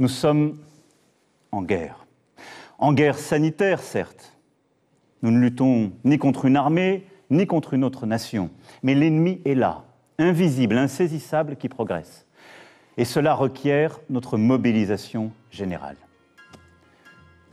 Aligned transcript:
Nous 0.00 0.08
sommes 0.08 0.58
en 1.52 1.62
guerre. 1.62 2.04
En 2.78 2.92
guerre 2.92 3.16
sanitaire, 3.16 3.78
certes. 3.80 4.36
Nous 5.22 5.30
ne 5.30 5.38
luttons 5.38 5.92
ni 6.02 6.18
contre 6.18 6.46
une 6.46 6.56
armée, 6.56 7.06
ni 7.30 7.46
contre 7.46 7.74
une 7.74 7.84
autre 7.84 8.04
nation. 8.04 8.50
Mais 8.82 8.96
l'ennemi 8.96 9.40
est 9.44 9.54
là, 9.54 9.84
invisible, 10.18 10.78
insaisissable, 10.78 11.54
qui 11.54 11.68
progresse. 11.68 12.26
Et 12.96 13.04
cela 13.04 13.34
requiert 13.34 14.00
notre 14.10 14.36
mobilisation 14.36 15.30
générale. 15.52 15.96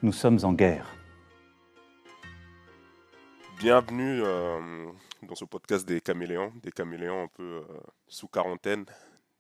Nous 0.02 0.12
sommes 0.12 0.40
en 0.42 0.54
guerre. 0.54 0.88
Bienvenue 3.60 4.24
euh, 4.24 4.88
dans 5.22 5.36
ce 5.36 5.46
podcast 5.46 5.88
des 5.88 6.02
caméléons, 6.02 6.52
des 6.64 6.72
caméléons 6.72 7.26
un 7.26 7.28
peu 7.28 7.44
euh, 7.44 7.62
sous 8.08 8.28
quarantaine, 8.28 8.86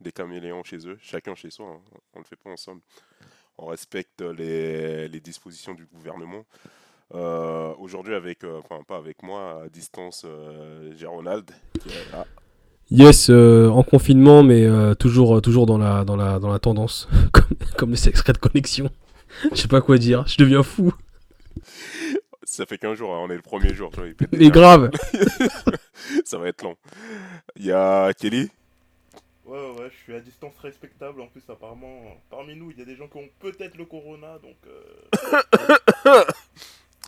des 0.02 0.12
caméléons 0.12 0.64
chez 0.64 0.88
eux, 0.88 0.98
chacun 1.02 1.36
chez 1.36 1.50
soi, 1.50 1.68
hein. 1.68 1.82
on 2.14 2.20
ne 2.20 2.24
le 2.24 2.28
fait 2.28 2.36
pas 2.36 2.50
ensemble. 2.50 2.82
On 3.58 3.68
respecte 3.68 4.22
les, 4.22 5.08
les 5.08 5.20
dispositions 5.20 5.74
du 5.74 5.86
gouvernement. 5.86 6.46
Euh, 7.14 7.74
Aujourd'hui, 7.80 8.14
avec, 8.16 8.44
euh, 8.44 8.60
enfin 8.60 8.84
pas 8.88 8.98
avec 8.98 9.22
moi, 9.24 9.64
à 9.66 9.70
distance, 9.70 10.24
euh, 10.26 10.92
j'ai 10.96 11.06
Ronald 11.06 11.50
qui 11.80 11.90
est 11.90 12.12
là. 12.12 12.26
Yes, 12.90 13.30
euh, 13.30 13.70
en 13.70 13.84
confinement, 13.84 14.44
mais 14.44 14.68
toujours, 14.96 15.42
toujours 15.42 15.66
dans, 15.66 15.78
la, 15.78 16.04
dans, 16.04 16.16
la, 16.16 16.40
dans 16.40 16.50
la 16.50 16.60
tendance, 16.60 17.08
comme, 17.32 17.58
comme 17.78 17.92
les 17.92 18.10
extraits 18.10 18.36
de 18.36 18.42
connexion. 18.42 18.90
Je 19.52 19.56
sais 19.56 19.68
pas 19.68 19.82
quoi 19.82 19.98
dire, 19.98 20.28
je 20.28 20.38
deviens 20.38 20.64
fou. 20.64 20.94
Ça 22.44 22.66
fait 22.66 22.78
15 22.78 22.98
jours, 22.98 23.14
hein, 23.14 23.20
on 23.22 23.30
est 23.30 23.36
le 23.36 23.42
premier 23.42 23.74
jour. 23.74 23.92
vois, 23.96 24.08
il 24.08 24.16
Mais 24.38 24.50
grave 24.50 24.92
Ça 26.26 26.38
va 26.38 26.50
être 26.50 26.64
long. 26.64 26.76
Il 27.56 27.66
y 27.66 27.72
a 27.72 28.14
Kelly. 28.14 28.50
Ouais, 29.52 29.58
ouais, 29.58 29.82
ouais, 29.82 29.90
je 29.92 30.04
suis 30.04 30.16
à 30.16 30.22
distance 30.22 30.54
respectable. 30.64 31.20
En 31.20 31.28
plus, 31.28 31.42
apparemment, 31.50 32.00
parmi 32.30 32.56
nous, 32.56 32.72
il 32.72 32.80
y 32.80 32.82
a 32.82 32.86
des 32.86 32.96
gens 32.96 33.08
qui 33.08 33.18
ont 33.18 33.28
peut-être 33.42 33.78
le 33.78 33.84
corona, 33.84 34.38
donc. 34.42 34.56
Euh... 36.08 36.24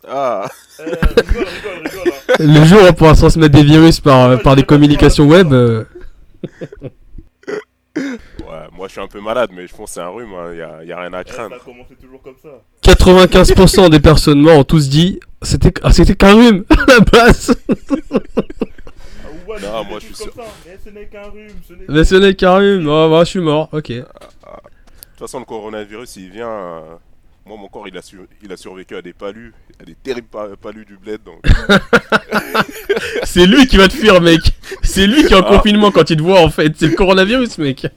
Ah, 0.05 0.49
eh, 0.79 0.83
rigole, 0.83 1.45
rigole, 1.45 1.87
rigole. 1.87 2.13
Hein. 2.27 2.35
Le 2.39 2.65
jour 2.65 2.81
où 2.81 2.85
on 2.89 2.93
pourra 2.93 3.15
transmettre 3.15 3.55
des 3.55 3.63
virus 3.63 4.01
par, 4.01 4.31
euh, 4.31 4.35
par 4.37 4.57
des 4.57 4.63
communications 4.63 5.23
web, 5.25 5.53
euh, 5.53 5.85
ouais, 7.95 8.67
moi 8.73 8.87
je 8.87 8.91
suis 8.91 8.99
un 8.99 9.07
peu 9.07 9.21
malade, 9.21 9.51
mais 9.53 9.65
je 9.65 9.73
pense 9.73 9.91
que 9.91 9.93
c'est 9.93 10.01
un 10.01 10.09
rhume, 10.09 10.33
il 10.51 10.55
n'y 10.55 10.61
a, 10.61 10.83
y 10.83 10.91
a 10.91 10.99
rien 10.99 11.13
à 11.13 11.21
Eh, 11.21 11.29
ça 11.29 11.33
craindre. 11.33 11.55
a 11.55 11.59
commencé 11.59 11.95
toujours 11.95 12.21
comme 12.21 12.35
ça. 12.43 12.49
95% 12.83 13.89
des 13.89 14.01
personnes 14.01 14.41
mortes 14.41 14.57
ont 14.59 14.63
tous 14.65 14.89
dit 14.89 15.21
c'était 15.41 15.71
ah, 15.83 15.93
c'était 15.93 16.15
qu'un 16.15 16.33
rhume 16.35 16.65
à 16.69 16.85
la 16.85 16.99
base. 16.99 17.55
Ah, 19.49 19.59
Non, 19.61 19.83
mais 19.83 19.89
moi, 19.89 19.99
je 19.99 20.05
suis 20.05 20.15
ça. 20.15 20.25
Mais 20.65 20.77
ce 20.83 20.89
n'est 20.89 21.05
qu'un 21.05 21.23
rhume, 21.29 21.47
ce 21.67 21.73
n'est 21.73 21.85
Mais 21.87 22.03
ce 22.03 22.15
n'est 22.15 22.33
qu'un 22.35 22.55
rhume, 22.55 22.87
oh, 22.87 23.09
bah, 23.09 23.23
je 23.23 23.29
suis 23.29 23.39
mort, 23.39 23.69
ok. 23.71 23.89
De 23.91 24.01
toute 24.01 24.07
façon, 25.19 25.39
le 25.39 25.45
coronavirus, 25.45 26.15
il 26.17 26.29
vient. 26.31 26.49
euh, 26.49 26.81
Moi, 27.45 27.57
mon 27.57 27.67
corps, 27.67 27.87
il 27.87 27.97
a, 27.97 28.01
su- 28.01 28.17
il 28.43 28.51
a 28.53 28.57
survécu 28.57 28.95
à 28.95 29.01
des 29.01 29.11
palus, 29.13 29.53
à 29.81 29.83
des 29.83 29.95
terribles 29.95 30.27
pa- 30.31 30.47
palus 30.61 30.85
du 30.85 30.97
bled. 30.97 31.19
Donc... 31.25 31.41
C'est 33.23 33.45
lui 33.45 33.67
qui 33.67 33.77
va 33.77 33.87
te 33.87 33.93
fuir, 33.93 34.21
mec. 34.21 34.41
C'est 34.81 35.07
lui 35.07 35.25
qui 35.25 35.33
est 35.33 35.35
en 35.35 35.41
Ah. 35.45 35.55
confinement 35.57 35.91
quand 35.91 36.09
il 36.09 36.17
te 36.17 36.21
voit 36.21 36.39
en 36.41 36.49
fait. 36.49 36.71
C'est 36.77 36.87
le 36.87 36.95
coronavirus, 36.95 37.57
mec. 37.57 37.87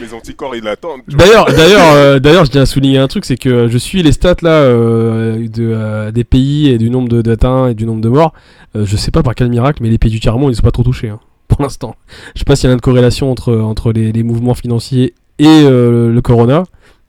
mes, 0.00 0.12
anticorps, 0.14 0.56
ils 0.56 0.62
l'attendent. 0.64 1.02
tu 1.08 1.16
vois. 1.16 1.26
D'ailleurs, 1.26 1.46
d'ailleurs, 1.46 1.92
euh, 1.94 2.18
d'ailleurs, 2.18 2.44
je 2.44 2.50
tiens 2.50 2.62
à 2.62 2.66
souligner 2.66 2.98
un 2.98 3.08
truc, 3.08 3.24
c'est 3.24 3.36
que 3.36 3.68
je 3.68 3.78
suis 3.78 4.02
les 4.02 4.12
stats 4.12 4.36
là 4.42 4.50
euh, 4.50 5.48
de, 5.48 5.72
euh, 5.74 6.10
des 6.10 6.24
pays 6.24 6.68
et 6.70 6.78
du 6.78 6.90
nombre 6.90 7.08
de 7.08 7.22
d'atteints 7.22 7.68
et 7.68 7.74
du 7.74 7.84
nombre 7.86 8.00
de 8.00 8.08
morts. 8.08 8.32
Euh, 8.74 8.86
je 8.86 8.96
sais 8.96 9.10
pas 9.10 9.22
par 9.22 9.34
quel 9.34 9.48
miracle, 9.50 9.82
mais 9.82 9.90
les 9.90 9.98
pays 9.98 10.10
du 10.10 10.20
tiers 10.20 10.38
monde 10.38 10.52
ils 10.52 10.56
sont 10.56 10.62
pas 10.62 10.70
trop 10.70 10.82
touchés 10.82 11.08
hein, 11.10 11.20
pour 11.48 11.62
l'instant. 11.62 11.94
Je 12.34 12.38
sais 12.40 12.44
pas 12.44 12.56
s'il 12.56 12.68
y 12.68 12.70
a 12.70 12.74
une 12.74 12.80
corrélation 12.80 13.30
entre 13.30 13.54
entre 13.56 13.92
les, 13.92 14.12
les 14.12 14.22
mouvements 14.22 14.54
financiers 14.54 15.14
et 15.38 15.46
euh, 15.46 16.10
le 16.12 16.22
corona, 16.22 16.64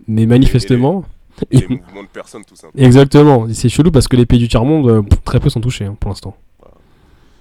mais 0.08 0.26
manifestement, 0.26 1.06
Et 1.52 1.58
les 1.60 1.68
mouvements 1.70 2.04
de 2.04 2.08
personnes, 2.10 2.44
tout 2.46 2.56
ça. 2.56 2.68
exactement. 2.76 3.48
C'est 3.54 3.70
chelou 3.70 3.92
parce 3.92 4.08
que 4.08 4.16
les 4.18 4.26
pays 4.26 4.40
du 4.40 4.48
tiers 4.48 4.66
monde 4.66 4.88
euh, 4.90 5.02
très 5.24 5.40
peu 5.40 5.50
sont 5.50 5.62
touchés 5.62 5.86
hein, 5.86 5.96
pour 6.00 6.10
l'instant. 6.10 6.36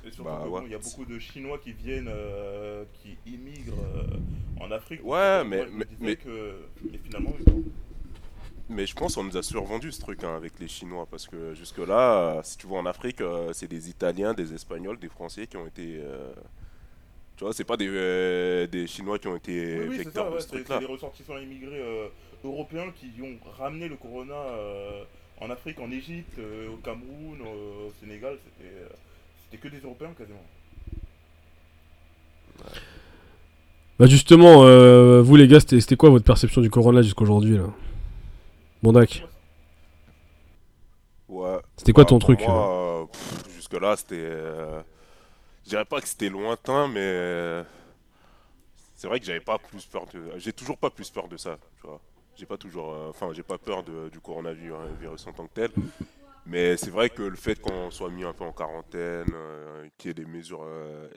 Et 0.06 0.10
surtout, 0.10 0.24
Bah, 0.24 0.42
ouais. 0.48 0.60
il 0.66 0.72
y 0.72 0.74
a 0.74 0.78
beaucoup 0.78 1.04
de 1.04 1.18
Chinois 1.18 1.58
qui 1.62 1.72
viennent, 1.72 2.08
euh, 2.08 2.84
qui 3.02 3.16
immigrent 3.26 3.74
euh, 3.96 4.64
en 4.64 4.70
Afrique. 4.70 5.00
Ouais, 5.04 5.42
mais- 5.48 5.64
mais- 6.00 6.16
Que... 6.16 6.28
Et 6.92 7.00
finalement, 7.04 7.32
oui. 7.46 7.52
Mais 8.74 8.86
je 8.86 8.94
pense 8.94 9.14
qu'on 9.14 9.24
nous 9.24 9.36
a 9.36 9.42
survendu 9.42 9.92
ce 9.92 10.00
truc 10.00 10.24
hein, 10.24 10.34
avec 10.36 10.58
les 10.58 10.68
Chinois. 10.68 11.06
Parce 11.10 11.26
que 11.26 11.54
jusque-là, 11.54 12.36
euh, 12.38 12.40
si 12.42 12.56
tu 12.58 12.66
vois 12.66 12.78
en 12.80 12.86
Afrique, 12.86 13.20
euh, 13.20 13.52
c'est 13.52 13.68
des 13.68 13.88
Italiens, 13.90 14.34
des 14.34 14.54
Espagnols, 14.54 14.98
des 14.98 15.08
Français 15.08 15.46
qui 15.46 15.56
ont 15.56 15.66
été. 15.66 15.98
euh, 16.00 16.32
Tu 17.36 17.44
vois, 17.44 17.52
c'est 17.52 17.64
pas 17.64 17.76
des, 17.76 17.88
euh, 17.88 18.66
des 18.66 18.86
Chinois 18.86 19.18
qui 19.18 19.28
ont 19.28 19.36
été 19.36 19.52
Oui, 19.78 19.86
oui, 19.88 19.96
c'est 19.98 20.04
vecteurs 20.04 20.24
ça, 20.24 20.30
de 20.30 20.34
ouais, 20.36 20.40
ce 20.40 20.48
c'est 20.48 20.56
c'est 20.56 20.64
truc-là. 20.64 20.80
les 20.80 20.86
ressortissants 20.86 21.38
immigrés 21.38 21.80
euh, 21.80 22.08
européens 22.44 22.92
qui 22.98 23.10
ont 23.22 23.38
ramené 23.58 23.88
le 23.88 23.96
corona 23.96 24.34
euh, 24.34 25.02
en 25.40 25.50
Afrique, 25.50 25.78
en 25.80 25.90
Égypte, 25.90 26.38
euh, 26.38 26.68
au 26.70 26.76
Cameroun, 26.76 27.38
euh, 27.40 27.88
au 27.88 27.92
Sénégal, 28.00 28.38
c'était 28.44 28.70
euh, 28.74 28.88
c'était 29.44 29.58
que 29.62 29.68
des 29.68 29.80
Européens 29.82 30.14
quasiment. 30.16 30.46
Bah 33.98 34.06
justement, 34.06 34.64
euh, 34.64 35.22
vous 35.22 35.36
les 35.36 35.46
gars, 35.48 35.60
c'était 35.60 35.80
c'était 35.80 35.96
quoi 35.96 36.10
votre 36.10 36.24
perception 36.24 36.60
du 36.60 36.70
corona 36.70 37.02
jusqu'aujourd'hui 37.02 37.56
là? 37.56 37.66
Bondac, 38.82 39.22
Ouais. 41.28 41.60
c'était 41.76 41.92
quoi 41.92 42.04
Bah, 42.04 42.08
ton 42.08 42.18
truc 42.18 42.46
moi, 42.46 43.02
euh, 43.02 43.06
pff, 43.06 43.54
Jusque-là, 43.54 43.96
c'était. 43.96 44.16
euh, 44.18 44.82
Je 45.64 45.70
dirais 45.70 45.84
pas 45.86 46.00
que 46.00 46.08
c'était 46.08 46.30
lointain, 46.30 46.88
mais. 46.88 47.00
euh, 47.00 47.64
C'est 48.94 49.08
vrai 49.08 49.20
que 49.20 49.26
j'avais 49.26 49.40
pas 49.40 49.58
plus 49.58 49.86
peur 49.86 50.06
de. 50.06 50.32
J'ai 50.38 50.52
toujours 50.52 50.78
pas 50.78 50.90
plus 50.90 51.10
peur 51.10 51.28
de 51.28 51.36
ça, 51.36 51.58
tu 51.76 51.86
vois. 51.86 52.00
J'ai 52.34 52.46
pas 52.46 52.56
toujours. 52.58 52.92
euh, 52.92 53.10
Enfin, 53.10 53.32
j'ai 53.32 53.42
pas 53.42 53.58
peur 53.58 53.82
de- 53.82 54.08
du 54.10 54.20
coronavirus 54.20 54.74
hein, 54.74 54.92
virus 54.98 55.26
en 55.26 55.32
tant 55.32 55.46
que 55.46 55.52
tel. 55.54 55.72
Mais 56.46 56.76
c'est 56.78 56.90
vrai 56.90 57.10
que 57.10 57.22
le 57.22 57.36
fait 57.36 57.60
qu'on 57.60 57.90
soit 57.90 58.10
mis 58.10 58.24
un 58.24 58.34
peu 58.34 58.44
en 58.44 58.52
quarantaine, 58.52 59.28
euh, 59.34 59.88
qu'il 59.98 60.10
y 60.10 60.12
ait 60.12 60.14
des 60.14 60.26
mesures 60.26 60.62
euh, 60.64 61.08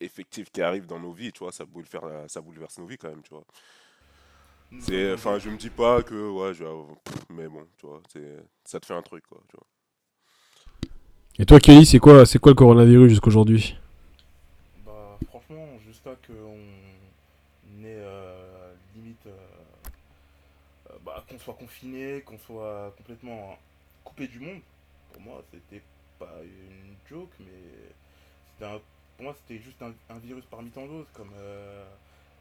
effectives 0.00 0.50
qui 0.50 0.62
arrivent 0.62 0.86
dans 0.86 1.00
nos 1.00 1.12
vies, 1.12 1.32
tu 1.32 1.40
vois, 1.40 1.52
ça 1.52 1.64
bouleverse, 1.66 2.32
ça 2.32 2.40
bouleverse 2.42 2.78
nos 2.78 2.86
vies 2.86 2.98
quand 2.98 3.10
même, 3.10 3.22
tu 3.22 3.30
vois. 3.30 3.44
C'est, 4.78 5.12
enfin, 5.12 5.38
je 5.38 5.50
me 5.50 5.56
dis 5.56 5.70
pas 5.70 6.02
que, 6.02 6.30
ouais, 6.30 6.54
je 6.54 6.64
vais 6.64 6.70
avoir- 6.70 6.96
pff, 7.04 7.24
mais 7.30 7.48
bon, 7.48 7.66
tu 7.76 7.86
vois, 7.86 8.00
c'est, 8.12 8.36
ça 8.64 8.80
te 8.80 8.86
fait 8.86 8.94
un 8.94 9.02
truc, 9.02 9.24
quoi, 9.26 9.42
tu 9.48 9.56
vois. 9.56 9.66
Et 11.38 11.46
toi 11.46 11.58
Kelly, 11.60 11.86
c'est 11.86 11.98
quoi, 11.98 12.26
c'est 12.26 12.38
quoi 12.38 12.52
le 12.52 12.56
coronavirus 12.56 13.08
jusqu'aujourd'hui? 13.08 13.74
Bah, 14.84 15.18
franchement, 15.28 15.78
jusqu'à 15.84 16.14
qu'on 16.26 16.56
ait 17.84 17.98
euh, 17.98 18.74
limite. 18.94 19.26
euh, 19.26 19.46
euh, 20.90 20.94
bah, 21.04 21.24
qu'on 21.28 21.38
soit 21.38 21.54
confiné, 21.54 22.22
qu'on 22.22 22.38
soit 22.38 22.94
complètement 22.96 23.58
coupé 24.04 24.28
du 24.28 24.40
monde, 24.40 24.60
pour 25.12 25.20
moi, 25.22 25.42
c'était 25.52 25.82
pas 26.18 26.40
une 26.44 26.96
joke, 27.08 27.34
mais 27.40 27.94
c'était 28.52 28.66
un- 28.66 28.80
pour 29.16 29.24
moi, 29.24 29.36
c'était 29.40 29.62
juste 29.62 29.82
un, 29.82 29.94
un 30.10 30.18
virus 30.18 30.44
parmi 30.46 30.70
tant 30.70 30.86
d'autres, 30.86 31.12
comme 31.12 31.32
euh, 31.36 31.86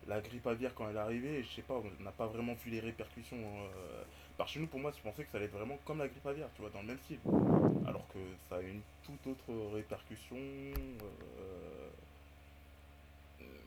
la 0.08 0.22
grippe 0.22 0.46
aviaire 0.48 0.74
quand 0.76 0.90
elle 0.90 0.96
est 0.96 1.00
arrivée. 1.00 1.44
Je 1.44 1.50
sais 1.50 1.62
pas, 1.62 1.76
on 1.76 2.04
n'a 2.04 2.12
pas 2.12 2.28
vraiment 2.28 2.54
vu 2.54 2.72
les 2.72 2.80
répercussions. 2.80 3.38
euh, 3.38 4.04
par 4.38 4.48
chez 4.48 4.60
nous, 4.60 4.68
pour 4.68 4.80
moi, 4.80 4.92
je 4.96 5.02
pensais 5.02 5.24
que 5.24 5.32
ça 5.32 5.38
allait 5.38 5.46
être 5.48 5.54
vraiment 5.54 5.78
comme 5.86 6.00
la 6.00 6.08
grippe 6.08 6.26
aviaire, 6.26 6.50
tu 6.56 6.62
vois, 6.62 6.70
dans 6.72 6.82
le 6.82 6.88
même 6.88 7.00
style. 7.00 7.20
Alors 7.88 8.06
que 8.10 8.20
ça 8.50 8.58
a 8.58 8.62
une 8.62 8.82
toute 9.06 9.26
autre 9.28 9.74
répercussion. 9.74 10.36
euh, 10.38 11.90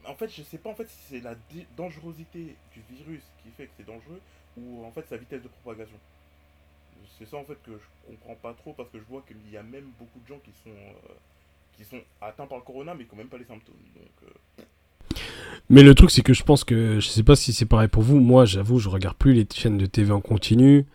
En 0.04 0.14
fait, 0.14 0.28
je 0.28 0.42
sais 0.42 0.58
pas 0.58 0.70
en 0.70 0.74
fait 0.74 0.88
si 0.88 0.98
c'est 1.08 1.20
la 1.20 1.34
dangerosité 1.76 2.56
du 2.72 2.80
virus 2.90 3.22
qui 3.42 3.50
fait 3.50 3.66
que 3.66 3.72
c'est 3.76 3.86
dangereux 3.86 4.20
ou 4.56 4.84
en 4.84 4.90
fait 4.90 5.06
sa 5.08 5.16
vitesse 5.16 5.42
de 5.42 5.48
propagation. 5.48 5.98
C'est 7.18 7.26
ça 7.26 7.36
en 7.36 7.44
fait 7.44 7.60
que 7.62 7.72
je 7.78 7.84
comprends 8.06 8.34
pas 8.36 8.54
trop 8.54 8.72
parce 8.74 8.90
que 8.90 8.98
je 8.98 9.04
vois 9.04 9.22
qu'il 9.22 9.50
y 9.50 9.56
a 9.56 9.62
même 9.62 9.90
beaucoup 9.98 10.20
de 10.20 10.26
gens 10.26 10.38
qui 10.40 10.52
sont 10.64 10.70
euh, 10.70 11.14
qui 11.76 11.84
sont 11.84 12.00
atteints 12.20 12.46
par 12.46 12.58
le 12.58 12.64
corona 12.64 12.94
mais 12.94 13.04
qui 13.06 13.14
ont 13.14 13.16
même 13.16 13.28
pas 13.28 13.38
les 13.38 13.44
symptômes. 13.44 13.76
Donc 13.94 14.30
Mais 15.70 15.82
le 15.82 15.94
truc, 15.94 16.10
c'est 16.10 16.22
que 16.22 16.32
je 16.32 16.42
pense 16.44 16.64
que, 16.64 16.98
je 17.00 17.06
sais 17.08 17.22
pas 17.22 17.36
si 17.36 17.52
c'est 17.52 17.66
pareil 17.66 17.88
pour 17.88 18.02
vous, 18.02 18.18
moi 18.20 18.44
j'avoue, 18.46 18.78
je 18.78 18.88
regarde 18.88 19.16
plus 19.16 19.34
les 19.34 19.46
chaînes 19.54 19.76
de 19.78 19.86
TV 19.86 20.12
en 20.12 20.20
continu. 20.20 20.86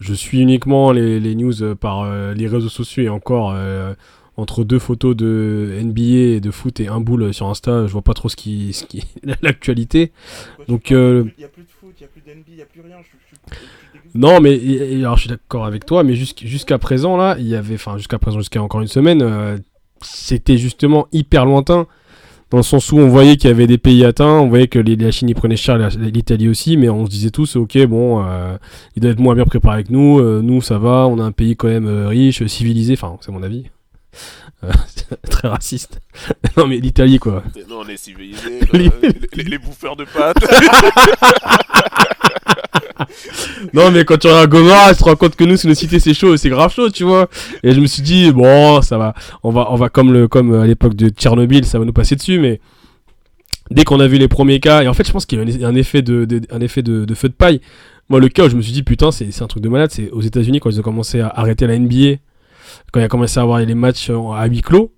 Je 0.00 0.14
suis 0.14 0.40
uniquement 0.40 0.92
les, 0.92 1.20
les 1.20 1.34
news 1.34 1.62
euh, 1.62 1.74
par 1.74 2.02
euh, 2.02 2.34
les 2.34 2.46
réseaux 2.48 2.68
sociaux 2.70 3.02
et 3.04 3.08
encore 3.08 3.52
euh, 3.54 3.94
entre 4.36 4.64
deux 4.64 4.78
photos 4.80 5.14
de 5.14 5.78
NBA 5.82 6.00
et 6.36 6.40
de 6.40 6.50
foot 6.50 6.80
et 6.80 6.88
un 6.88 7.00
boule 7.00 7.32
sur 7.32 7.46
Insta, 7.46 7.86
je 7.86 7.92
vois 7.92 8.02
pas 8.02 8.14
trop 8.14 8.28
ce 8.28 8.34
qui, 8.36 8.72
ce 8.72 8.84
qui 8.84 9.04
l'actualité. 9.42 10.10
Donc, 10.68 10.90
euh, 10.90 11.24
il 11.38 11.42
y 11.42 11.44
a 11.44 11.48
plus 11.48 11.62
de 11.62 11.68
foot, 11.68 11.94
il 11.98 12.02
y 12.02 12.04
a 12.04 12.08
plus 12.08 12.20
d'NB, 12.22 12.44
il 12.48 12.56
y 12.56 12.62
a 12.62 12.66
plus 12.66 12.80
rien. 12.80 12.96
Je, 13.02 13.16
je, 13.52 13.54
je. 13.54 14.18
Non, 14.18 14.40
mais 14.40 14.58
alors 15.00 15.16
je 15.16 15.22
suis 15.22 15.28
d'accord 15.30 15.64
avec 15.66 15.86
toi, 15.86 16.02
mais 16.02 16.14
jusqu'- 16.14 16.46
jusqu'à 16.46 16.78
présent 16.78 17.16
là, 17.16 17.36
il 17.38 17.46
y 17.46 17.54
avait, 17.54 17.74
enfin 17.74 17.96
jusqu'à 17.98 18.18
présent, 18.18 18.38
jusqu'à 18.38 18.62
encore 18.62 18.80
une 18.80 18.88
semaine, 18.88 19.22
euh, 19.22 19.58
c'était 20.02 20.58
justement 20.58 21.06
hyper 21.12 21.44
lointain, 21.44 21.86
dans 22.54 22.58
le 22.58 22.62
sens 22.62 22.92
où 22.92 22.98
on 22.98 23.08
voyait 23.08 23.36
qu'il 23.36 23.50
y 23.50 23.52
avait 23.52 23.66
des 23.66 23.78
pays 23.78 24.04
atteints, 24.04 24.38
on 24.38 24.48
voyait 24.48 24.68
que 24.68 24.78
les- 24.78 24.94
la 24.94 25.10
Chine 25.10 25.28
y 25.28 25.34
prenait 25.34 25.56
cher, 25.56 25.76
l'Italie 25.98 26.48
aussi, 26.48 26.76
mais 26.76 26.88
on 26.88 27.04
se 27.04 27.10
disait 27.10 27.30
tous, 27.30 27.56
ok, 27.56 27.84
bon, 27.86 28.22
euh, 28.24 28.56
ils 28.94 29.00
doivent 29.02 29.14
être 29.14 29.18
moins 29.20 29.34
bien 29.34 29.44
préparés 29.44 29.82
que 29.82 29.92
nous, 29.92 30.20
euh, 30.20 30.40
nous 30.40 30.62
ça 30.62 30.78
va, 30.78 31.08
on 31.08 31.18
a 31.18 31.24
un 31.24 31.32
pays 31.32 31.56
quand 31.56 31.66
même 31.66 31.88
euh, 31.88 32.06
riche, 32.06 32.46
civilisé, 32.46 32.92
enfin 32.92 33.16
c'est 33.22 33.32
mon 33.32 33.42
avis, 33.42 33.64
très 35.30 35.48
raciste. 35.48 36.00
non 36.56 36.66
mais 36.66 36.78
l'Italie 36.78 37.18
quoi. 37.18 37.42
Nous, 37.68 37.74
on 37.74 37.86
est 37.88 37.96
civilisés, 37.96 38.60
Les- 38.72 38.78
les, 39.02 39.08
les- 39.34 39.44
les 39.44 39.58
bouffeurs 39.58 39.96
de 39.96 40.04
pâtes. 40.04 40.36
non, 43.72 43.90
mais 43.90 44.04
quand 44.04 44.16
tu 44.18 44.26
regardes 44.28 44.50
Gomorrah, 44.50 44.92
tu 44.94 44.98
te 45.02 45.04
rends 45.04 45.16
compte 45.16 45.36
que 45.36 45.44
nous, 45.44 45.56
c'est 45.56 45.68
une 45.68 45.74
cité, 45.74 45.98
c'est 45.98 46.14
chaud, 46.14 46.36
c'est 46.36 46.48
grave 46.48 46.72
chaud, 46.72 46.90
tu 46.90 47.04
vois. 47.04 47.28
Et 47.62 47.72
je 47.72 47.80
me 47.80 47.86
suis 47.86 48.02
dit, 48.02 48.30
bon, 48.32 48.80
ça 48.82 48.98
va, 48.98 49.14
on 49.42 49.50
va, 49.50 49.70
on 49.70 49.76
va 49.76 49.88
comme 49.88 50.12
le, 50.12 50.28
comme 50.28 50.54
à 50.54 50.66
l'époque 50.66 50.94
de 50.94 51.08
Tchernobyl, 51.08 51.64
ça 51.64 51.78
va 51.78 51.84
nous 51.84 51.92
passer 51.92 52.14
dessus, 52.16 52.38
mais 52.38 52.60
dès 53.70 53.84
qu'on 53.84 54.00
a 54.00 54.06
vu 54.06 54.18
les 54.18 54.28
premiers 54.28 54.60
cas, 54.60 54.82
et 54.82 54.88
en 54.88 54.94
fait, 54.94 55.06
je 55.06 55.12
pense 55.12 55.26
qu'il 55.26 55.38
y 55.60 55.64
a 55.64 55.68
un 55.68 55.74
effet 55.74 56.02
de, 56.02 56.24
de- 56.24 56.42
un 56.50 56.60
effet 56.60 56.82
de, 56.82 57.04
de 57.04 57.14
feu 57.14 57.28
de 57.28 57.34
paille. 57.34 57.60
Moi, 58.08 58.20
le 58.20 58.28
cas 58.28 58.44
où 58.46 58.48
je 58.50 58.56
me 58.56 58.62
suis 58.62 58.72
dit, 58.72 58.82
putain, 58.82 59.10
c'est 59.10 59.30
c'est 59.32 59.42
un 59.42 59.46
truc 59.46 59.62
de 59.62 59.68
malade, 59.68 59.90
c'est 59.90 60.10
aux 60.10 60.20
États-Unis 60.20 60.60
quand 60.60 60.70
ils 60.70 60.78
ont 60.78 60.82
commencé 60.82 61.20
à 61.20 61.28
arrêter 61.28 61.66
la 61.66 61.78
NBA, 61.78 62.16
quand 62.92 63.00
il 63.00 63.04
a 63.04 63.08
commencé 63.08 63.38
à 63.38 63.42
avoir 63.42 63.58
les 63.60 63.74
matchs 63.74 64.10
en- 64.10 64.32
à 64.32 64.46
huis 64.46 64.62
clos. 64.62 64.92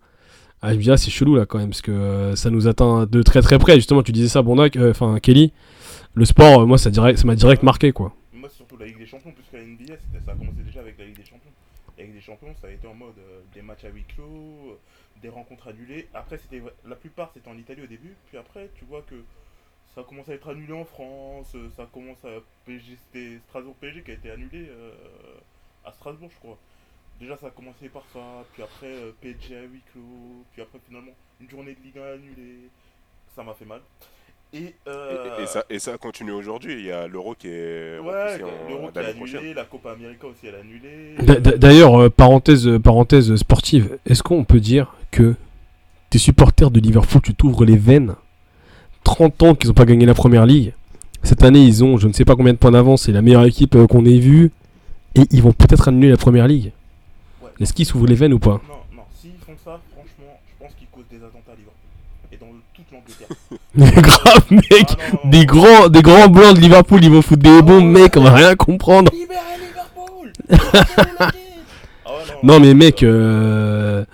Je 0.63 0.69
me 0.75 0.77
dis, 0.83 0.91
ah, 0.91 0.97
c'est 0.97 1.11
chelou 1.11 1.37
là 1.37 1.47
quand 1.47 1.59
même, 1.59 1.69
parce 1.71 1.83
que 1.83 1.93
euh, 1.93 2.35
ça 2.35 2.51
nous 2.51 2.67
atteint 2.67 3.07
de 3.07 3.23
très 3.23 3.41
très 3.41 3.59
près. 3.59 3.77
Justement, 3.77 4.03
tu 4.03 4.11
disais 4.11 4.29
ça, 4.29 4.43
Bondac, 4.43 4.75
euh, 4.77 4.91
enfin, 4.91 5.21
Kelly, 5.21 5.53
le 6.15 6.25
sport, 6.25 6.63
euh, 6.63 6.67
moi, 6.67 6.77
ça 6.77 6.91
direct- 6.91 7.19
ça 7.21 7.27
m'a 7.27 7.37
direct 7.37 7.63
marqué, 7.63 7.93
quoi. 7.93 8.13
Moi, 8.33 8.49
surtout 8.49 8.77
la 8.77 8.87
Ligue 8.87 8.99
des 8.99 9.07
Champions, 9.07 9.31
puisque 9.33 9.53
la 9.53 9.61
NBA, 9.61 9.95
ça 10.25 10.33
a 10.33 10.35
commencé 10.35 10.63
déjà 10.65 10.81
avec 10.81 10.99
la 10.99 11.05
Ligue 11.05 11.17
des 11.17 11.25
Champions. 11.25 11.51
La 11.97 12.05
Ligue 12.05 12.15
des 12.15 12.21
Champions, 12.21 12.53
ça 12.61 12.67
a 12.67 12.71
été 12.71 12.87
en 12.89 12.95
mode 12.95 13.15
euh, 13.19 13.41
des 13.55 13.63
matchs 13.63 13.85
à 13.85 13.91
huis 13.91 14.05
clos, 14.09 14.25
euh, 14.25 14.75
des 15.23 15.29
rencontres 15.29 15.69
annulées. 15.69 16.09
Après, 16.15 16.39
c'était 16.39 16.61
la 16.89 16.97
plupart, 16.97 17.31
c'était 17.33 17.49
en 17.49 17.57
Italie 17.57 17.83
au 17.83 17.87
début. 17.87 18.15
Puis 18.29 18.37
après, 18.39 18.69
tu 18.77 18.85
vois 18.87 19.03
que 19.09 19.15
ça 19.95 20.01
a 20.01 20.05
commencé 20.05 20.33
à 20.33 20.35
être 20.35 20.49
annulé 20.49 20.73
en 20.73 20.85
France. 20.85 21.53
euh, 21.55 21.69
Ça 21.77 21.87
commence 21.93 22.25
à. 22.25 22.31
C'était 22.67 23.39
Strasbourg-PSG 23.49 24.03
qui 24.03 24.11
a 24.11 24.15
été 24.15 24.31
annulé 24.31 24.67
euh, 24.69 24.91
à 25.85 25.93
Strasbourg, 25.93 26.31
je 26.33 26.39
crois. 26.41 26.59
Déjà, 27.21 27.37
ça 27.37 27.47
a 27.47 27.51
commencé 27.51 27.89
par 27.93 28.03
ça. 28.13 28.21
Puis 28.53 28.63
après, 28.63 28.87
euh, 28.89 29.11
PSG 29.21 29.57
à 29.57 29.63
huis 29.63 29.81
clos. 29.93 30.03
Puis 30.53 30.63
après, 30.63 30.79
finalement, 30.87 31.13
une 31.41 31.49
journée 31.51 31.73
de 31.73 31.85
Ligue 31.85 31.99
1 31.99 32.15
annulée. 32.15 32.59
Ça 33.35 33.43
m'a 33.43 33.55
fait 33.55 33.65
mal. 33.65 33.81
Et, 34.55 34.75
euh, 34.87 35.43
et 35.43 35.47
ça, 35.47 35.65
et 35.69 35.79
ça 35.79 35.99
continue 35.99 36.31
aujourd'hui. 36.31 36.75
Il 36.79 36.85
y 36.87 36.93
a 36.93 37.07
l'euro 37.09 37.35
qui 37.35 37.49
est 37.49 37.99
Ouais, 37.99 38.39
l'Euro 38.69 38.89
qui 38.93 38.99
est 38.99 39.03
annulé, 39.03 39.15
prochaine. 39.15 39.55
la 39.55 39.65
Copa 39.65 39.93
América 39.93 40.27
aussi 40.29 40.47
elle 40.47 40.55
est 40.55 40.61
annulée. 40.61 41.15
D'a- 41.21 41.41
d'a- 41.41 41.57
D'ailleurs, 41.59 42.01
euh, 42.01 42.09
parenthèse, 42.11 42.67
euh, 42.69 42.79
parenthèse 42.79 43.35
sportive, 43.37 43.99
est-ce 44.07 44.23
qu'on 44.23 44.45
peut 44.45 44.61
dire 44.61 44.95
que 45.11 45.35
tes 46.11 46.19
supporters 46.19 46.71
de 46.71 46.79
Liverpool, 46.81 47.21
tu 47.23 47.35
t'ouvres 47.35 47.65
les 47.65 47.77
veines 47.77 48.15
30 49.05 49.43
ans 49.43 49.55
qu'ils 49.55 49.69
n'ont 49.69 49.75
pas 49.75 49.85
gagné 49.85 50.07
la 50.07 50.15
première 50.15 50.47
ligue. 50.47 50.73
Cette 51.23 51.43
année, 51.43 51.65
ils 51.65 51.83
ont 51.83 51.97
je 51.99 52.07
ne 52.07 52.13
sais 52.13 52.25
pas 52.25 52.37
combien 52.37 52.53
de 52.53 52.59
points 52.59 52.71
d'avance, 52.71 53.03
c'est 53.03 53.13
la 53.13 53.23
meilleure 53.23 53.45
équipe 53.45 53.75
euh, 53.75 53.87
qu'on 53.89 54.05
ait 54.05 54.19
vue. 54.21 54.53
Et 55.17 55.23
ils 55.33 55.43
vont 55.43 55.53
peut-être 55.53 55.89
annuler 55.89 56.11
la 56.11 56.17
première 56.19 56.47
ligue? 56.47 56.73
Est-ce 57.61 57.73
qu'ils 57.73 57.87
s'ouvrent 57.87 58.07
les 58.07 58.15
veines 58.15 58.33
ou 58.35 58.39
pas 58.39 58.61
Non, 58.69 58.97
non, 58.97 59.03
s'ils 59.21 59.33
font 59.45 59.57
ça, 59.65 59.81
franchement, 59.93 60.39
je 60.49 60.65
pense 60.65 60.75
qu'ils 60.77 60.89
causent 60.89 61.09
des 61.11 61.17
attentats 61.17 61.53
à 61.53 61.57
Liverpool. 61.57 61.73
Et 62.33 62.37
dans 62.37 62.47
toute 62.75 62.87
l'Angleterre. 62.93 63.29
Mais 63.75 64.03
grave, 64.03 64.47
mec 64.51 64.97
Ah, 64.99 65.13
non, 65.13 65.21
non, 65.25 65.31
Des 65.31 65.47
grands, 65.47 65.89
des 65.89 66.03
grands 66.03 66.29
blancs 66.29 66.55
de 66.55 66.61
Liverpool, 66.61 67.05
ils 67.05 67.11
vont 67.11 67.23
foutre 67.23 67.43
des 67.43 67.63
bombes, 67.63 67.85
mec, 67.87 68.17
on 68.17 68.23
va 68.23 68.33
rien 68.35 68.55
comprendre. 68.57 69.11
Libérez 69.13 69.41
Liverpool 69.59 70.33
Libérez 70.49 70.87
la 71.19 71.27
Ligue 71.27 71.35
Ah 72.05 72.11
ouais, 72.13 72.25
Non 72.43 72.61
mais 72.61 72.75
mec, 72.75 73.03
euh, 73.03 74.05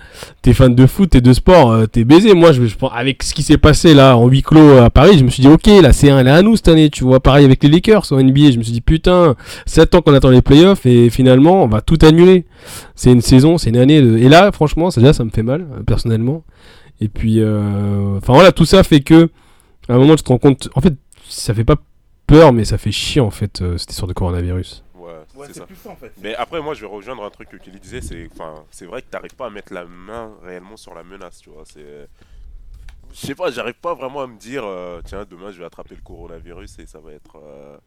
t'es 0.41 0.53
fan 0.53 0.73
de 0.73 0.85
foot 0.87 1.13
et 1.15 1.21
de 1.21 1.33
sport, 1.33 1.71
euh, 1.71 1.85
t'es 1.85 2.03
baisé. 2.03 2.33
Moi, 2.33 2.51
je, 2.51 2.61
avec 2.93 3.23
ce 3.23 3.33
qui 3.33 3.43
s'est 3.43 3.57
passé 3.57 3.93
là 3.93 4.17
en 4.17 4.27
huis 4.27 4.41
clos 4.41 4.77
à 4.77 4.89
Paris, 4.89 5.17
je 5.17 5.23
me 5.23 5.29
suis 5.29 5.41
dit 5.41 5.47
ok, 5.49 5.67
la 5.81 5.91
C1 5.91 6.19
elle 6.19 6.27
est 6.27 6.31
à 6.31 6.41
nous 6.41 6.55
cette 6.55 6.67
année, 6.69 6.89
tu 6.89 7.03
vois. 7.03 7.19
Pareil 7.19 7.45
avec 7.45 7.63
les 7.63 7.69
Lakers 7.69 8.11
en 8.11 8.21
NBA, 8.21 8.51
je 8.51 8.57
me 8.57 8.63
suis 8.63 8.71
dit 8.71 8.81
putain, 8.81 9.35
7 9.65 9.95
ans 9.95 10.01
qu'on 10.01 10.13
attend 10.13 10.29
les 10.29 10.41
playoffs 10.41 10.85
et 10.85 11.09
finalement 11.09 11.63
on 11.63 11.67
va 11.67 11.81
tout 11.81 11.97
annuler. 12.01 12.45
C'est 12.95 13.11
une 13.11 13.21
saison, 13.21 13.57
c'est 13.57 13.69
une 13.69 13.77
année 13.77 14.01
de... 14.01 14.17
Et 14.17 14.29
là, 14.29 14.51
franchement, 14.51 14.89
ça 14.91 15.01
déjà 15.01 15.13
ça 15.13 15.25
me 15.25 15.29
fait 15.29 15.43
mal 15.43 15.61
euh, 15.61 15.83
personnellement. 15.83 16.43
Et 17.01 17.09
puis, 17.09 17.41
euh, 17.41 18.17
enfin 18.17 18.33
voilà, 18.33 18.51
tout 18.51 18.65
ça 18.65 18.83
fait 18.83 19.01
que 19.01 19.29
à 19.89 19.95
un 19.95 19.97
moment 19.97 20.15
tu 20.15 20.23
te 20.23 20.29
rends 20.29 20.37
compte, 20.37 20.69
en 20.75 20.81
fait, 20.81 20.93
ça 21.27 21.53
fait 21.53 21.65
pas 21.65 21.75
peur, 22.27 22.53
mais 22.53 22.63
ça 22.63 22.77
fait 22.77 22.91
chier 22.91 23.21
en 23.21 23.31
fait 23.31 23.63
cette 23.77 23.91
histoire 23.91 24.07
de 24.07 24.13
coronavirus. 24.13 24.83
Ouais, 25.43 25.47
Ouais, 25.47 25.53
c'est 25.53 25.53
c'est 25.53 25.59
ça. 25.59 25.65
plus 25.65 25.75
ça 25.75 25.89
en 25.89 25.95
fait. 25.95 26.13
Mais 26.21 26.35
après, 26.35 26.61
moi, 26.61 26.73
je 26.73 26.81
vais 26.81 26.87
rejoindre 26.91 27.23
un 27.23 27.29
truc 27.29 27.49
que 27.49 27.57
Kelly 27.57 27.79
disait, 27.79 28.01
c'est, 28.01 28.29
c'est 28.71 28.85
vrai 28.85 29.01
que 29.01 29.07
t'arrives 29.09 29.35
pas 29.35 29.47
à 29.47 29.49
mettre 29.49 29.73
la 29.73 29.85
main 29.85 30.37
réellement 30.41 30.77
sur 30.77 30.93
la 30.93 31.03
menace, 31.03 31.39
tu 31.39 31.49
vois. 31.49 31.63
C'est, 31.65 32.07
je 33.13 33.17
sais 33.19 33.35
pas, 33.35 33.51
j'arrive 33.51 33.75
pas 33.75 33.93
vraiment 33.93 34.21
à 34.21 34.27
me 34.27 34.37
dire, 34.37 34.63
euh, 34.65 35.01
tiens, 35.05 35.25
demain, 35.25 35.51
je 35.51 35.59
vais 35.59 35.65
attraper 35.65 35.95
le 35.95 36.01
coronavirus 36.01 36.79
et 36.79 36.85
ça 36.87 36.99
va 36.99 37.11
être, 37.13 37.37
euh, 37.37 37.77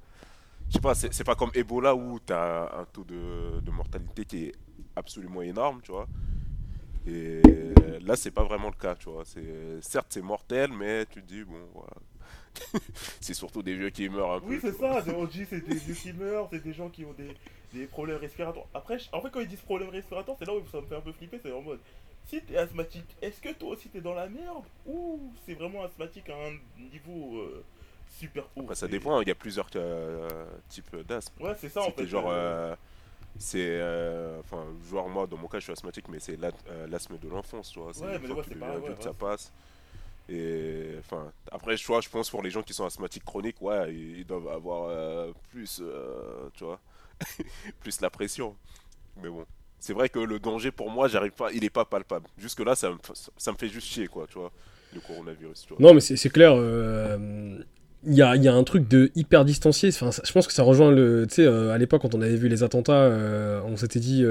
je 0.69 0.75
sais 0.75 0.81
pas, 0.81 0.94
c'est, 0.94 1.12
c'est 1.12 1.25
pas 1.25 1.35
comme 1.35 1.50
Ebola 1.55 1.94
où 1.94 2.19
t'as 2.20 2.79
un 2.81 2.85
taux 2.87 3.05
de, 3.05 3.61
de 3.61 3.70
mortalité 3.70 4.25
qui 4.25 4.44
est 4.47 4.55
absolument 4.97 5.43
énorme, 5.43 5.81
tu 5.82 5.93
vois. 5.93 6.06
Et 7.06 7.43
là, 8.00 8.17
c'est 8.17 8.31
pas 8.32 8.44
vraiment 8.44 8.69
le 8.69 8.75
cas, 8.81 8.94
tu 8.97 9.08
vois. 9.11 9.25
C'est, 9.25 9.81
certes, 9.81 10.08
c'est 10.11 10.23
mortel, 10.23 10.73
mais 10.73 11.06
tu 11.06 11.23
te 11.23 11.26
dis, 11.26 11.44
bon, 11.44 11.58
voilà. 11.75 11.93
c'est 13.20 13.35
surtout 13.35 13.62
des 13.62 13.75
vieux 13.75 13.91
qui 13.91 14.08
meurent 14.08 14.32
un 14.32 14.41
peu. 14.41 14.55
Oui, 14.55 14.58
c'est 14.61 14.73
ça, 14.73 15.00
des 15.00 15.12
OG, 15.12 15.47
c'est 15.49 15.61
des 15.64 15.79
vieux 15.79 15.94
qui 15.94 16.12
meurent, 16.12 16.49
c'est 16.53 16.62
des 16.62 16.73
gens 16.75 16.91
qui 16.91 17.05
ont 17.05 17.14
des, 17.14 17.37
des 17.73 17.87
problèmes 17.87 18.19
respiratoires. 18.19 18.67
Après, 18.75 18.99
en 19.12 19.20
fait, 19.23 19.31
quand 19.31 19.41
ils 19.41 19.49
disent 19.49 19.62
problèmes 19.62 19.88
respiratoires, 19.88 20.37
c'est 20.38 20.44
là 20.44 20.55
où 20.55 20.67
ça 20.67 20.81
me 20.81 20.87
fait 20.87 20.97
un 20.97 21.00
peu 21.00 21.12
flipper, 21.12 21.41
c'est 21.43 21.53
en 21.53 21.62
mode, 21.62 21.81
si 22.26 22.43
t'es 22.43 22.56
asthmatique, 22.56 23.17
est-ce 23.23 23.41
que 23.41 23.53
toi 23.55 23.70
aussi 23.70 23.88
t'es 23.88 24.00
dans 24.03 24.14
la 24.14 24.29
merde 24.29 24.64
Ou 24.85 25.32
c'est 25.47 25.55
vraiment 25.55 25.82
asthmatique 25.85 26.29
à 26.29 26.35
un 26.37 26.53
niveau 26.93 27.38
euh, 27.38 27.64
super 28.08 28.44
haut? 28.56 28.69
Après, 28.69 28.75
ça 28.75 28.88
dépend, 28.88 29.20
il 29.20 29.29
y 29.29 29.31
a 29.31 29.35
plusieurs 29.35 29.69
euh, 29.76 30.47
types 30.69 30.97
d'asthme. 31.06 31.35
Ouais, 31.41 31.55
c'est 31.58 31.69
ça 31.69 31.82
en 31.82 31.93
Si 31.93 31.93
fait. 31.93 32.08
genre, 32.08 32.29
euh, 32.31 32.75
c'est, 33.38 33.81
enfin, 34.41 34.67
genre 34.91 35.08
moi, 35.08 35.26
dans 35.26 35.37
mon 35.38 35.49
cas, 35.49 35.58
je 35.58 35.64
suis 35.64 35.73
asthmatique, 35.73 36.08
mais 36.08 36.20
c'est 36.20 36.37
l'as- 36.37 36.87
l'asthme 36.88 37.19
de 37.19 37.29
l'enfance, 37.29 37.70
tu 37.70 37.81
vois. 37.81 37.93
Ouais, 37.97 38.19
mais 38.20 38.29
ouais, 38.29 38.43
c'est 38.49 38.56
pareil, 38.56 38.79
ouais, 38.79 38.94
ça 39.00 39.14
passe. 39.14 39.53
Enfin, 40.28 41.31
après, 41.52 41.76
je 41.76 41.87
vois, 41.87 42.00
je 42.00 42.08
pense 42.08 42.31
pour 42.31 42.43
les 42.43 42.50
gens 42.50 42.62
qui 42.62 42.75
sont 42.75 42.84
asthmatiques 42.84 43.25
chroniques, 43.25 43.61
ouais, 43.62 43.94
ils, 43.94 44.25
doivent 44.25 44.49
avoir 44.49 44.88
euh, 44.88 45.31
plus, 45.52 45.81
euh, 45.81 46.49
tu 46.55 46.64
vois, 46.64 46.81
plus 47.81 48.00
la 48.00 48.11
pression. 48.11 48.56
Mais 49.23 49.28
bon, 49.28 49.44
c'est 49.78 49.93
vrai 49.93 50.08
que 50.08 50.19
le 50.19 50.40
danger 50.40 50.73
pour 50.73 50.90
moi, 50.90 51.06
j'arrive 51.08 51.32
pas, 51.32 51.52
il 51.52 51.64
est 51.64 51.70
pas 51.70 51.84
palpable. 51.84 52.26
Jusque 52.38 52.61
là, 52.61 52.75
ça 52.75 52.90
me, 52.90 52.96
ça 53.37 53.52
me 53.52 53.56
fait 53.56 53.69
juste 53.69 53.87
chier, 53.87 54.08
quoi, 54.08 54.26
tu 54.26 54.38
vois, 54.38 54.50
le 54.93 55.00
coronavirus. 55.00 55.69
Non, 55.78 55.94
mais 55.94 56.00
c'est 56.00 56.31
clair. 56.31 56.55
euh, 56.56 57.58
Il 58.05 58.14
y, 58.14 58.22
a, 58.22 58.34
y 58.34 58.49
a 58.49 58.55
un 58.55 58.64
truc 58.64 58.88
de 58.88 59.12
hyper 59.14 59.44
distancié. 59.44 59.90
Enfin, 59.90 60.11
je 60.25 60.32
pense 60.32 60.49
que 60.49 60.52
ça 60.52 60.64
rejoint 60.64 60.90
le. 60.90 61.26
Tu 61.29 61.37
sais, 61.37 61.46
à 61.46 61.79
l'époque, 61.79 62.02
quand 62.02 62.17
on 62.17 62.20
avait 62.20 62.37
vu 62.37 62.49
les 62.49 62.64
attentats, 62.64 63.08
on 63.64 63.76
s'était 63.76 64.00
dit. 64.00 64.25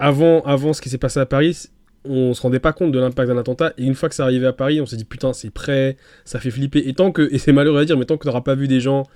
avant, 0.00 0.42
avant 0.42 0.72
ce 0.72 0.80
qui 0.82 0.88
s'est 0.90 0.98
passé 0.98 1.20
à 1.20 1.26
Paris, 1.26 1.68
on 2.04 2.34
se 2.34 2.42
rendait 2.42 2.60
pas 2.60 2.72
compte 2.72 2.92
de 2.92 2.98
l'impact 2.98 3.28
d'un 3.28 3.38
attentat. 3.38 3.72
Et 3.78 3.84
une 3.84 3.94
fois 3.94 4.08
que 4.08 4.14
ça 4.14 4.24
arrivait 4.24 4.46
à 4.46 4.52
Paris, 4.52 4.80
on 4.80 4.86
s'est 4.86 4.96
dit 4.96 5.04
putain, 5.04 5.32
c'est 5.32 5.50
prêt, 5.50 5.96
ça 6.24 6.40
fait 6.40 6.50
flipper. 6.50 6.88
Et 6.88 6.94
tant 6.94 7.12
que. 7.12 7.28
Et 7.32 7.38
c'est 7.38 7.52
malheureux 7.52 7.80
à 7.80 7.84
dire, 7.84 7.96
mais 7.98 8.04
tant 8.04 8.16
que 8.16 8.22
tu 8.22 8.28
n'auras 8.28 8.40
pas 8.40 8.54
vu 8.54 8.68
des 8.68 8.80
gens 8.80 9.06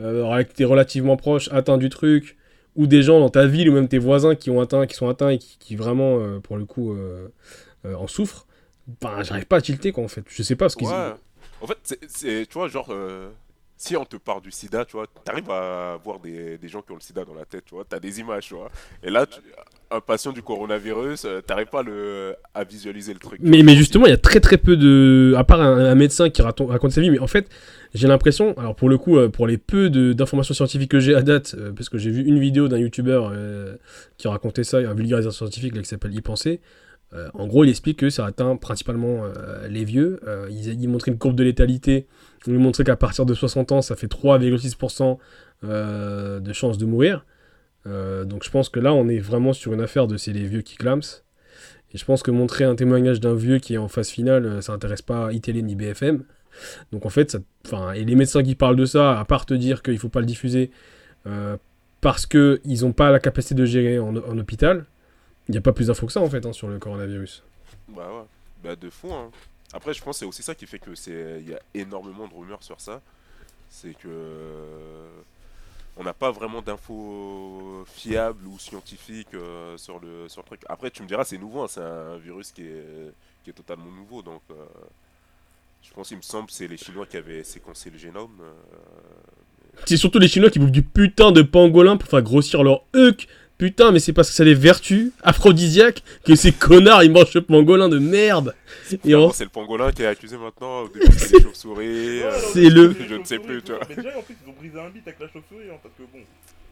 euh, 0.00 0.24
avec 0.26 0.54
tes 0.54 0.64
relativement 0.64 1.16
proches 1.16 1.48
atteints 1.52 1.78
du 1.78 1.88
truc, 1.88 2.36
ou 2.74 2.86
des 2.86 3.02
gens 3.02 3.20
dans 3.20 3.28
ta 3.28 3.46
ville, 3.46 3.68
ou 3.70 3.74
même 3.74 3.88
tes 3.88 3.98
voisins 3.98 4.34
qui, 4.34 4.50
ont 4.50 4.60
atteint, 4.60 4.86
qui 4.86 4.94
sont 4.94 5.08
atteints 5.08 5.30
et 5.30 5.38
qui, 5.38 5.56
qui 5.58 5.76
vraiment, 5.76 6.18
euh, 6.18 6.40
pour 6.40 6.56
le 6.56 6.64
coup, 6.64 6.92
euh, 6.92 7.28
euh, 7.84 7.94
en 7.94 8.06
souffrent, 8.06 8.46
ben, 9.00 9.22
j'arrive 9.22 9.46
pas 9.46 9.56
à 9.56 9.60
tilter, 9.60 9.92
quoi, 9.92 10.02
en 10.04 10.08
fait. 10.08 10.24
Je 10.28 10.42
sais 10.42 10.56
pas 10.56 10.68
ce 10.68 10.76
qu'ils. 10.76 10.88
Ouais. 10.88 11.12
En 11.60 11.66
fait, 11.66 11.96
c'est- 12.08 12.46
tu 12.46 12.54
vois, 12.54 12.68
genre, 12.68 12.92
si 13.84 13.96
on 13.96 14.04
te 14.04 14.16
parle 14.16 14.42
du 14.42 14.52
sida, 14.52 14.84
tu 14.84 14.92
vois, 14.96 15.06
t'arrives 15.24 15.50
à 15.50 15.98
voir 16.04 16.20
des, 16.20 16.56
des 16.56 16.68
gens 16.68 16.82
qui 16.82 16.92
ont 16.92 16.94
le 16.94 17.00
sida 17.00 17.24
dans 17.24 17.34
la 17.34 17.44
tête, 17.44 17.64
tu 17.64 17.74
vois, 17.74 17.84
t'as 17.88 17.98
des 17.98 18.20
images, 18.20 18.46
tu 18.46 18.54
vois. 18.54 18.70
Et 19.02 19.10
là, 19.10 19.26
tu- 19.26 19.40
un 19.90 20.00
patient 20.00 20.32
du 20.32 20.40
coronavirus, 20.40 21.24
euh, 21.26 21.40
t'arrives 21.42 21.66
pas 21.66 21.80
à, 21.80 21.82
le, 21.82 22.34
à 22.54 22.62
visualiser 22.64 23.12
le 23.12 23.18
truc. 23.18 23.40
tu 23.42 23.62
Mais, 23.62 23.74
justement, 23.74 24.06
il 24.06 24.10
y 24.10 24.14
a 24.14 24.16
très 24.18 24.40
très 24.40 24.56
peu 24.56 24.76
de. 24.76 25.34
À 25.36 25.44
part 25.44 25.60
un, 25.60 25.78
un 25.84 25.94
médecin 25.96 26.30
qui 26.30 26.40
raconte, 26.42 26.70
raconte 26.70 26.92
sa 26.92 27.00
vie, 27.00 27.10
mais 27.10 27.18
en 27.18 27.26
fait, 27.26 27.48
j'ai 27.92 28.06
l'impression, 28.08 28.56
alors 28.56 28.74
pour 28.76 28.88
le 28.88 28.96
coup, 28.98 29.18
euh, 29.18 29.28
pour 29.28 29.46
les 29.48 29.58
peu 29.58 29.90
d'informations 29.90 30.54
scientifiques 30.54 30.90
que 30.90 31.00
j'ai 31.00 31.14
à 31.14 31.22
date, 31.22 31.56
euh, 31.58 31.72
parce 31.72 31.88
que 31.88 31.98
j'ai 31.98 32.10
vu 32.10 32.22
une 32.24 32.38
vidéo 32.38 32.68
d'un 32.68 32.78
youtubeur 32.78 33.30
euh, 33.34 33.76
qui 34.16 34.28
racontait 34.28 34.64
ça, 34.64 34.78
un 34.78 34.94
vulgarisateur 34.94 35.34
scientifique 35.36 35.74
là, 35.74 35.82
qui 35.82 35.88
s'appelle 35.88 36.14
Y 36.14 36.20
Penser. 36.22 36.60
Euh, 37.12 37.28
en 37.34 37.46
gros, 37.46 37.64
il 37.64 37.68
explique 37.68 37.98
que 37.98 38.08
ça 38.08 38.24
atteint 38.24 38.56
principalement 38.56 39.24
euh, 39.26 39.68
les 39.68 39.84
vieux. 39.84 40.20
Il, 40.48 40.80
il 40.82 40.88
montrait 40.88 41.10
une 41.10 41.18
courbe 41.18 41.34
de 41.36 41.42
létalité. 41.44 42.06
Il 42.46 42.58
montrait 42.58 42.84
qu'à 42.84 42.96
partir 42.96 43.26
de 43.26 43.34
60 43.34 43.72
ans, 43.72 43.82
ça 43.82 43.96
fait 43.96 44.10
3,6% 44.10 45.18
euh, 45.64 46.40
de 46.40 46.52
chances 46.52 46.78
de 46.78 46.86
mourir. 46.86 47.24
Euh, 47.86 48.24
donc 48.24 48.44
je 48.44 48.50
pense 48.50 48.68
que 48.68 48.80
là, 48.80 48.92
on 48.92 49.08
est 49.08 49.18
vraiment 49.18 49.52
sur 49.52 49.72
une 49.72 49.80
affaire 49.80 50.06
de 50.06 50.16
c'est 50.16 50.32
les 50.32 50.46
vieux 50.46 50.62
qui 50.62 50.76
clament. 50.76 51.02
Et 51.94 51.98
je 51.98 52.04
pense 52.04 52.22
que 52.22 52.30
montrer 52.30 52.64
un 52.64 52.74
témoignage 52.74 53.20
d'un 53.20 53.34
vieux 53.34 53.58
qui 53.58 53.74
est 53.74 53.78
en 53.78 53.88
phase 53.88 54.08
finale, 54.08 54.46
euh, 54.46 54.60
ça 54.60 54.72
intéresse 54.72 55.02
pas 55.02 55.32
ITL 55.32 55.62
ni 55.62 55.74
BFM. 55.74 56.24
Donc 56.90 57.06
en 57.06 57.10
fait, 57.10 57.30
ça, 57.30 57.38
et 57.94 58.04
les 58.04 58.14
médecins 58.14 58.42
qui 58.42 58.54
parlent 58.54 58.76
de 58.76 58.84
ça, 58.84 59.18
à 59.18 59.24
part 59.24 59.46
te 59.46 59.54
dire 59.54 59.82
qu'il 59.82 59.98
faut 59.98 60.08
pas 60.08 60.20
le 60.20 60.26
diffuser 60.26 60.70
euh, 61.26 61.56
parce 62.00 62.26
qu'ils 62.26 62.82
n'ont 62.82 62.92
pas 62.92 63.10
la 63.10 63.20
capacité 63.20 63.54
de 63.54 63.64
gérer 63.64 63.98
en, 63.98 64.14
hôpital, 64.16 64.84
il 65.48 65.52
n'y 65.52 65.58
a 65.58 65.60
pas 65.60 65.72
plus 65.72 65.86
d'infos 65.86 66.06
que 66.06 66.12
ça 66.12 66.20
en 66.20 66.28
fait 66.28 66.44
hein, 66.46 66.52
sur 66.52 66.68
le 66.68 66.78
coronavirus. 66.78 67.44
Bah 67.88 68.08
ouais, 68.08 68.24
bah 68.62 68.76
de 68.76 68.90
fou, 68.90 69.12
hein. 69.12 69.30
Après, 69.72 69.94
je 69.94 70.02
pense 70.02 70.16
que 70.16 70.18
c'est 70.20 70.24
aussi 70.26 70.42
ça 70.42 70.54
qui 70.54 70.66
fait 70.66 70.78
que 70.78 70.94
c'est, 70.94 71.38
il 71.40 71.48
y 71.48 71.54
a 71.54 71.60
énormément 71.74 72.28
de 72.28 72.34
rumeurs 72.34 72.62
sur 72.62 72.80
ça. 72.80 73.00
C'est 73.70 73.94
que 73.94 74.08
on 75.96 76.04
n'a 76.04 76.14
pas 76.14 76.30
vraiment 76.30 76.62
d'infos 76.62 77.84
fiables 77.86 78.46
ou 78.46 78.58
scientifiques 78.58 79.34
euh, 79.34 79.76
sur 79.76 79.98
le 79.98 80.28
sur 80.28 80.42
le 80.42 80.46
truc. 80.46 80.62
Après, 80.68 80.90
tu 80.90 81.02
me 81.02 81.08
diras, 81.08 81.24
c'est 81.24 81.38
nouveau, 81.38 81.62
hein, 81.62 81.66
c'est 81.68 81.80
un 81.82 82.16
virus 82.18 82.52
qui 82.52 82.62
est 82.62 83.12
qui 83.44 83.50
est 83.50 83.54
totalement 83.54 83.90
nouveau, 83.90 84.22
donc 84.22 84.42
euh, 84.50 84.54
je 85.82 85.92
pense, 85.92 86.10
il 86.12 86.16
me 86.16 86.22
semble, 86.22 86.50
c'est 86.50 86.68
les 86.68 86.76
Chinois 86.76 87.06
qui 87.06 87.16
avaient 87.16 87.42
séquencé 87.42 87.90
le 87.90 87.98
génome. 87.98 88.30
euh, 88.40 88.52
C'est 89.84 89.96
surtout 89.96 90.18
les 90.18 90.28
Chinois 90.28 90.48
qui 90.50 90.58
bouffent 90.60 90.70
du 90.70 90.82
putain 90.82 91.32
de 91.32 91.42
pangolin 91.42 91.96
pour 91.96 92.08
faire 92.08 92.22
grossir 92.22 92.62
leur 92.62 92.84
œuf. 92.94 93.16
Putain, 93.62 93.92
mais 93.92 94.00
c'est 94.00 94.12
parce 94.12 94.28
que 94.28 94.34
ça 94.34 94.42
a 94.42 94.46
des 94.46 94.54
vertus 94.54 95.12
aphrodisiaques 95.22 96.02
que 96.24 96.34
ces 96.34 96.50
connards 96.50 97.04
ils 97.04 97.12
mangent 97.12 97.30
ce 97.30 97.38
pangolin 97.38 97.88
de 97.88 98.00
merde. 98.00 98.56
Et 98.90 98.98
C'est 99.32 99.44
le 99.44 99.50
pangolin 99.50 99.92
qui 99.92 100.02
est 100.02 100.06
accusé 100.06 100.36
maintenant. 100.36 100.80
Au 100.80 100.88
début, 100.88 101.06
les 101.06 101.40
chauves-souris. 101.42 102.22
Euh, 102.24 102.32
C'est 102.52 102.68
le- 102.68 102.92
Je 103.08 103.14
ne 103.14 103.22
sais 103.24 103.38
plus, 103.38 103.62
tu 103.62 103.70
vois. 103.70 103.80
Mais 103.88 103.94
déjà, 103.94 104.18
en 104.18 104.22
plus, 104.22 104.34
ils 104.44 104.50
ont 104.50 104.54
brisé 104.58 104.80
un 104.80 104.90
bit 104.90 105.06
avec 105.06 105.20
la 105.20 105.28
chauve-souris, 105.28 105.70
hein, 105.70 105.78
parce 105.80 105.94
que 105.94 106.02
bon, 106.12 106.18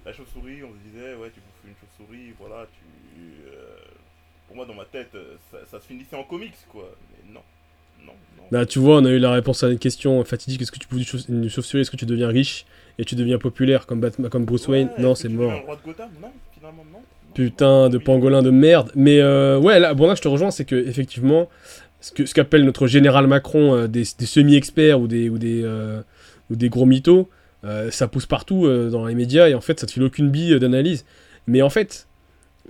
la 0.05 0.13
chauve-souris, 0.13 0.65
on 0.65 0.73
se 0.75 0.79
disait, 0.91 1.15
ouais, 1.15 1.31
tu 1.33 1.39
bouffes 1.39 1.63
une 1.69 1.75
chauve-souris, 1.81 2.35
voilà, 2.41 2.67
tu. 2.67 3.21
euh, 3.55 3.77
Pour 4.49 4.57
moi, 4.57 4.67
dans 4.67 4.75
ma 4.75 4.85
tête, 4.85 5.11
euh, 5.15 5.37
ça, 5.53 5.59
ça 5.71 5.81
se 5.81 5.87
finissait 5.87 6.17
en 6.17 6.25
comics, 6.25 6.59
quoi. 6.73 6.91
Non. 8.07 8.13
Bah, 8.53 8.67
tu 8.67 8.79
vois, 8.79 8.97
on 8.99 9.05
a 9.05 9.11
eu 9.11 9.19
la 9.19 9.31
réponse 9.33 9.63
à 9.63 9.69
une 9.69 9.79
question 9.79 10.23
fatidique 10.25 10.63
est-ce 10.63 10.73
que 10.73 10.79
tu 10.79 10.87
bouffes 10.89 11.01
une 11.01 11.05
chauve- 11.07 11.25
une 11.29 11.49
chauve-souris? 11.49 11.83
Est-ce 11.83 11.91
que 11.91 11.97
tu 11.97 12.07
deviens 12.07 12.29
riche 12.29 12.67
et 12.99 13.05
tu 13.05 13.15
deviens 13.15 13.39
populaire 13.39 13.87
comme, 13.87 14.01
Batman, 14.01 14.29
comme 14.31 14.45
Bruce 14.45 14.67
Wayne? 14.69 14.91
Non, 14.99 15.15
c'est 15.15 15.29
mort. 15.29 15.53
le 15.53 15.59
roi 15.67 15.77
de 15.77 15.83
Gotham? 15.85 16.09
Non, 16.21 16.29
finalement, 16.55 16.85
non. 16.93 16.99
Non, 16.99 17.05
Putain 17.35 17.89
de 17.91 17.99
pangolin 17.99 18.43
de 18.43 18.51
merde. 18.51 18.91
Mais 18.97 19.21
euh, 19.21 19.59
ouais, 19.59 19.79
là, 19.79 19.95
bon 19.95 20.09
là 20.09 20.15
je 20.17 20.21
te 20.21 20.27
rejoins, 20.29 20.51
c'est 20.51 20.65
que 20.65 20.75
effectivement, 20.75 21.49
ce 22.01 22.11
que 22.13 22.27
ce 22.27 22.35
qu'appelle 22.35 22.65
notre 22.65 22.89
général 22.89 23.29
Macron 23.29 23.75
euh, 23.77 23.87
des, 23.87 24.03
des 24.19 24.27
semi-experts 24.27 25.01
ou 25.01 25.07
des 25.07 25.29
ou 25.29 25.39
des 25.39 25.63
euh, 25.63 26.03
ou 26.51 26.57
des 26.57 26.69
gros 26.69 26.87
mythos, 26.87 27.29
ça 27.91 28.09
pousse 28.09 28.27
partout 28.27 28.67
dans 28.91 29.07
les 29.07 29.15
médias 29.15 29.49
et 29.49 29.55
en 29.55 29.61
fait 29.61 29.79
ça 29.79 29.87
te 29.87 29.93
file 29.93 30.03
aucune 30.03 30.29
bille 30.31 30.59
d'analyse. 30.59 31.05
Mais 31.47 31.63
en 31.63 31.71
fait, 31.71 32.09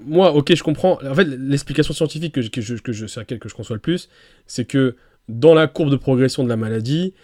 moi, 0.05 0.33
ok, 0.35 0.55
je 0.55 0.63
comprends. 0.63 0.99
En 1.09 1.15
fait, 1.15 1.25
l'explication 1.25 1.95
scientifique 1.95 2.35
que 2.35 2.43
je, 2.43 2.51
que 2.51 2.61
je, 2.61 2.75
que 2.77 2.93
je, 2.93 3.07
sur 3.07 3.21
laquelle 3.21 3.39
que 3.39 3.49
je 3.49 3.55
conçois 3.55 3.77
le 3.77 3.81
plus, 3.81 4.09
c'est 4.47 4.65
que 4.65 4.97
dans 5.31 5.55
la 5.55 5.67
courbe 5.67 5.91
de 5.91 5.97
progression 5.97 6.45
de 6.45 6.49
la 6.49 6.57
maladie, 6.57 7.15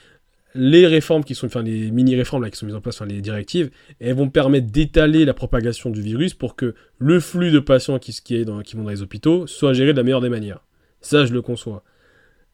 les 0.54 0.86
réformes 0.86 1.22
qui 1.22 1.34
sont, 1.34 1.48
les 1.62 1.90
mini-réformes 1.90 2.42
là 2.42 2.50
qui 2.50 2.56
sont 2.56 2.66
mises 2.66 2.74
en 2.74 2.80
place, 2.80 2.96
enfin 2.96 3.06
les 3.06 3.20
directives, 3.20 3.70
elles 4.00 4.14
vont 4.14 4.30
permettre 4.30 4.68
d'étaler 4.68 5.24
la 5.24 5.34
propagation 5.34 5.90
du 5.90 6.00
virus 6.00 6.32
pour 6.34 6.56
que 6.56 6.74
le 6.98 7.20
flux 7.20 7.50
de 7.50 7.58
patients 7.58 7.98
qui, 7.98 8.12
est 8.34 8.44
dans, 8.44 8.62
qui 8.62 8.76
vont 8.76 8.84
dans 8.84 8.90
les 8.90 9.02
hôpitaux 9.02 9.46
soit 9.46 9.74
géré 9.74 9.92
de 9.92 9.98
la 9.98 10.02
meilleure 10.02 10.22
des 10.22 10.30
manières. 10.30 10.64
Ça, 11.02 11.26
je 11.26 11.34
le 11.34 11.42
conçois. 11.42 11.84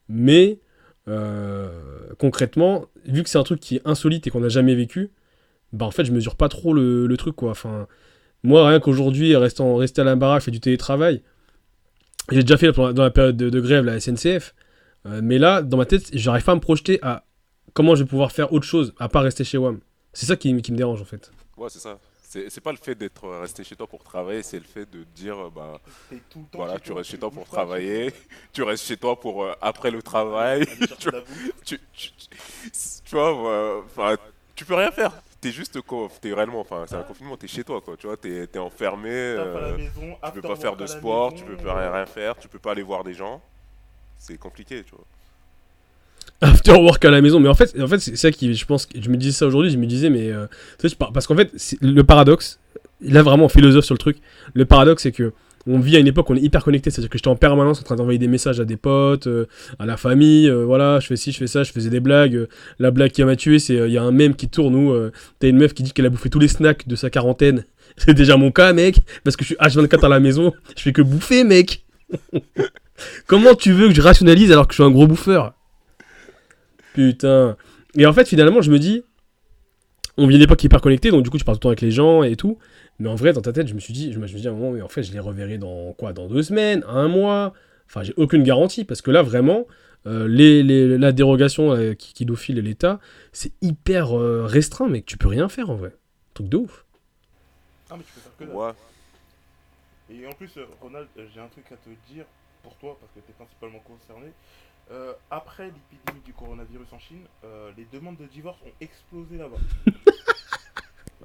Mais 0.09 0.59
euh, 1.07 1.69
concrètement, 2.17 2.85
vu 3.05 3.23
que 3.23 3.29
c'est 3.29 3.37
un 3.37 3.43
truc 3.43 3.59
qui 3.59 3.77
est 3.77 3.81
insolite 3.85 4.27
et 4.27 4.29
qu'on 4.29 4.41
n'a 4.41 4.49
jamais 4.49 4.75
vécu, 4.75 5.11
bah 5.71 5.85
en 5.85 5.91
fait, 5.91 6.03
je 6.03 6.11
mesure 6.11 6.35
pas 6.35 6.49
trop 6.49 6.73
le, 6.73 7.15
truc 7.17 7.35
quoi. 7.35 7.51
Enfin, 7.51 7.87
moi, 8.43 8.67
rien 8.67 8.81
qu'aujourd'hui, 8.81 9.35
restant 9.35 9.75
rester 9.77 10.01
à 10.01 10.03
la 10.03 10.15
baraque, 10.15 10.43
faire 10.43 10.51
du 10.51 10.59
télétravail, 10.59 11.21
j'ai 12.31 12.41
déjà 12.41 12.57
fait 12.57 12.71
dans 12.71 13.03
la 13.03 13.11
période 13.11 13.37
de, 13.37 13.49
de 13.49 13.59
grève 13.61 13.85
la 13.85 13.99
SNCF. 13.99 14.53
Euh, 15.05 15.21
mais 15.23 15.37
là, 15.37 15.61
dans 15.61 15.77
ma 15.77 15.85
tête, 15.85 16.09
j'arrive 16.13 16.43
pas 16.43 16.53
à 16.53 16.55
me 16.55 16.61
projeter 16.61 16.99
à 17.01 17.25
comment 17.73 17.95
je 17.95 18.03
vais 18.03 18.09
pouvoir 18.09 18.31
faire 18.31 18.53
autre 18.53 18.65
chose 18.65 18.93
à 18.99 19.09
part 19.09 19.23
rester 19.23 19.43
chez 19.43 19.57
WAM. 19.57 19.79
C'est 20.13 20.25
ça 20.25 20.35
qui, 20.35 20.61
qui 20.61 20.71
me 20.71 20.77
dérange 20.77 21.01
en 21.01 21.05
fait. 21.05 21.31
Ouais, 21.57 21.69
c'est 21.69 21.79
ça. 21.79 21.99
C'est 22.49 22.61
pas 22.61 22.71
le 22.71 22.79
fait 22.79 22.95
d'être 22.95 23.25
euh, 23.25 23.41
resté 23.41 23.63
chez 23.63 23.75
toi 23.75 23.85
pour 23.85 24.03
travailler, 24.03 24.41
c'est 24.41 24.57
le 24.57 24.63
fait 24.63 24.89
de 24.89 25.03
dire, 25.15 25.37
euh, 25.37 25.49
bah, 25.55 25.79
T'es 26.09 26.19
tout 26.31 26.39
le 26.39 26.45
temps 26.45 26.57
voilà, 26.57 26.79
tu 26.79 26.91
restes 26.91 27.11
chez 27.11 27.19
toi 27.19 27.29
pour 27.29 27.45
pas, 27.45 27.57
travailler, 27.57 28.11
tu 28.53 28.63
restes 28.63 28.85
chez 28.85 28.97
toi 28.97 29.19
pour 29.19 29.43
euh, 29.43 29.53
après 29.61 29.91
le 29.91 30.01
travail, 30.01 30.65
tu, 31.63 31.77
tu, 31.93 32.09
tu- 32.11 32.11
tu 33.05 33.15
vois, 33.15 33.83
enfin, 33.85 34.15
tu 34.55 34.65
peux 34.65 34.73
rien 34.73 34.89
faire. 34.89 35.11
T'es 35.41 35.51
juste, 35.51 35.79
co- 35.81 36.09
t'es 36.21 36.33
réellement, 36.33 36.61
enfin, 36.61 36.85
c'est 36.87 36.95
un 36.95 37.03
confinement, 37.03 37.37
t'es 37.37 37.47
chez 37.47 37.63
toi, 37.63 37.81
quoi, 37.81 37.95
tu 37.97 38.07
vois, 38.07 38.17
t'es 38.17 38.49
es 38.51 38.57
enfermé, 38.57 39.11
euh, 39.11 39.77
maison, 39.77 39.91
tu 40.13 40.17
after 40.23 40.41
peux 40.41 40.47
pas 40.47 40.55
faire 40.55 40.75
de 40.75 40.87
sport, 40.87 41.31
maison, 41.33 41.43
tu 41.45 41.51
peux 41.51 41.63
pas 41.63 41.75
rien, 41.77 41.91
rien 41.91 42.05
faire, 42.07 42.35
tu 42.37 42.47
peux 42.47 42.57
pas 42.59 42.71
aller 42.71 42.81
voir 42.81 43.03
des 43.03 43.13
gens. 43.13 43.43
C'est 44.25 44.37
compliqué, 44.37 44.83
tu 44.85 44.91
vois. 44.95 45.05
After 46.39 46.71
work 46.71 47.03
à 47.03 47.11
la 47.11 47.19
maison. 47.21 47.41
Mais 47.41 47.49
en 47.49 47.55
fait, 47.55 47.77
en 47.79 47.87
fait 47.87 47.99
c'est 47.99 48.15
ça 48.15 48.31
qui, 48.31 48.53
je 48.53 48.65
pense, 48.65 48.87
je 48.97 49.09
me 49.09 49.17
disais 49.17 49.33
ça 49.33 49.45
aujourd'hui, 49.45 49.69
je 49.69 49.77
me 49.77 49.85
disais, 49.85 50.09
mais. 50.09 50.31
euh, 50.31 50.47
parce 51.13 51.27
qu'en 51.27 51.35
fait, 51.35 51.51
le 51.81 52.03
paradoxe, 52.03 52.59
là 53.01 53.21
vraiment, 53.21 53.49
philosophe 53.49 53.83
sur 53.83 53.95
le 53.95 53.99
truc. 53.99 54.17
Le 54.53 54.65
paradoxe, 54.65 55.03
c'est 55.03 55.11
que. 55.11 55.33
On 55.65 55.79
vit 55.79 55.95
à 55.95 55.99
une 55.99 56.07
époque 56.07 56.29
où 56.29 56.33
on 56.33 56.35
est 56.35 56.41
hyper 56.41 56.61
connecté, 56.61 56.89
c'est-à-dire 56.89 57.09
que 57.09 57.17
j'étais 57.17 57.29
en 57.29 57.37
permanence 57.37 57.79
en 57.79 57.83
train 57.83 57.95
d'envoyer 57.95 58.19
des 58.19 58.27
messages 58.27 58.59
à 58.59 58.65
des 58.65 58.75
potes, 58.75 59.27
euh, 59.27 59.45
à 59.79 59.85
la 59.85 59.95
famille, 59.95 60.49
euh, 60.49 60.65
voilà, 60.65 60.99
je 60.99 61.07
fais 61.07 61.15
ci, 61.15 61.31
je 61.31 61.37
fais 61.37 61.47
ça, 61.47 61.63
je 61.63 61.71
faisais 61.71 61.89
des 61.89 62.01
blagues. 62.01 62.49
la 62.79 62.91
blague 62.91 63.11
qui 63.11 63.23
m'a 63.23 63.37
tué, 63.37 63.59
c'est 63.59 63.75
il 63.75 63.91
y 63.93 63.97
a 63.97 64.03
un 64.03 64.11
mème 64.11 64.35
qui 64.35 64.49
tourne 64.49 64.75
où 64.75 64.93
t'as 65.39 65.47
une 65.47 65.57
meuf 65.57 65.73
qui 65.73 65.83
dit 65.83 65.93
qu'elle 65.93 66.05
a 66.05 66.09
bouffé 66.09 66.29
tous 66.29 66.39
les 66.39 66.49
snacks 66.49 66.85
de 66.85 66.97
sa 66.97 67.09
quarantaine. 67.09 67.63
C'est 67.97 68.13
déjà 68.13 68.35
mon 68.35 68.51
cas, 68.51 68.73
mec, 68.73 68.97
parce 69.23 69.37
que 69.37 69.45
je 69.45 69.53
suis 69.53 69.55
H24 69.55 70.05
à 70.05 70.09
la 70.09 70.19
maison, 70.19 70.51
je 70.75 70.81
fais 70.81 70.91
que 70.91 71.01
bouffer, 71.01 71.45
mec. 71.45 71.85
Comment 73.27 73.55
tu 73.55 73.71
veux 73.73 73.87
que 73.87 73.93
je 73.93 74.01
rationalise 74.01 74.51
alors 74.51 74.67
que 74.67 74.73
je 74.73 74.81
suis 74.81 74.83
un 74.83 74.91
gros 74.91 75.07
bouffeur? 75.07 75.53
Putain. 76.93 77.57
Et 77.95 78.05
en 78.05 78.13
fait, 78.13 78.27
finalement, 78.27 78.61
je 78.61 78.71
me 78.71 78.79
dis, 78.79 79.03
on 80.17 80.27
vit 80.27 80.35
une 80.35 80.41
époque 80.41 80.63
hyper 80.63 80.81
connectée, 80.81 81.11
donc 81.11 81.23
du 81.23 81.29
coup, 81.29 81.37
tu 81.37 81.45
parles 81.45 81.57
tout 81.57 81.59
le 81.59 81.63
temps 81.63 81.69
avec 81.69 81.81
les 81.81 81.91
gens 81.91 82.23
et 82.23 82.35
tout. 82.35 82.57
Mais 82.99 83.09
en 83.09 83.15
vrai, 83.15 83.33
dans 83.33 83.41
ta 83.41 83.51
tête, 83.51 83.67
je 83.67 83.73
me 83.73 83.79
suis 83.79 83.93
dit, 83.93 84.13
je 84.13 84.19
me 84.19 84.27
suis 84.27 84.39
dit 84.39 84.47
à 84.47 84.51
un 84.51 84.53
moment, 84.53 84.71
mais 84.71 84.81
en 84.81 84.87
fait, 84.87 85.03
je 85.03 85.11
les 85.11 85.19
reverrai 85.19 85.57
dans 85.57 85.93
quoi? 85.93 86.13
Dans 86.13 86.27
deux 86.27 86.43
semaines, 86.43 86.83
un 86.87 87.07
mois? 87.07 87.53
Enfin, 87.87 88.03
j'ai 88.03 88.13
aucune 88.17 88.43
garantie 88.43 88.85
parce 88.85 89.01
que 89.01 89.11
là, 89.11 89.21
vraiment, 89.23 89.65
euh, 90.05 90.27
les, 90.27 90.63
les- 90.63 90.97
la 90.97 91.11
dérogation 91.11 91.71
euh, 91.73 91.93
qui, 91.93 92.13
qui 92.13 92.25
nous 92.25 92.35
file 92.35 92.59
l'État, 92.59 92.99
c'est 93.31 93.51
hyper 93.61 94.17
euh, 94.17 94.45
restreint, 94.45 94.87
mec. 94.87 95.05
Tu 95.05 95.17
peux 95.17 95.27
rien 95.27 95.49
faire 95.49 95.69
en 95.69 95.75
vrai. 95.75 95.95
Truc 96.33 96.49
de 96.49 96.57
ouf. 96.57 96.85
Ah, 97.89 97.95
mais 97.97 98.03
tu 98.03 98.13
peux 98.13 98.21
faire 98.21 98.47
que. 98.47 98.53
Ouais. 98.53 98.73
Et 100.11 100.27
en 100.27 100.33
plus, 100.33 100.51
Ronald, 100.81 101.07
j'ai 101.15 101.39
un 101.41 101.47
truc 101.47 101.65
à 101.71 101.75
te 101.75 101.89
dire 102.13 102.25
pour 102.63 102.75
toi, 102.77 102.97
parce 102.99 103.11
que 103.13 103.19
tu 103.19 103.29
es 103.31 103.33
principalement 103.33 103.79
concerné. 103.79 104.31
Euh, 104.91 105.13
après 105.31 105.65
l'épidémie 105.65 106.21
du 106.25 106.33
coronavirus 106.33 106.87
en 106.91 106.99
Chine, 106.99 107.25
euh, 107.45 107.71
les 107.77 107.85
demandes 107.85 108.17
de 108.17 108.25
divorce 108.25 108.57
ont 108.65 108.71
explosé 108.81 109.37
là-bas. 109.37 109.57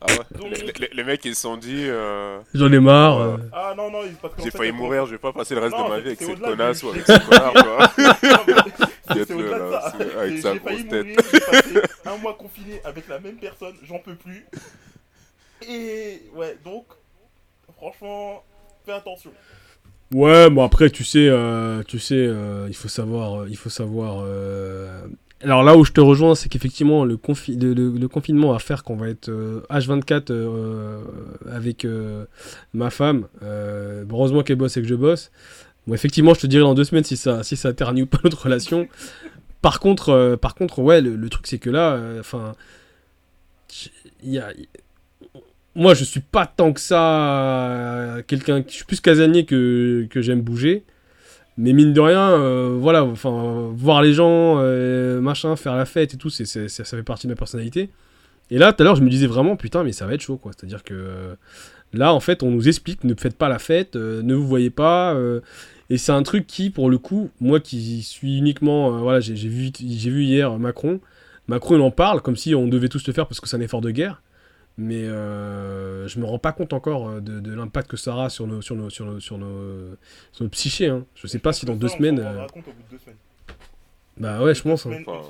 Ah 0.00 0.07
ouais. 0.12 0.38
Donc- 0.38 0.50
les, 0.57 0.73
les- 0.87 0.95
les 0.95 1.02
mecs, 1.02 1.25
ils 1.25 1.35
se 1.35 1.40
sont 1.42 1.57
dit, 1.57 1.87
euh, 1.88 2.38
J'en 2.54 2.71
ai 2.73 2.78
marre. 2.78 3.18
Euh. 3.18 3.37
Ah 3.52 3.75
non, 3.76 3.90
non, 3.90 4.02
j'ai 4.40 4.52
failli 4.52 4.71
mourir, 4.71 5.07
je 5.07 5.11
vais 5.11 5.18
pas 5.18 5.33
passer 5.33 5.57
le 5.57 5.61
reste 5.61 5.75
Non, 5.76 5.87
de 5.87 5.88
ma 5.88 5.99
vie 5.99 6.07
avec 6.07 6.21
cette 6.23 6.38
connasse 6.38 6.83
ou 6.85 6.90
avec 6.90 7.04
ce 7.04 7.18
connard. 7.18 7.92
C'est 9.09 9.33
au-delà 9.35 9.59
de 9.59 9.71
ça. 9.73 9.87
avec 10.21 10.38
sa 10.38 10.52
J'ai 10.52 10.61
failli 10.61 10.85
grosse 10.85 10.88
tête. 10.88 11.04
mourir, 11.07 11.21
j'ai 11.33 11.40
passé 11.40 11.83
un 12.07 12.16
mois 12.18 12.35
confiné 12.35 12.80
avec 12.85 13.09
la 13.09 13.18
même 13.18 13.38
personne, 13.38 13.75
j'en 13.83 13.99
peux 13.99 14.14
plus. 14.14 14.47
Et 15.68 16.23
ouais, 16.35 16.57
donc, 16.64 16.87
franchement, 17.76 18.45
fais 18.87 18.92
attention. 18.92 19.33
Ouais, 20.14 20.48
bon 20.48 20.62
après 20.64 20.88
tu 20.88 21.04
sais, 21.04 21.28
euh, 21.28 21.82
tu 21.86 21.98
sais, 21.98 22.14
euh, 22.16 22.64
il 22.68 22.74
faut 22.74 22.88
savoir, 22.88 23.42
euh, 23.42 23.46
il 23.50 23.56
faut 23.58 23.68
savoir. 23.68 24.22
euh, 24.24 25.02
Alors 25.42 25.62
là 25.62 25.76
où 25.76 25.84
je 25.84 25.92
te 25.92 26.00
rejoins, 26.00 26.34
c'est 26.34 26.48
qu'effectivement 26.48 27.04
le, 27.04 27.16
confi- 27.16 27.58
le, 27.60 28.08
confinement 28.08 28.52
va 28.52 28.58
faire 28.58 28.84
qu'on 28.84 28.96
va 28.96 29.08
être 29.10 29.28
euh, 29.28 29.60
H24 29.68 30.30
euh, 30.30 31.02
avec 31.50 31.86
ma 32.72 32.88
femme. 32.90 33.26
Heureusement 33.42 34.42
qu'elle 34.42 34.56
bosse 34.56 34.76
et 34.78 34.82
que 34.82 34.88
je 34.88 34.94
bosse. 34.94 35.30
Bon, 35.86 35.94
effectivement, 35.94 36.34
je 36.34 36.40
te 36.40 36.46
dirai 36.46 36.62
dans 36.64 36.74
deux 36.74 36.84
semaines 36.84 37.04
si 37.04 37.16
ça, 37.16 37.42
si 37.42 37.56
ça 37.56 37.72
ternit 37.74 38.02
ou 38.02 38.06
pas 38.06 38.18
notre 38.24 38.42
relation. 38.44 38.88
Par 39.62 39.80
contre, 39.80 40.36
par 40.40 40.54
contre, 40.54 40.80
ouais, 40.80 41.00
le, 41.02 41.16
le 41.16 41.28
truc 41.30 41.46
c'est 41.46 41.58
que 41.58 41.70
là, 41.70 42.00
enfin, 42.20 42.54
il 44.22 44.32
y 44.32 44.38
a, 44.38 44.48
moi, 45.78 45.94
je 45.94 46.02
suis 46.02 46.20
pas 46.20 46.44
tant 46.44 46.73
que 46.73 46.80
ça 46.80 48.16
euh, 48.16 48.23
quelqu'un. 48.26 48.64
Je 48.66 48.73
suis 48.73 48.85
plus 48.85 49.00
casanier 49.00 49.44
que, 49.44 50.08
que 50.11 50.20
j'aime 50.20 50.42
bouger. 50.42 50.82
Mais 51.56 51.73
mine 51.73 51.92
de 51.92 52.00
rien, 52.00 52.30
euh, 52.30 52.76
voilà, 52.78 53.04
enfin, 53.04 53.70
voir 53.75 54.02
les 54.02 54.12
gens, 54.12 54.56
euh, 54.58 55.20
machin, 55.20 55.56
faire 55.56 55.76
la 55.76 55.87
fête 55.87 56.14
et 56.14 56.16
tout, 56.16 56.30
ça, 56.30 56.44
fait 56.44 57.02
partie 57.02 57.26
de 57.26 57.32
ma 57.32 57.37
personnalité. 57.37 57.90
Et 58.50 58.58
là, 58.58 58.73
tout 58.73 58.82
à 58.82 58.85
l'heure, 58.85 58.97
je 58.97 59.02
me 59.02 59.11
disais 59.11 59.26
vraiment, 59.26 59.56
putain, 59.56 59.85
mais 59.85 59.92
ça 59.92 60.06
va 60.06 60.14
être 60.14 60.20
chaud, 60.20 60.37
quoi. 60.37 60.52
C'est-à-dire 60.56 60.82
que 60.82 61.37
là, 61.92 62.12
en 62.12 62.20
fait, 62.20 62.42
on 62.42 62.50
nous 62.50 62.68
explique, 62.68 63.04
ne 63.04 63.14
faites 63.14 63.37
pas 63.37 63.49
la 63.49 63.58
fête, 63.58 63.97
ne 63.97 64.35
vous 64.35 64.47
voyez 64.47 64.70
pas. 64.70 65.16
et 65.90 65.99
c'est 65.99 66.12
un 66.12 66.23
truc 66.23 66.47
qui, 66.47 66.70
pour 66.70 66.90
le 66.90 66.99
coup, 66.99 67.30
moi 67.40 67.61
qui 67.61 68.02
suis 68.02 68.38
uniquement, 68.38 68.99
voilà, 68.99 69.20
j'ai 69.20 69.35
vu, 69.35 69.70
j'ai 69.78 70.11
vu 70.11 70.25
hier 70.25 70.58
Macron. 70.58 71.00
Macron, 71.49 71.76
il 71.76 71.82
en 71.82 71.90
parle 71.90 72.20
comme 72.23 72.37
si 72.37 72.54
on 72.54 72.68
devait 72.68 72.88
tous 72.88 73.06
le 73.06 73.12
faire 73.12 73.26
parce 73.26 73.40
que 73.40 73.49
c'est 73.49 73.56
un 73.56 73.61
effort 73.61 73.80
de 73.80 73.90
guerre 73.90 74.23
mais 74.78 75.02
euh, 75.04 76.06
je 76.08 76.18
me 76.20 76.25
rends 76.25 76.38
pas 76.38 76.52
compte 76.52 76.73
encore 76.73 77.08
euh, 77.08 77.20
de, 77.20 77.40
de 77.40 77.52
l'impact 77.54 77.90
que 77.90 77.97
ça 77.97 78.12
aura 78.12 78.30
sur 78.30 78.47
nos, 78.47 78.62
sur 78.62 78.76
nos, 78.76 78.88
sur 78.88 79.04
nos, 79.04 79.20
sur 79.20 79.37
nos, 79.37 79.97
sur 80.32 80.44
notre 80.44 80.52
psyché. 80.52 80.87
Hein. 80.88 81.04
Je 81.16 81.26
sais 81.26 81.38
pas 81.40 81.52
si 81.52 81.66
dans 81.66 81.76
deux 81.76 81.88
semaines. 81.88 82.20
euh, 82.20 82.47
compte 82.47 82.68
au 82.68 82.73
bout 82.73 82.82
de 82.85 82.90
deux 82.92 82.99
semaines. 82.99 83.16
Bah 84.16 84.42
ouais, 84.42 84.54
je 84.54 84.62
pense. 84.62 84.85
hein. 84.87 85.02
Enfin, 85.06 85.20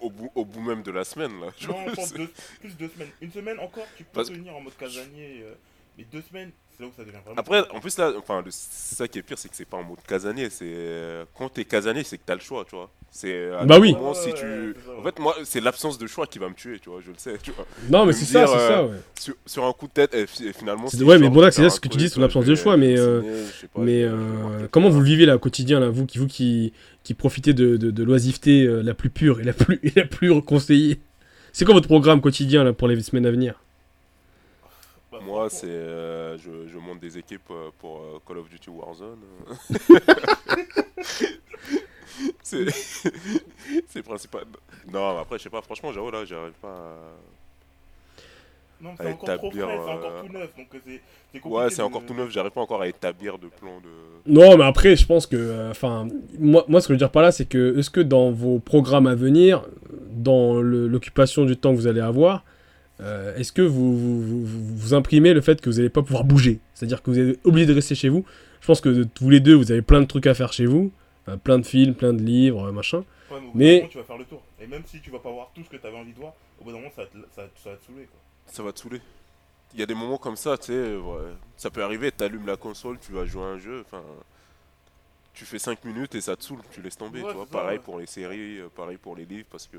au, 0.00 0.06
au 0.06 0.10
bout, 0.10 0.30
au 0.34 0.44
bout 0.44 0.60
même 0.62 0.82
de 0.82 0.90
la 0.90 1.04
semaine, 1.04 1.32
là. 1.40 1.48
Non, 1.68 1.74
pense 1.94 2.12
deux, 2.14 2.30
plus 2.60 2.76
deux 2.76 2.88
semaines. 2.88 3.10
Une 3.20 3.30
semaine 3.32 3.58
encore, 3.58 3.86
tu 3.96 4.04
peux 4.04 4.10
Parce- 4.14 4.28
tenir 4.30 4.54
en 4.54 4.60
mode 4.60 4.76
casanier. 4.76 5.42
euh, 5.44 5.54
mais 5.98 6.04
deux 6.10 6.22
semaines, 6.22 6.50
c'est 6.80 6.82
là 6.82 6.88
où 6.88 6.92
ça 6.96 7.04
devient 7.04 7.18
vraiment. 7.24 7.38
Après, 7.38 7.62
en 7.76 7.80
plus, 7.80 7.98
là, 7.98 8.12
enfin, 8.18 8.42
le- 8.44 8.50
ça 8.50 9.06
qui 9.08 9.18
est 9.18 9.22
pire, 9.22 9.38
c'est 9.38 9.48
que 9.48 9.56
c'est 9.56 9.64
pas 9.64 9.76
en 9.76 9.82
mode 9.82 9.98
casanier. 10.06 10.48
C'est 10.50 10.64
euh, 10.66 11.24
quand 11.36 11.48
t'es 11.50 11.64
casanier, 11.64 12.02
c'est 12.04 12.16
que 12.18 12.22
t'as 12.24 12.34
le 12.34 12.40
choix, 12.40 12.64
tu 12.68 12.76
vois. 12.76 12.90
C'est 13.10 13.50
à 13.52 13.64
Bah 13.66 13.78
oui. 13.80 13.92
moment, 13.92 14.14
si 14.14 14.28
Ouais, 14.28 14.34
tu. 14.34 14.46
ouais, 14.46 14.72
c'est 14.76 14.86
ça, 14.86 14.98
En 14.98 15.02
fait, 15.02 15.18
moi, 15.18 15.36
c'est 15.44 15.60
l'absence 15.60 15.98
de 15.98 16.06
choix 16.06 16.26
qui 16.26 16.38
va 16.38 16.48
me 16.48 16.54
tuer, 16.54 16.78
tu 16.78 16.90
vois. 16.90 17.00
Je 17.04 17.08
le 17.10 17.16
sais, 17.18 17.36
tu 17.42 17.50
vois. 17.52 17.66
Non, 17.90 18.06
mais 18.06 18.12
c'est 18.12 18.24
ça, 18.24 18.46
c'est 18.46 18.52
ça, 18.52 18.80
euh, 18.80 18.88
ouais. 18.88 18.96
Sur, 19.18 19.34
sur 19.46 19.64
un 19.64 19.72
coup 19.72 19.88
de 19.88 19.92
tête, 19.92 20.14
et, 20.14 20.26
fi- 20.26 20.46
et 20.46 20.52
finalement. 20.52 20.86
C'est- 20.88 21.02
ouais, 21.02 21.18
mais 21.18 21.28
bon, 21.28 21.40
là, 21.40 21.50
c'est 21.50 21.68
ce 21.70 21.80
que 21.80 21.88
tu 21.88 21.98
dis, 21.98 22.08
c'est 22.08 22.14
ton 22.16 22.22
euh, 22.22 22.26
absence 22.26 22.44
je 22.44 22.50
de 22.50 22.54
choix, 22.56 22.76
mais, 22.76 22.96
euh, 22.98 23.20
pas, 23.74 23.80
Mais 23.82 24.02
euh, 24.04 24.68
comment 24.70 24.88
vous 24.88 25.00
le 25.00 25.06
vivez 25.06 25.26
là 25.26 25.36
au 25.36 25.38
quotidien, 25.38 25.80
là, 25.80 25.88
vous 25.90 26.06
qui, 26.06 26.18
vous 26.18 26.26
qui, 26.28 26.72
qui 27.02 27.14
profitez 27.14 27.52
de, 27.52 27.76
de, 27.76 27.90
de 27.90 28.04
l'oisiveté 28.04 28.64
euh, 28.64 28.82
la 28.82 28.94
plus 28.94 29.10
pure 29.10 29.40
et 29.40 29.44
la 29.44 29.52
plus, 29.52 29.80
et 29.82 29.92
la 29.96 30.04
plus 30.04 30.40
conseillée 30.42 31.00
C'est 31.52 31.64
quoi 31.64 31.74
votre 31.74 31.88
programme 31.88 32.20
quotidien 32.20 32.62
là, 32.64 32.72
pour 32.72 32.86
les 32.88 33.00
semaines 33.02 33.26
à 33.26 33.30
venir? 33.30 33.60
Moi, 35.24 35.50
c'est. 35.50 35.66
euh, 35.68 36.36
je, 36.38 36.68
je 36.68 36.78
monte 36.78 37.00
des 37.00 37.18
équipes 37.18 37.50
euh, 37.50 37.70
pour 37.78 37.98
euh, 37.98 38.18
Call 38.26 38.38
of 38.38 38.48
Duty 38.48 38.70
Warzone. 38.70 39.18
c'est. 42.42 42.66
c'est 43.88 44.02
principal. 44.02 44.44
Non, 44.92 45.14
mais 45.14 45.20
après, 45.20 45.38
je 45.38 45.44
sais 45.44 45.50
pas, 45.50 45.62
franchement, 45.62 45.92
j'avoue, 45.92 46.10
là, 46.10 46.24
j'arrive 46.24 46.52
pas 46.60 46.68
à. 46.68 46.96
Non, 48.82 48.94
c'est 48.98 49.12
encore 49.12 49.36
trop 49.36 49.50
frais, 49.50 49.60
c'est 49.60 49.90
encore 49.92 50.24
tout 50.24 50.32
neuf, 50.32 50.50
donc 50.56 50.66
c'est 50.72 50.80
c'est 51.32 51.38
compliqué. 51.40 51.48
Ouais, 51.48 51.68
c'est 51.68 51.78
de- 51.78 51.82
encore 51.82 52.02
tout 52.06 52.14
neuf, 52.14 52.30
j'arrive 52.30 52.50
pas 52.52 52.62
encore 52.62 52.80
à 52.80 52.88
établir 52.88 53.38
de 53.38 53.48
plan 53.48 53.78
de. 53.78 53.88
Non, 54.32 54.56
mais 54.56 54.64
après, 54.64 54.96
je 54.96 55.04
pense 55.04 55.26
que, 55.26 55.36
euh, 55.36 55.70
enfin, 55.70 56.08
moi, 56.38 56.64
moi, 56.66 56.80
ce 56.80 56.88
que 56.88 56.94
je 56.94 56.96
veux 56.96 56.98
dire 56.98 57.10
par 57.10 57.22
là, 57.22 57.30
c'est 57.30 57.44
que, 57.44 57.78
est-ce 57.78 57.90
que 57.90 58.00
dans 58.00 58.30
vos 58.30 58.58
programmes 58.58 59.06
à 59.06 59.14
venir, 59.14 59.66
dans 60.10 60.62
le- 60.62 60.88
l'occupation 60.88 61.44
du 61.44 61.58
temps 61.58 61.72
que 61.72 61.76
vous 61.76 61.88
allez 61.88 62.00
avoir, 62.00 62.42
euh, 63.00 63.34
est-ce 63.36 63.52
que 63.52 63.62
vous 63.62 63.96
vous, 63.96 64.22
vous- 64.22 64.44
vous- 64.46 64.76
vous 64.76 64.94
imprimez 64.94 65.32
le 65.34 65.40
fait 65.40 65.60
que 65.60 65.70
vous 65.70 65.76
n'allez 65.76 65.88
pas 65.90 66.02
pouvoir 66.02 66.24
bouger? 66.24 66.60
C'est-à-dire 66.74 67.02
que 67.02 67.10
vous 67.10 67.18
êtes 67.18 67.40
obligé 67.46 67.66
de 67.66 67.72
rester 67.74 67.94
chez 67.94 68.08
vous. 68.08 68.24
Je 68.60 68.66
pense 68.66 68.80
que 68.80 69.04
tous 69.04 69.30
les 69.30 69.40
deux, 69.40 69.54
vous 69.54 69.72
avez 69.72 69.82
plein 69.82 70.00
de 70.00 70.06
trucs 70.06 70.26
à 70.26 70.34
faire 70.34 70.52
chez 70.52 70.66
vous, 70.66 70.92
euh, 71.28 71.36
plein 71.36 71.58
de 71.58 71.64
films, 71.66 71.94
plein 71.94 72.12
de 72.12 72.22
livres, 72.22 72.66
euh, 72.68 72.72
machin. 72.72 72.98
Ouais, 72.98 73.04
mais 73.30 73.36
au 73.36 73.40
bout 73.40 73.50
Mais- 73.58 73.70
d'un 73.72 73.76
moment, 73.78 73.88
tu 73.90 73.98
vas 73.98 74.04
faire 74.04 74.18
le 74.18 74.24
tour. 74.24 74.42
Et 74.60 74.66
même 74.66 74.82
si 74.86 75.00
tu 75.00 75.10
vas 75.10 75.18
pas 75.18 75.30
voir 75.30 75.50
tout 75.54 75.62
ce 75.64 75.70
que 75.70 75.76
tu 75.76 75.86
avais 75.86 75.96
envie 75.96 76.12
de 76.12 76.18
voir, 76.18 76.34
au 76.60 76.64
bout 76.64 76.72
d'un 76.72 76.78
moment, 76.78 76.90
ça 76.94 77.02
va 77.02 77.08
te, 77.08 77.16
ça, 77.34 77.48
ça 77.62 77.70
va 77.70 77.76
te 77.76 77.86
saouler. 77.86 78.04
Quoi. 78.04 78.20
Ça 78.46 78.62
va 78.62 78.72
te 78.72 78.80
saouler. 78.80 79.00
Il 79.72 79.78
y 79.80 79.82
a 79.82 79.86
des 79.86 79.94
moments 79.94 80.18
comme 80.18 80.36
ça, 80.36 80.58
tu 80.58 80.66
sais, 80.66 80.96
ouais, 80.96 81.30
ça 81.56 81.70
peut 81.70 81.82
arriver, 81.82 82.10
t'allumes 82.10 82.46
la 82.46 82.56
console, 82.56 82.98
tu 83.00 83.12
vas 83.12 83.24
jouer 83.24 83.42
à 83.44 83.46
un 83.46 83.58
jeu, 83.58 83.82
enfin. 83.86 84.02
Tu 85.32 85.44
fais 85.44 85.60
5 85.60 85.84
minutes 85.84 86.14
et 86.16 86.20
ça 86.20 86.36
te 86.36 86.42
saoule, 86.42 86.58
tu 86.72 86.82
laisses 86.82 86.98
tomber, 86.98 87.22
Ouais, 87.22 87.30
tu 87.30 87.36
vois. 87.36 87.46
ça, 87.46 87.52
pareil 87.52 87.78
ouais. 87.78 87.84
pour 87.84 87.98
les 88.00 88.06
séries, 88.06 88.58
pareil 88.74 88.96
pour 88.98 89.14
les 89.16 89.24
livres, 89.24 89.46
parce 89.50 89.66
que 89.68 89.78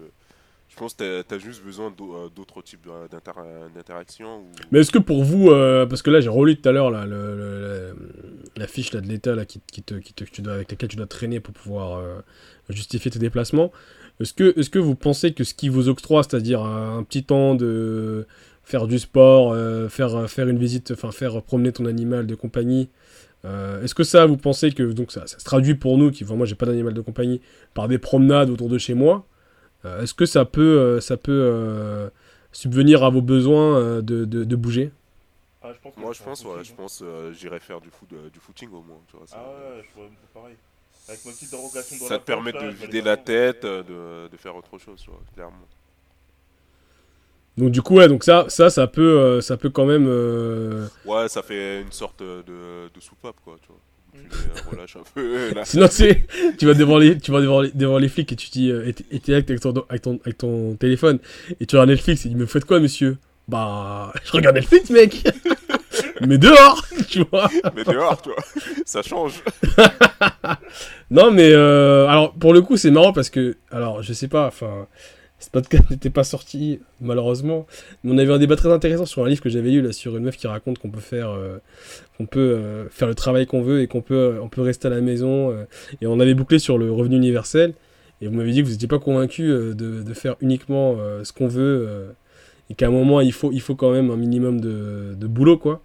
je 0.72 0.78
pense 0.78 0.94
que 0.94 1.22
t'as 1.22 1.36
as 1.36 1.40
juste 1.40 1.64
besoin 1.66 1.94
euh, 2.00 2.30
d'autres 2.34 2.62
types 2.62 2.88
d'inter- 3.12 3.32
d'interactions. 3.76 4.40
ou- 4.40 4.48
Mais 4.72 4.80
est-ce 4.80 4.92
que 4.92 5.00
pour 5.00 5.24
vous, 5.24 5.50
euh, 5.50 5.86
parce 5.86 6.02
que 6.02 6.10
là 6.10 6.22
j'ai 6.22 6.30
relu 6.30 6.56
tout 6.56 6.68
à 6.70 6.72
l'heure 6.72 6.92
la 6.92 8.68
fiche 8.68 8.94
là, 8.94 9.02
de 9.02 9.08
l'État 9.08 9.36
qui, 9.46 9.62
tu 9.84 10.42
dois, 10.42 10.54
avec 10.54 10.72
laquelle 10.72 10.90
tu 10.90 10.96
dois 10.96 11.08
traîner 11.08 11.42
pour 11.42 11.54
pouvoir 11.54 11.98
euh, 11.98 12.20
justifier 12.70 13.12
tes 13.12 13.20
déplacements, 13.20 13.72
est-ce 14.22 14.34
que, 14.34 14.80
vous 14.80 14.96
pensez 14.96 15.34
que 15.34 15.44
ce 15.44 15.54
qui 15.54 15.68
vous 15.68 15.90
octroie, 15.90 16.24
c'est-à-dire 16.24 16.62
un, 16.62 17.04
petit 17.04 17.24
temps 17.24 17.56
de 17.56 18.26
faire 18.64 18.88
du 18.88 19.00
sport, 19.00 19.56
faire, 19.90 20.30
faire 20.30 20.48
une 20.48 20.60
visite, 20.60 20.92
enfin 20.92 21.12
faire 21.12 21.42
promener 21.42 21.72
ton 21.72 21.86
animal 21.86 22.28
de 22.28 22.36
compagnie, 22.36 22.90
est-ce 23.44 23.96
que 23.96 24.04
ça, 24.04 24.28
vous 24.28 24.38
pensez 24.38 24.72
que 24.72 24.84
donc 24.84 25.12
ça, 25.12 25.26
se 25.26 25.44
traduit 25.44 25.74
pour 25.74 25.98
nous, 25.98 26.12
qui, 26.12 26.24
enfin, 26.24 26.36
moi 26.36 26.46
j'ai 26.46 26.56
pas 26.56 26.68
d'animal 26.68 26.94
de 26.94 27.02
compagnie, 27.02 27.42
par 27.74 27.88
des 27.88 27.98
promenades 27.98 28.52
autour 28.52 28.70
de 28.70 28.78
chez 28.78 28.94
moi 28.94 29.26
Est-ce 29.86 30.14
que 30.14 30.26
ça 30.26 30.46
peut, 30.46 30.62
euh, 30.62 31.02
ça 31.02 31.18
peut 31.18 31.32
euh, 31.32 32.10
subvenir 32.52 33.04
à 33.04 33.10
vos 33.10 33.22
besoins 33.22 33.78
euh, 33.78 34.02
de, 34.02 34.26
de, 34.26 34.44
de 34.44 34.56
bouger? 34.56 34.92
Ah, 35.62 35.72
je 35.74 35.80
pense 35.80 35.96
Moi, 35.98 36.14
je 36.14 36.22
pense, 36.22 36.44
ouais, 36.46 36.64
je 36.64 36.74
pense, 36.74 37.02
euh, 37.04 37.32
j'irai 37.34 37.60
faire 37.60 37.82
du, 37.82 37.90
foot, 37.90 38.12
euh, 38.14 38.30
du 38.30 38.40
footing 38.40 38.72
au 38.72 38.82
moins, 38.82 39.02
tu 39.08 39.18
vois. 39.18 39.28
ça- 39.28 39.38
Ah 39.38 39.50
ouais, 39.50 39.84
je 39.84 39.94
vois 39.94 40.10
pareil. 40.34 40.58
Avec 41.08 41.26
ma 41.26 41.34
petite 41.34 41.50
dérogation 41.50 41.98
dans 41.98 42.10
ça 42.10 42.16
la 42.16 42.20
te 42.20 42.26
permet 42.26 42.54
de 42.54 42.66
vider 42.68 43.02
la 43.02 43.18
tête, 43.18 43.64
euh, 43.66 43.84
de, 43.84 44.28
de 44.30 44.38
faire 44.38 44.56
autre 44.56 44.78
chose, 44.78 45.02
tu 45.02 45.10
vois, 45.12 45.22
clairement. 45.34 45.68
Donc 47.58 47.72
du 47.72 47.82
coup, 47.82 47.96
ouais, 47.96 48.08
donc 48.08 48.24
ça, 48.24 48.46
ça, 48.48 48.70
ça 48.70 48.88
peut, 48.88 49.02
euh, 49.20 49.42
ça 49.42 49.58
peut 49.58 49.70
quand 49.70 49.86
même. 49.86 50.06
euh, 50.08 50.88
Ouais, 51.04 51.30
ça 51.30 51.44
fait 51.44 51.82
une 51.82 51.92
sorte 51.92 52.22
de, 52.24 52.90
de 52.94 53.00
soupape, 53.00 53.40
quoi, 53.42 53.58
tu 53.62 53.68
vois. 53.68 53.82
Tu 54.14 54.20
les 54.20 54.60
euh, 54.60 54.70
relâches 54.72 54.96
un 54.98 55.04
peu. 55.16 55.54
là. 55.54 55.66
Sinon, 55.66 55.88
tu 55.88 55.94
sais, 55.96 56.24
tu 56.58 56.66
vas 56.66 56.74
devant 56.74 56.98
les, 56.98 57.18
tu 57.18 57.32
vas 57.32 57.42
devant 57.42 57.62
les, 57.62 57.72
devant 57.72 57.98
les 57.98 58.10
flics 58.10 58.32
et 58.32 58.36
tu 58.36 58.50
dis, 58.50 58.70
euh, 58.72 58.88
et 59.12 59.20
t'es- 59.20 59.32
là 59.32 59.38
avec 59.38 59.60
ton, 59.60 59.74
avec 59.90 60.02
ton, 60.02 60.20
avec 60.24 60.38
ton 60.38 60.76
téléphone 60.76 61.20
et 61.60 61.66
tu 61.66 61.76
regardes 61.76 61.90
Netflix 61.90 62.26
et 62.26 62.30
tu 62.30 62.36
me 62.36 62.46
faites 62.46 62.66
quoi, 62.66 62.80
monsieur? 62.80 63.18
Bah, 63.48 64.14
je 64.26 64.32
regarde 64.32 64.56
Netflix, 64.56 64.90
mec. 64.90 65.24
Mais 66.22 66.38
dehors, 66.38 66.86
tu 67.10 67.24
vois. 67.32 67.50
Mais 67.76 67.84
dehors, 67.84 68.22
tu 68.22 68.30
vois, 68.30 68.44
ça 68.86 69.02
change. 69.02 69.42
Non, 71.10 71.32
mais 71.32 71.50
euh, 71.52 72.08
alors 72.08 72.34
pour 72.34 72.54
le 72.54 72.62
coup, 72.62 72.78
c'est 72.78 72.92
marrant 72.92 73.12
parce 73.12 73.30
que, 73.30 73.58
alors, 73.72 74.02
je 74.04 74.14
sais 74.14 74.28
pas, 74.28 74.48
enfin, 74.48 74.88
ce 75.42 75.50
podcast 75.50 75.90
n'était 75.90 76.10
pas 76.12 76.24
sorti 76.24 76.80
malheureusement, 77.02 77.66
mais 78.04 78.12
on 78.14 78.18
avait 78.18 78.32
un 78.32 78.38
débat 78.38 78.56
très 78.56 78.72
intéressant 78.72 79.06
sur 79.06 79.26
un 79.26 79.28
livre 79.28 79.42
que 79.42 79.50
j'avais 79.50 79.72
lu 79.72 79.82
là 79.82 79.92
sur 79.92 80.16
une 80.16 80.24
meuf 80.24 80.38
qui 80.38 80.48
raconte 80.48 80.78
qu'on 80.80 80.90
peut 80.92 81.00
faire, 81.00 81.32
euh, 81.32 81.58
qu'on 82.18 82.28
peut 82.28 82.40
euh, 82.40 82.88
faire 82.90 83.08
le 83.08 83.16
travail 83.16 83.48
qu'on 83.48 83.62
veut 83.62 83.82
et 83.82 83.88
qu'on 83.88 84.02
peut, 84.02 84.14
euh, 84.16 84.42
on 84.42 84.50
peut 84.50 84.62
rester 84.62 84.88
à 84.88 84.92
la 84.92 85.02
maison. 85.02 85.54
et 86.02 86.08
on 86.08 86.20
avait 86.20 86.36
bouclé 86.36 86.60
sur 86.60 86.78
le 86.78 86.92
revenu 86.92 87.16
universel. 87.18 87.74
Et 88.22 88.28
vous 88.28 88.36
m'avez 88.36 88.52
dit 88.52 88.62
que 88.62 88.66
vous 88.68 88.72
n'étiez 88.72 88.88
pas 88.88 89.00
convaincu 89.00 89.48
de, 89.48 89.74
de 89.74 90.14
faire 90.14 90.36
uniquement 90.42 90.98
ce 91.24 91.34
qu'on 91.34 91.48
veut 91.48 92.14
et 92.70 92.76
qu'à 92.76 92.88
un 92.88 92.92
moment 92.92 93.20
il 93.20 93.34
faut, 93.34 93.52
il 93.52 93.62
faut 93.62 93.74
quand 93.74 93.92
même 93.92 94.12
un 94.12 94.16
minimum 94.16 94.62
de, 94.62 95.16
de 95.20 95.28
boulot 95.28 95.58
quoi. 95.58 95.82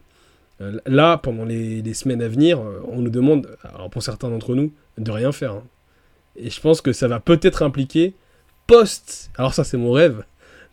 Là, 0.85 1.17
pendant 1.17 1.47
les, 1.47 1.81
les 1.81 1.95
semaines 1.95 2.21
à 2.21 2.29
venir, 2.29 2.61
on 2.89 3.01
nous 3.01 3.11
demande, 3.11 3.49
alors 3.63 3.89
pour 3.89 4.03
certains 4.03 4.29
d'entre 4.29 4.55
nous, 4.55 4.73
de 4.99 5.11
rien 5.11 5.33
faire. 5.33 5.53
hein. 5.53 5.63
Et 6.37 6.51
je 6.51 6.61
pense 6.61 6.83
que 6.83 6.93
ça 6.93 7.09
va 7.09 7.21
peut-être 7.21 7.63
impliquer 7.63 8.15
post, 8.67 9.31
alors 9.37 9.55
ça 9.55 9.65
c'est 9.65 9.77
mon 9.77 9.93
rêve, 9.93 10.25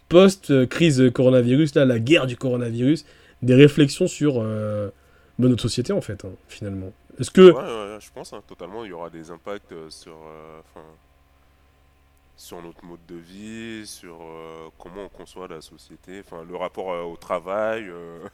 post-crise 0.10 1.12
coronavirus, 1.14 1.76
là, 1.76 1.86
la 1.86 2.00
guerre 2.00 2.28
du 2.28 2.38
coronavirus, 2.38 3.06
des 3.42 3.56
réflexions 3.56 4.08
sur 4.08 4.36
euh, 4.38 4.90
bah, 5.40 5.48
notre 5.48 5.62
société 5.62 5.94
en 5.94 6.02
fait, 6.02 6.26
hein, 6.26 6.32
finalement. 6.48 6.92
Est-ce 7.20 7.32
que... 7.32 7.52
Ouais, 7.52 8.00
je 8.00 8.12
pense, 8.12 8.34
hein, 8.34 8.42
totalement, 8.48 8.84
il 8.86 8.90
y 8.90 8.94
aura 8.94 9.10
des 9.10 9.30
impacts 9.30 9.72
euh, 9.72 9.90
sur, 9.90 10.14
euh, 10.14 10.62
sur 12.36 12.62
notre 12.62 12.84
mode 12.84 13.06
de 13.08 13.16
vie, 13.16 13.86
sur 13.86 14.18
euh, 14.22 14.70
comment 14.78 15.06
on 15.06 15.10
conçoit 15.10 15.48
la 15.48 15.62
société, 15.62 16.22
le 16.48 16.56
rapport 16.56 16.92
euh, 16.92 17.04
au 17.04 17.16
travail, 17.16 17.88
euh, 17.88 18.28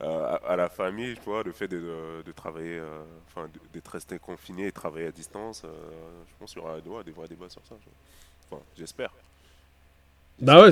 à, 0.00 0.56
la 0.56 0.68
famille, 0.68 1.14
tu 1.14 1.24
vois, 1.24 1.42
le 1.42 1.52
fait 1.52 1.68
de, 1.68 2.22
de 2.24 2.32
travailler, 2.32 2.78
euh, 2.78 3.04
d'être 3.72 3.88
resté 3.88 4.18
confiné 4.18 4.66
et 4.68 4.72
travailler 4.72 5.08
à 5.08 5.12
distance, 5.12 5.62
euh, 5.64 5.68
je 6.28 6.32
pense 6.38 6.52
qu'il 6.52 6.62
y 6.62 6.88
aura 6.88 7.02
des 7.02 7.12
vrais 7.12 7.28
débats 7.28 7.48
sur 7.48 7.64
ça. 7.66 7.74
Enfin, 8.50 8.62
j'espère. 8.78 9.12
Bah 10.40 10.62
ouais, 10.62 10.70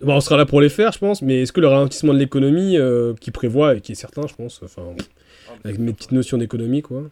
bah, 0.00 0.14
on 0.14 0.20
sera 0.20 0.36
là 0.38 0.46
pour 0.46 0.60
les 0.62 0.70
faire, 0.70 0.92
je 0.92 0.98
pense, 0.98 1.20
mais 1.20 1.42
est-ce 1.42 1.52
que 1.52 1.60
le 1.60 1.68
ralentissement 1.68 2.14
de 2.14 2.18
l'économie, 2.18 2.78
euh, 2.78 3.14
qui 3.20 3.30
prévoit, 3.30 3.74
et 3.74 3.80
qui 3.82 3.92
est 3.92 3.96
certain, 3.96 4.26
je 4.26 4.34
pense, 4.34 4.62
enfin, 4.62 4.94
Ah, 5.48 5.52
avec 5.64 5.78
mes 5.78 5.92
petites 5.92 6.12
notions 6.12 6.38
d'économie, 6.38 6.80
quoi. 6.80 7.02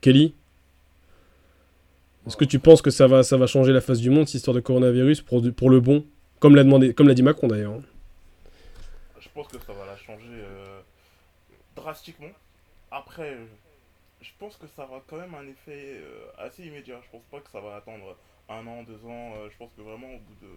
Kelly? 0.00 0.32
Est-ce 2.26 2.36
que 2.36 2.44
tu 2.44 2.60
penses 2.60 2.82
que 2.82 2.90
ça 2.90 3.08
va, 3.08 3.24
ça 3.24 3.36
va 3.36 3.48
changer 3.48 3.72
la 3.72 3.80
face 3.80 3.98
du 3.98 4.10
monde, 4.10 4.28
cette 4.28 4.36
histoire 4.36 4.54
de 4.54 4.60
coronavirus, 4.60 5.22
pour, 5.22 5.42
pour 5.52 5.70
le 5.70 5.80
bon? 5.80 6.04
Comme 6.38 6.54
l'a 6.54 6.62
demandé, 6.62 6.94
comme 6.94 7.08
l'a 7.08 7.14
dit 7.14 7.22
Macron 7.22 7.48
d'ailleurs. 7.48 7.74
Je 9.20 9.28
pense 9.34 9.48
que 9.48 9.58
ça 9.58 9.72
va 9.72 9.86
la 9.86 9.96
changer 9.96 10.26
euh, 10.28 10.80
drastiquement. 11.74 12.30
Après, 12.92 13.38
je 14.20 14.30
pense 14.38 14.56
que 14.56 14.66
ça 14.76 14.84
aura 14.84 15.02
quand 15.08 15.16
même 15.16 15.34
un 15.34 15.48
effet 15.48 16.00
euh, 16.00 16.26
assez 16.38 16.64
immédiat. 16.64 17.00
Je 17.04 17.10
pense 17.10 17.24
pas 17.30 17.40
que 17.40 17.50
ça 17.50 17.60
va 17.60 17.76
attendre 17.76 18.16
un 18.52 18.66
an, 18.66 18.82
deux 18.82 19.04
ans. 19.06 19.34
Euh, 19.36 19.48
je 19.50 19.56
pense 19.56 19.70
que 19.76 19.82
vraiment 19.82 20.08
au 20.14 20.18
bout 20.18 20.34
de 20.40 20.52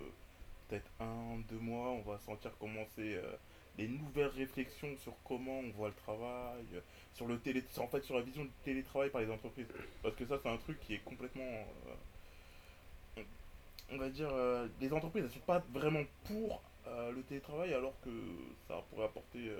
peut-être 0.68 0.90
un, 1.00 1.38
deux 1.50 1.60
mois, 1.60 1.90
on 1.90 2.02
va 2.02 2.18
sentir 2.20 2.58
commencer 2.58 3.16
euh, 3.16 3.36
des 3.78 3.88
nouvelles 3.88 4.28
réflexions 4.28 4.96
sur 4.98 5.14
comment 5.24 5.60
on 5.60 5.70
voit 5.72 5.90
le 5.90 5.94
travail, 5.94 6.66
euh, 6.74 6.80
sur 7.14 7.28
le 7.28 7.40
télé, 7.40 7.64
en 7.78 7.88
fait 7.88 8.04
sur 8.04 8.16
la 8.16 8.22
vision 8.22 8.44
du 8.44 8.52
télétravail 8.64 9.10
par 9.10 9.22
les 9.22 9.30
entreprises. 9.30 9.68
Parce 10.02 10.16
que 10.16 10.26
ça, 10.26 10.40
c'est 10.42 10.50
un 10.50 10.58
truc 10.58 10.80
qui 10.80 10.96
est 10.96 11.04
complètement 11.04 11.44
on 13.92 13.98
va 13.98 14.10
dire, 14.10 14.30
les 14.82 14.92
entreprises 14.92 15.26
elles 15.26 15.32
sont 15.32 15.40
pas 15.46 15.64
vraiment 15.72 16.02
pour 16.24 16.60
le 16.88 17.22
télétravail 17.22 17.72
alors 17.72 17.94
que 18.04 18.10
ça 18.68 18.82
pourrait 18.90 19.06
apporter. 19.06 19.52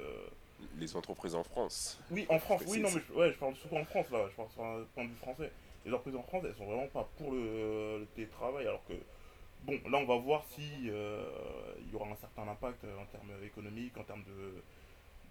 Les 0.78 0.96
entreprises 0.96 1.36
en 1.36 1.44
France. 1.44 2.00
Oui, 2.10 2.26
en 2.28 2.40
France, 2.40 2.64
oui, 2.68 2.80
non, 2.80 2.90
mais 2.92 3.02
je, 3.08 3.14
ouais, 3.14 3.32
je 3.32 3.38
parle 3.38 3.56
surtout 3.56 3.76
en 3.76 3.86
France 3.86 4.10
là, 4.10 4.28
je 4.32 4.36
parle 4.36 4.50
sur 4.50 4.64
un 4.64 4.84
point 4.96 5.04
de 5.04 5.10
vue 5.10 5.16
français. 5.18 5.52
Les 5.86 5.92
entreprises 5.92 6.16
en 6.16 6.24
France 6.24 6.44
elles 6.46 6.56
sont 6.56 6.66
vraiment 6.66 6.88
pas 6.88 7.08
pour 7.18 7.32
le, 7.32 8.08
télétravail 8.16 8.68
alors 8.68 8.84
que. 8.86 8.94
Bon, 9.64 9.80
là 9.90 9.98
on 9.98 10.06
va 10.06 10.18
voir 10.18 10.44
si 10.52 10.90
euh, 10.90 11.24
il 11.80 11.92
y 11.92 11.96
aura 11.96 12.08
un 12.08 12.16
certain 12.16 12.48
impact 12.48 12.84
euh, 12.84 12.98
en 13.00 13.06
termes 13.06 13.32
économiques, 13.44 13.98
en 13.98 14.04
termes 14.04 14.24
de 14.24 14.62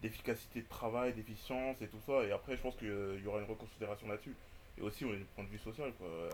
d'efficacité 0.04 0.60
de 0.60 0.68
travail, 0.68 1.14
d'efficience 1.14 1.80
et 1.80 1.88
tout 1.88 2.00
ça. 2.06 2.24
Et 2.24 2.32
après, 2.32 2.56
je 2.56 2.60
pense 2.60 2.76
qu'il 2.76 3.20
y 3.24 3.26
aura 3.26 3.40
une 3.40 3.48
reconsidération 3.48 4.06
là-dessus. 4.06 4.36
Et 4.76 4.82
aussi, 4.82 5.04
au 5.04 5.10
point 5.34 5.44
de 5.44 5.48
vue 5.48 5.58
social. 5.58 5.92
Euh, 6.02 6.30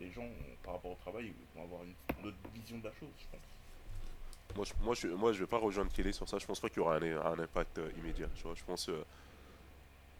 les 0.00 0.10
gens, 0.10 0.26
par 0.64 0.74
rapport 0.74 0.90
au 0.90 0.96
travail, 0.96 1.32
vont 1.54 1.62
avoir 1.62 1.82
une, 1.84 2.26
autre 2.26 2.36
vision 2.52 2.78
de 2.78 2.84
la 2.84 2.92
chose, 2.94 3.08
je 3.18 3.26
pense. 3.30 4.74
Moi, 4.82 4.94
je, 4.94 5.08
moi, 5.08 5.32
je, 5.32 5.38
je 5.38 5.44
vais 5.44 5.48
pas 5.48 5.58
rejoindre 5.58 5.92
Kelly 5.92 6.12
sur 6.12 6.28
ça. 6.28 6.38
Je 6.38 6.46
pense 6.46 6.58
pas 6.58 6.68
qu'il 6.68 6.78
y 6.78 6.80
aura 6.80 6.96
un, 6.96 7.38
impact 7.38 7.78
euh, 7.78 7.90
immédiat. 7.98 8.28
Vois. 8.42 8.54
Je 8.54 8.64
pense 8.64 8.88
euh, 8.88 9.04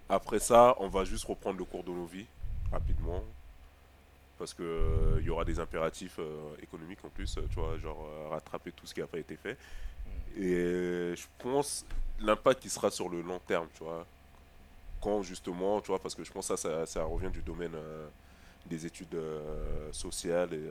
après 0.08 0.38
ça, 0.38 0.76
on 0.78 0.88
va 0.88 1.04
juste 1.04 1.24
reprendre 1.24 1.58
le 1.58 1.64
cours 1.64 1.82
de 1.82 1.90
nos 1.90 2.06
vies 2.06 2.26
rapidement. 2.72 3.22
Parce 4.38 4.52
que 4.54 4.62
euh, 4.62 5.20
y 5.22 5.30
aura 5.30 5.44
des 5.44 5.60
impératifs 5.60 6.16
euh, 6.18 6.56
économiques 6.62 7.04
en 7.04 7.08
plus, 7.08 7.38
euh, 7.38 7.46
tu 7.50 7.54
vois, 7.60 7.78
genre 7.78 8.04
rattraper 8.30 8.72
tout 8.72 8.86
ce 8.86 8.94
qui 8.94 9.00
n'a 9.00 9.06
pas 9.06 9.18
été 9.18 9.36
fait. 9.36 9.56
Et 10.36 10.54
euh, 10.54 11.16
je 11.16 11.26
pense 11.38 11.86
l'impact 12.20 12.60
qui 12.62 12.70
sera 12.70 12.90
sur 12.90 13.08
le 13.08 13.22
long 13.22 13.40
terme, 13.46 13.68
tu 13.74 13.84
vois. 13.84 14.06
Quand 15.00 15.22
justement, 15.22 15.80
tu 15.80 15.88
vois, 15.88 15.98
parce 16.00 16.14
que 16.14 16.24
je 16.24 16.32
pense 16.32 16.48
que 16.48 16.56
ça, 16.56 16.70
ça, 16.70 16.86
ça 16.86 17.04
revient 17.04 17.30
du 17.30 17.42
domaine 17.42 17.74
euh, 17.74 18.08
des 18.66 18.86
études 18.86 19.16
sociales 19.92 20.54
et, 20.54 20.70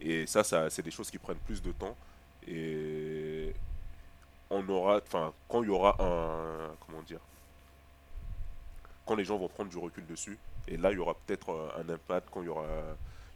Et 0.00 0.26
ça, 0.26 0.44
ça 0.44 0.70
c'est 0.70 0.82
des 0.82 0.90
choses 0.90 1.10
qui 1.10 1.18
prennent 1.18 1.38
plus 1.38 1.62
de 1.62 1.72
temps. 1.72 1.96
Et 2.46 3.54
on 4.50 4.68
aura, 4.68 4.98
enfin, 4.98 5.32
quand 5.48 5.62
il 5.62 5.66
y 5.68 5.70
aura 5.70 5.96
un, 6.00 6.74
comment 6.86 7.02
dire, 7.02 7.20
quand 9.06 9.14
les 9.14 9.24
gens 9.24 9.38
vont 9.38 9.48
prendre 9.48 9.70
du 9.70 9.78
recul 9.78 10.06
dessus, 10.06 10.38
et 10.68 10.76
là, 10.76 10.90
il 10.92 10.96
y 10.96 10.98
aura 10.98 11.14
peut-être 11.14 11.70
un 11.78 11.88
impact 11.88 12.28
quand 12.30 12.42
il 12.42 12.46
y 12.46 12.48
aura 12.48 12.66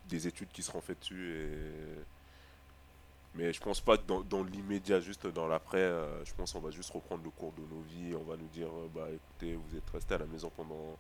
des 0.09 0.27
études 0.27 0.49
qui 0.53 0.63
seront 0.63 0.81
faites 0.81 1.01
dessus. 1.01 1.35
Et... 1.35 2.05
Mais 3.35 3.53
je 3.53 3.61
pense 3.61 3.81
pas 3.81 3.97
que 3.97 4.03
dans, 4.07 4.23
dans 4.23 4.43
l'immédiat, 4.43 5.01
juste 5.01 5.27
dans 5.27 5.47
l'après, 5.47 5.79
euh, 5.79 6.25
je 6.25 6.33
pense 6.35 6.53
qu'on 6.53 6.61
va 6.61 6.71
juste 6.71 6.91
reprendre 6.91 7.23
le 7.23 7.31
cours 7.31 7.53
de 7.53 7.61
nos 7.61 7.83
vies. 7.83 8.15
On 8.15 8.25
va 8.29 8.37
nous 8.37 8.49
dire, 8.49 8.69
euh, 8.69 8.89
bah 8.93 9.07
écoutez, 9.13 9.55
vous 9.55 9.77
êtes 9.77 9.89
resté 9.91 10.15
à 10.15 10.19
la 10.19 10.27
maison 10.27 10.51
pendant, 10.57 10.99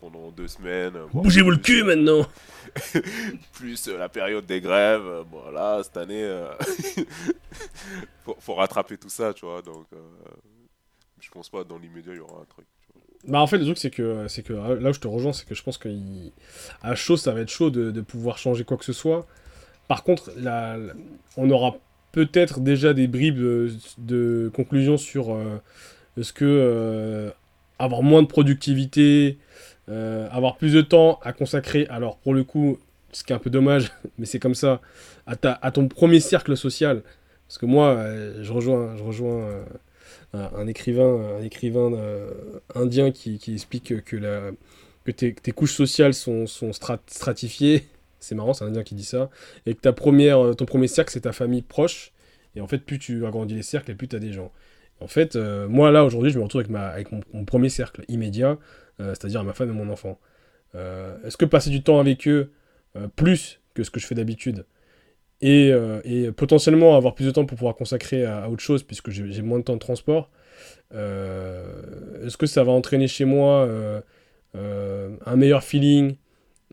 pendant 0.00 0.30
deux 0.30 0.48
semaines. 0.48 0.98
Bougez-vous 1.14 1.50
le 1.50 1.56
cul 1.56 1.84
maintenant 1.84 2.26
Plus 3.52 3.88
euh, 3.88 3.96
la 3.96 4.08
période 4.08 4.44
des 4.44 4.60
grèves. 4.60 5.24
bon, 5.30 5.50
là, 5.52 5.82
cette 5.82 5.96
année, 5.96 6.28
faut, 8.24 8.36
faut, 8.38 8.54
rattraper 8.56 8.98
tout 8.98 9.08
ça, 9.08 9.32
tu 9.32 9.46
vois. 9.46 9.62
Donc, 9.62 9.86
je 11.20 11.30
pense 11.30 11.48
pas 11.48 11.64
dans 11.64 11.78
l'immédiat, 11.78 12.12
il 12.12 12.18
y 12.18 12.20
aura 12.20 12.42
un 12.42 12.46
truc. 12.46 12.66
Bah 13.28 13.40
en 13.40 13.46
fait 13.46 13.58
le 13.58 13.64
truc 13.64 13.78
c'est 13.78 13.90
que 13.90 14.26
c'est 14.28 14.42
que 14.42 14.54
là 14.54 14.90
où 14.90 14.92
je 14.94 15.00
te 15.00 15.08
rejoins 15.08 15.34
c'est 15.34 15.46
que 15.46 15.54
je 15.54 15.62
pense 15.62 15.76
qu'à 15.76 16.94
chaud 16.94 17.18
ça 17.18 17.32
va 17.32 17.40
être 17.40 17.50
chaud 17.50 17.70
de, 17.70 18.00
pouvoir 18.00 18.38
changer 18.38 18.64
quoi 18.64 18.76
que 18.76 18.84
ce 18.84 18.94
soit. 18.94 19.26
Par 19.88 20.04
contre 20.04 20.32
la, 20.36 20.78
on 21.36 21.50
aura 21.50 21.76
peut-être 22.12 22.60
déjà 22.60 22.94
des 22.94 23.06
bribes 23.06 23.38
de, 23.38 23.70
de 23.98 24.50
conclusion 24.54 24.96
sur 24.96 25.34
euh, 25.34 25.60
ce 26.20 26.32
que 26.32 26.44
euh, 26.44 27.30
avoir 27.78 28.02
moins 28.02 28.22
de 28.22 28.26
productivité, 28.26 29.38
euh, 29.88 30.28
avoir 30.30 30.56
plus 30.56 30.72
de 30.72 30.80
temps 30.80 31.18
à 31.22 31.32
consacrer. 31.32 31.86
Alors 31.90 32.18
pour 32.18 32.34
le 32.34 32.44
coup, 32.44 32.78
ce 33.12 33.24
qui 33.24 33.32
est 33.32 33.36
un 33.36 33.40
peu 33.40 33.50
dommage, 33.50 33.92
mais 34.18 34.26
c'est 34.26 34.38
comme 34.38 34.54
ça, 34.54 34.80
à, 35.26 35.36
ta, 35.36 35.58
à 35.62 35.70
ton 35.70 35.88
premier 35.88 36.20
cercle 36.20 36.56
social. 36.56 37.02
Parce 37.48 37.58
que 37.58 37.66
moi, 37.66 37.98
je 38.42 38.52
rejoins, 38.52 38.96
je 38.96 39.02
rejoins 39.02 39.64
un, 40.32 40.66
écrivain, 40.66 41.38
un 41.38 41.42
écrivain 41.42 41.92
euh, 41.92 42.30
indien 42.74 43.10
qui, 43.10 43.38
explique 43.52 44.04
que, 44.04 44.16
la, 44.16 44.50
que 45.04 45.10
tes, 45.10 45.52
couches 45.52 45.74
sociales 45.74 46.14
sont, 46.14 46.46
sont 46.46 46.72
stratifiées. 46.72 47.86
C'est 48.20 48.34
marrant, 48.34 48.52
c'est 48.52 48.64
un 48.64 48.68
indien 48.68 48.82
qui 48.82 48.94
dit 48.94 49.04
ça. 49.04 49.30
Et 49.66 49.74
que 49.74 49.80
ta 49.80 49.92
première, 49.92 50.44
euh, 50.44 50.54
ton 50.54 50.66
premier 50.66 50.88
cercle, 50.88 51.12
c'est 51.12 51.22
ta 51.22 51.32
famille 51.32 51.62
proche. 51.62 52.12
Et 52.54 52.60
en 52.60 52.66
fait, 52.66 52.78
plus 52.78 52.98
tu 52.98 53.26
agrandis 53.26 53.54
les 53.54 53.62
cercles, 53.62 53.90
et 53.92 53.94
plus 53.94 54.08
tu 54.08 54.16
as 54.16 54.20
des 54.20 54.32
gens. 54.32 54.52
En 55.00 55.08
fait, 55.08 55.36
euh, 55.36 55.66
moi 55.68 55.90
là, 55.90 56.04
aujourd'hui, 56.04 56.30
je 56.30 56.38
me 56.38 56.44
retrouve 56.44 56.60
avec, 56.60 56.70
ma, 56.70 56.88
avec 56.88 57.08
mon, 57.12 57.44
premier 57.44 57.70
cercle 57.70 58.04
immédiat, 58.08 58.58
c'est-à-dire 58.98 59.42
ma 59.44 59.54
femme 59.54 59.70
et 59.70 59.72
mon 59.72 59.88
enfant. 59.88 60.20
Est-ce 60.74 61.38
que 61.38 61.46
passer 61.46 61.70
du 61.70 61.82
temps 61.82 62.00
avec 62.00 62.28
eux, 62.28 62.52
plus 63.16 63.60
que 63.72 63.82
ce 63.82 63.90
que 63.90 63.98
je 63.98 64.06
fais 64.06 64.14
d'habitude, 64.14 64.66
euh, 65.42 66.00
et, 66.04 66.30
potentiellement 66.32 66.96
avoir 66.96 67.14
plus 67.14 67.24
de 67.24 67.30
temps 67.30 67.46
pour 67.46 67.56
pouvoir 67.56 67.74
consacrer 67.76 68.24
à, 68.24 68.48
autre 68.50 68.62
chose 68.62 68.82
puisque 68.82 69.10
j'ai 69.10 69.42
moins 69.42 69.58
de 69.58 69.64
temps 69.64 69.74
de 69.74 69.78
transport. 69.78 70.30
Euh, 70.94 72.26
est-ce 72.26 72.36
que 72.36 72.46
ça 72.46 72.64
va 72.64 72.72
entraîner 72.72 73.08
chez 73.08 73.24
moi 73.24 73.66
euh, 73.66 75.16
un 75.24 75.36
meilleur 75.36 75.62
feeling 75.62 76.16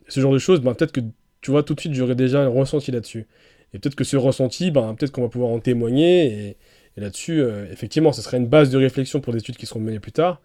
Ce 0.08 0.20
genre 0.20 0.32
de 0.32 0.38
choses, 0.38 0.60
ben, 0.60 0.74
peut-être 0.74 0.92
que 0.92 1.00
tu 1.40 1.50
vois 1.50 1.62
tout 1.62 1.74
de 1.74 1.80
suite 1.80 1.94
j'aurais 1.94 2.16
déjà 2.16 2.42
un 2.42 2.48
ressenti 2.48 2.90
là-dessus. 2.90 3.26
Et 3.72 3.78
peut-être 3.78 3.94
que 3.94 4.04
ce 4.04 4.16
ressenti, 4.16 4.70
ben, 4.70 4.94
peut-être 4.94 5.12
qu'on 5.12 5.22
va 5.22 5.28
pouvoir 5.28 5.50
en 5.50 5.60
témoigner. 5.60 6.26
Et, 6.26 6.56
et 6.96 7.00
là-dessus, 7.00 7.42
effectivement, 7.70 8.12
ce 8.12 8.22
serait 8.22 8.38
une 8.38 8.48
base 8.48 8.70
de 8.70 8.78
réflexion 8.78 9.20
pour 9.20 9.32
des 9.32 9.38
études 9.38 9.56
qui 9.56 9.66
seront 9.66 9.80
menées 9.80 10.00
plus 10.00 10.12
tard. 10.12 10.42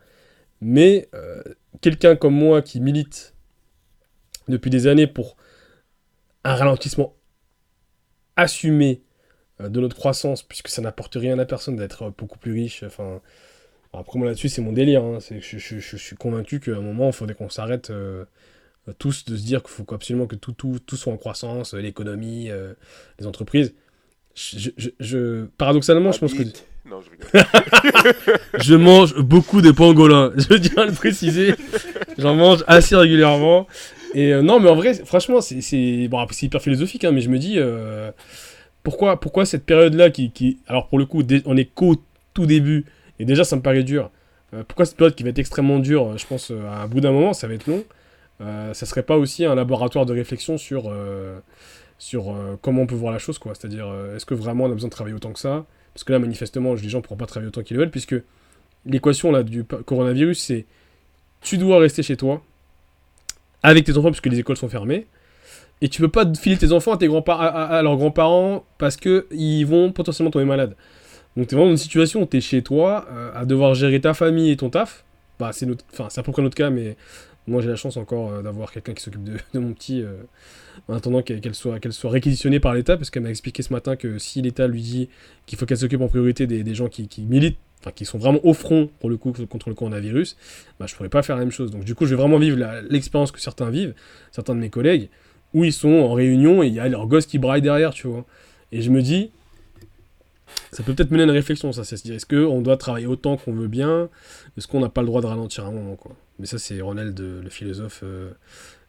Mais 0.61 1.09
quelqu'un 1.81 2.15
comme 2.15 2.35
moi 2.35 2.61
qui 2.61 2.79
milite 2.79 3.33
depuis 4.47 4.69
des 4.69 4.87
années 4.87 5.07
pour 5.07 5.35
un 6.43 6.53
ralentissement 6.55 7.15
assumer 8.35 9.01
euh, 9.61 9.69
de 9.69 9.79
notre 9.79 9.95
croissance, 9.95 10.43
puisque 10.43 10.69
ça 10.69 10.81
n'apporte 10.81 11.15
rien 11.15 11.37
à 11.39 11.45
personne 11.45 11.75
d'être 11.75 12.13
beaucoup 12.17 12.39
plus 12.39 12.53
riche. 12.53 12.83
Enfin, 12.83 13.21
après 13.93 14.17
moi 14.17 14.27
là-dessus, 14.27 14.49
c'est 14.49 14.61
mon 14.61 14.73
délire. 14.73 15.03
Hein. 15.03 15.19
Je, 15.29 15.57
je, 15.57 15.79
je, 15.79 15.97
suis 15.97 16.15
convaincu 16.15 16.59
qu'à 16.59 16.71
un 16.71 16.81
moment, 16.81 17.07
il 17.07 17.13
faudrait 17.13 17.35
qu'on 17.35 17.49
s'arrête 17.49 17.91
euh, 17.91 18.25
tous 18.97 19.25
de 19.25 19.37
se 19.37 19.43
dire 19.43 19.63
qu'il 19.63 19.71
faut 19.71 19.93
absolument 19.93 20.27
que 20.27 20.35
tout, 20.35 20.51
tout, 20.51 20.79
tout 20.85 20.97
soit 20.97 21.13
en 21.13 21.17
croissance, 21.17 21.73
l'économie, 21.73 22.49
euh, 22.49 22.73
les 23.19 23.27
entreprises. 23.27 23.73
Je, 24.35 25.45
paradoxalement, 25.57 26.11
je 26.11 26.19
pense 26.19 26.33
que. 26.33 26.43
Non, 26.85 26.99
je 27.01 27.09
rigole. 27.11 28.27
je 28.59 28.75
mange 28.75 29.15
beaucoup 29.19 29.61
de 29.61 29.71
pangolins, 29.71 30.33
je 30.35 30.55
tiens 30.55 30.83
à 30.83 30.85
le 30.87 30.91
préciser. 30.91 31.53
J'en 32.17 32.35
mange 32.35 32.63
assez 32.67 32.95
régulièrement. 32.95 33.67
Et 34.13 34.33
euh, 34.33 34.41
non, 34.41 34.59
mais 34.59 34.69
en 34.69 34.75
vrai, 34.75 34.93
franchement, 34.93 35.41
c'est 35.41 36.07
bon, 36.07 36.25
hyper 36.41 36.61
philosophique, 36.61 37.03
hein, 37.03 37.11
mais 37.11 37.21
je 37.21 37.29
me 37.29 37.39
dis, 37.39 37.55
euh, 37.57 38.11
pourquoi, 38.83 39.19
pourquoi 39.19 39.45
cette 39.45 39.65
période-là 39.65 40.11
qui, 40.11 40.59
Alors, 40.67 40.87
pour 40.87 40.99
le 40.99 41.05
coup, 41.05 41.23
on 41.45 41.57
est 41.57 41.65
qu'au 41.65 41.95
tout 42.33 42.45
début, 42.45 42.85
et 43.19 43.25
déjà, 43.25 43.43
ça 43.43 43.55
me 43.55 43.61
paraît 43.61 43.83
dur. 43.83 44.11
Euh, 44.53 44.63
pourquoi 44.67 44.85
cette 44.85 44.97
période 44.97 45.15
qui 45.15 45.23
va 45.23 45.29
être 45.29 45.39
extrêmement 45.39 45.79
dure, 45.79 46.17
je 46.17 46.25
pense, 46.27 46.51
à 46.51 46.83
un 46.83 46.87
bout 46.87 47.01
d'un 47.01 47.11
moment, 47.11 47.33
ça 47.33 47.47
va 47.47 47.55
être 47.55 47.67
long, 47.67 47.83
ça 48.39 48.85
serait 48.85 49.03
pas 49.03 49.17
aussi 49.17 49.45
un 49.45 49.55
laboratoire 49.55 50.05
de 50.05 50.13
réflexion 50.13 50.57
sur, 50.57 50.93
sur 51.97 52.35
comment 52.61 52.81
on 52.81 52.87
peut 52.87 52.95
voir 52.95 53.13
la 53.13 53.19
chose, 53.19 53.39
quoi. 53.39 53.53
C'est-à-dire, 53.55 53.87
est-ce 54.15 54.25
que 54.25 54.33
vraiment 54.33 54.65
on 54.65 54.71
a 54.71 54.73
besoin 54.73 54.89
de 54.89 54.93
travailler 54.93 55.15
autant 55.15 55.31
que 55.31 55.39
ça? 55.39 55.65
Parce 55.93 56.03
que 56.03 56.11
là, 56.11 56.19
manifestement, 56.19 56.73
les 56.73 56.89
gens 56.89 56.97
ne 56.97 57.03
pourront 57.03 57.15
pas 57.15 57.25
travailler 57.25 57.47
autant 57.47 57.63
qu'ils 57.63 57.77
veulent, 57.77 57.91
puisque 57.91 58.15
l'équation 58.85 59.41
du 59.43 59.63
coronavirus, 59.63 60.41
c'est 60.41 60.65
tu 61.41 61.57
dois 61.57 61.79
rester 61.79 62.03
chez 62.03 62.17
toi, 62.17 62.41
avec 63.63 63.85
tes 63.85 63.97
enfants 63.97 64.11
puisque 64.11 64.27
les 64.27 64.39
écoles 64.39 64.57
sont 64.57 64.69
fermées. 64.69 65.07
Et 65.81 65.89
tu 65.89 66.01
peux 66.01 66.09
pas 66.09 66.25
filer 66.35 66.57
tes 66.57 66.71
enfants 66.71 66.93
à, 66.93 66.97
tes 66.97 67.07
grands 67.07 67.21
à, 67.21 67.81
leurs 67.81 67.97
grands-parents 67.97 68.65
parce 68.77 68.95
qu'ils 68.95 69.65
vont 69.65 69.91
potentiellement 69.91 70.31
tomber 70.31 70.45
malades. 70.45 70.75
Donc 71.35 71.47
tu 71.47 71.55
es 71.55 71.57
vraiment 71.57 71.71
dans 71.71 71.71
une 71.71 71.77
situation 71.77 72.21
où 72.21 72.25
tu 72.25 72.37
es 72.37 72.41
chez 72.41 72.61
toi 72.61 73.05
euh, 73.11 73.31
à 73.33 73.45
devoir 73.45 73.73
gérer 73.73 73.99
ta 73.99 74.13
famille 74.13 74.51
et 74.51 74.57
ton 74.57 74.69
taf. 74.69 75.03
Bah, 75.39 75.51
c'est 75.51 75.65
notre... 75.65 75.83
enfin, 75.91 76.07
à 76.15 76.23
peu 76.23 76.31
près 76.31 76.41
notre 76.41 76.55
cas, 76.55 76.69
mais 76.69 76.95
moi 77.47 77.61
j'ai 77.61 77.69
la 77.69 77.75
chance 77.75 77.97
encore 77.97 78.31
euh, 78.31 78.41
d'avoir 78.41 78.71
quelqu'un 78.71 78.93
qui 78.93 79.03
s'occupe 79.03 79.23
de, 79.23 79.59
mon 79.59 79.73
petit 79.73 80.01
euh, 80.01 80.13
en 80.87 80.93
attendant 80.93 81.21
qu'elle 81.21 81.55
soit, 81.55 81.79
réquisitionnée 82.03 82.59
par 82.59 82.73
l'État 82.73 82.95
parce 82.95 83.09
qu'elle 83.09 83.23
m'a 83.23 83.31
expliqué 83.31 83.63
ce 83.63 83.73
matin 83.73 83.95
que 83.95 84.19
si 84.19 84.41
l'État 84.41 84.67
lui 84.67 84.81
dit 84.81 85.09
qu'il 85.47 85.57
faut 85.57 85.65
qu'elle 85.65 85.77
s'occupe 85.77 86.01
en 86.01 86.07
priorité 86.07 86.47
des, 86.47 86.75
gens 86.75 86.87
qui 86.87 87.09
militent 87.27 87.57
enfin 87.83 87.91
qui 87.91 88.05
sont 88.05 88.17
vraiment 88.17 88.39
au 88.43 88.53
front 88.53 88.89
pour 88.99 89.09
le 89.09 89.17
coup 89.17 89.33
contre 89.49 89.69
le 89.69 89.75
coronavirus, 89.75 90.37
bah, 90.79 90.85
je 90.87 90.95
pourrais 90.95 91.09
pas 91.09 91.21
faire 91.21 91.35
la 91.35 91.41
même 91.41 91.51
chose. 91.51 91.71
Donc 91.71 91.83
du 91.83 91.95
coup, 91.95 92.05
je 92.05 92.11
vais 92.11 92.21
vraiment 92.21 92.39
vivre 92.39 92.57
l'expérience 92.89 93.31
que 93.31 93.41
certains 93.41 93.69
vivent, 93.69 93.93
certains 94.31 94.55
de 94.55 94.59
mes 94.59 94.69
collègues, 94.69 95.09
où 95.53 95.63
ils 95.63 95.73
sont 95.73 95.93
en 95.93 96.13
réunion 96.13 96.63
et 96.63 96.67
il 96.67 96.73
y 96.73 96.79
a 96.79 96.87
leur 96.87 97.07
gosse 97.07 97.25
qui 97.25 97.39
braille 97.39 97.61
derrière, 97.61 97.93
tu 97.93 98.07
vois. 98.07 98.25
Et 98.71 98.81
je 98.81 98.89
me 98.89 99.01
dis, 99.01 99.31
ça 100.71 100.83
peut 100.83 100.93
peut-être 100.93 101.11
mener 101.11 101.23
à 101.23 101.25
une 101.25 101.31
réflexion, 101.31 101.71
ça, 101.71 101.83
c'est 101.83 101.97
se 101.97 102.03
dire, 102.03 102.15
est-ce 102.15 102.25
qu'on 102.25 102.61
doit 102.61 102.77
travailler 102.77 103.05
autant 103.05 103.37
qu'on 103.37 103.53
veut 103.53 103.67
bien 103.67 104.09
Est-ce 104.57 104.67
qu'on 104.67 104.79
n'a 104.79 104.89
pas 104.89 105.01
le 105.01 105.07
droit 105.07 105.21
de 105.21 105.27
ralentir 105.27 105.65
un 105.65 105.71
moment, 105.71 105.95
quoi 105.95 106.15
Mais 106.39 106.45
ça, 106.45 106.57
c'est 106.57 106.79
Ronald, 106.81 107.19
le 107.19 107.49
philosophe, 107.49 108.01
euh, 108.03 108.31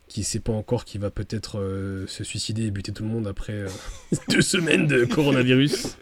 qui 0.09 0.25
sait 0.25 0.41
pas 0.41 0.53
encore 0.53 0.85
qui 0.85 0.99
va 0.99 1.11
peut-être 1.11 1.59
euh, 1.59 2.07
se 2.07 2.25
suicider 2.25 2.67
et 2.67 2.71
buter 2.71 2.93
tout 2.93 3.03
le 3.03 3.09
monde 3.09 3.27
après 3.27 3.53
euh, 3.53 3.69
deux 4.29 4.43
semaines 4.43 4.87
de 4.87 5.05
coronavirus. 5.05 5.97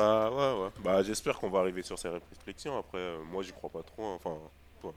Bah 0.00 0.30
ouais, 0.30 0.62
ouais. 0.62 0.70
Bah 0.82 1.02
j'espère 1.02 1.38
qu'on 1.38 1.50
va 1.50 1.60
arriver 1.60 1.82
sur 1.82 1.98
ces 1.98 2.08
réflexions. 2.08 2.78
Après, 2.78 2.98
euh, 2.98 3.18
moi 3.30 3.42
j'y 3.42 3.52
crois 3.52 3.70
pas 3.70 3.82
trop. 3.82 4.04
Hein. 4.04 4.18
Enfin, 4.24 4.92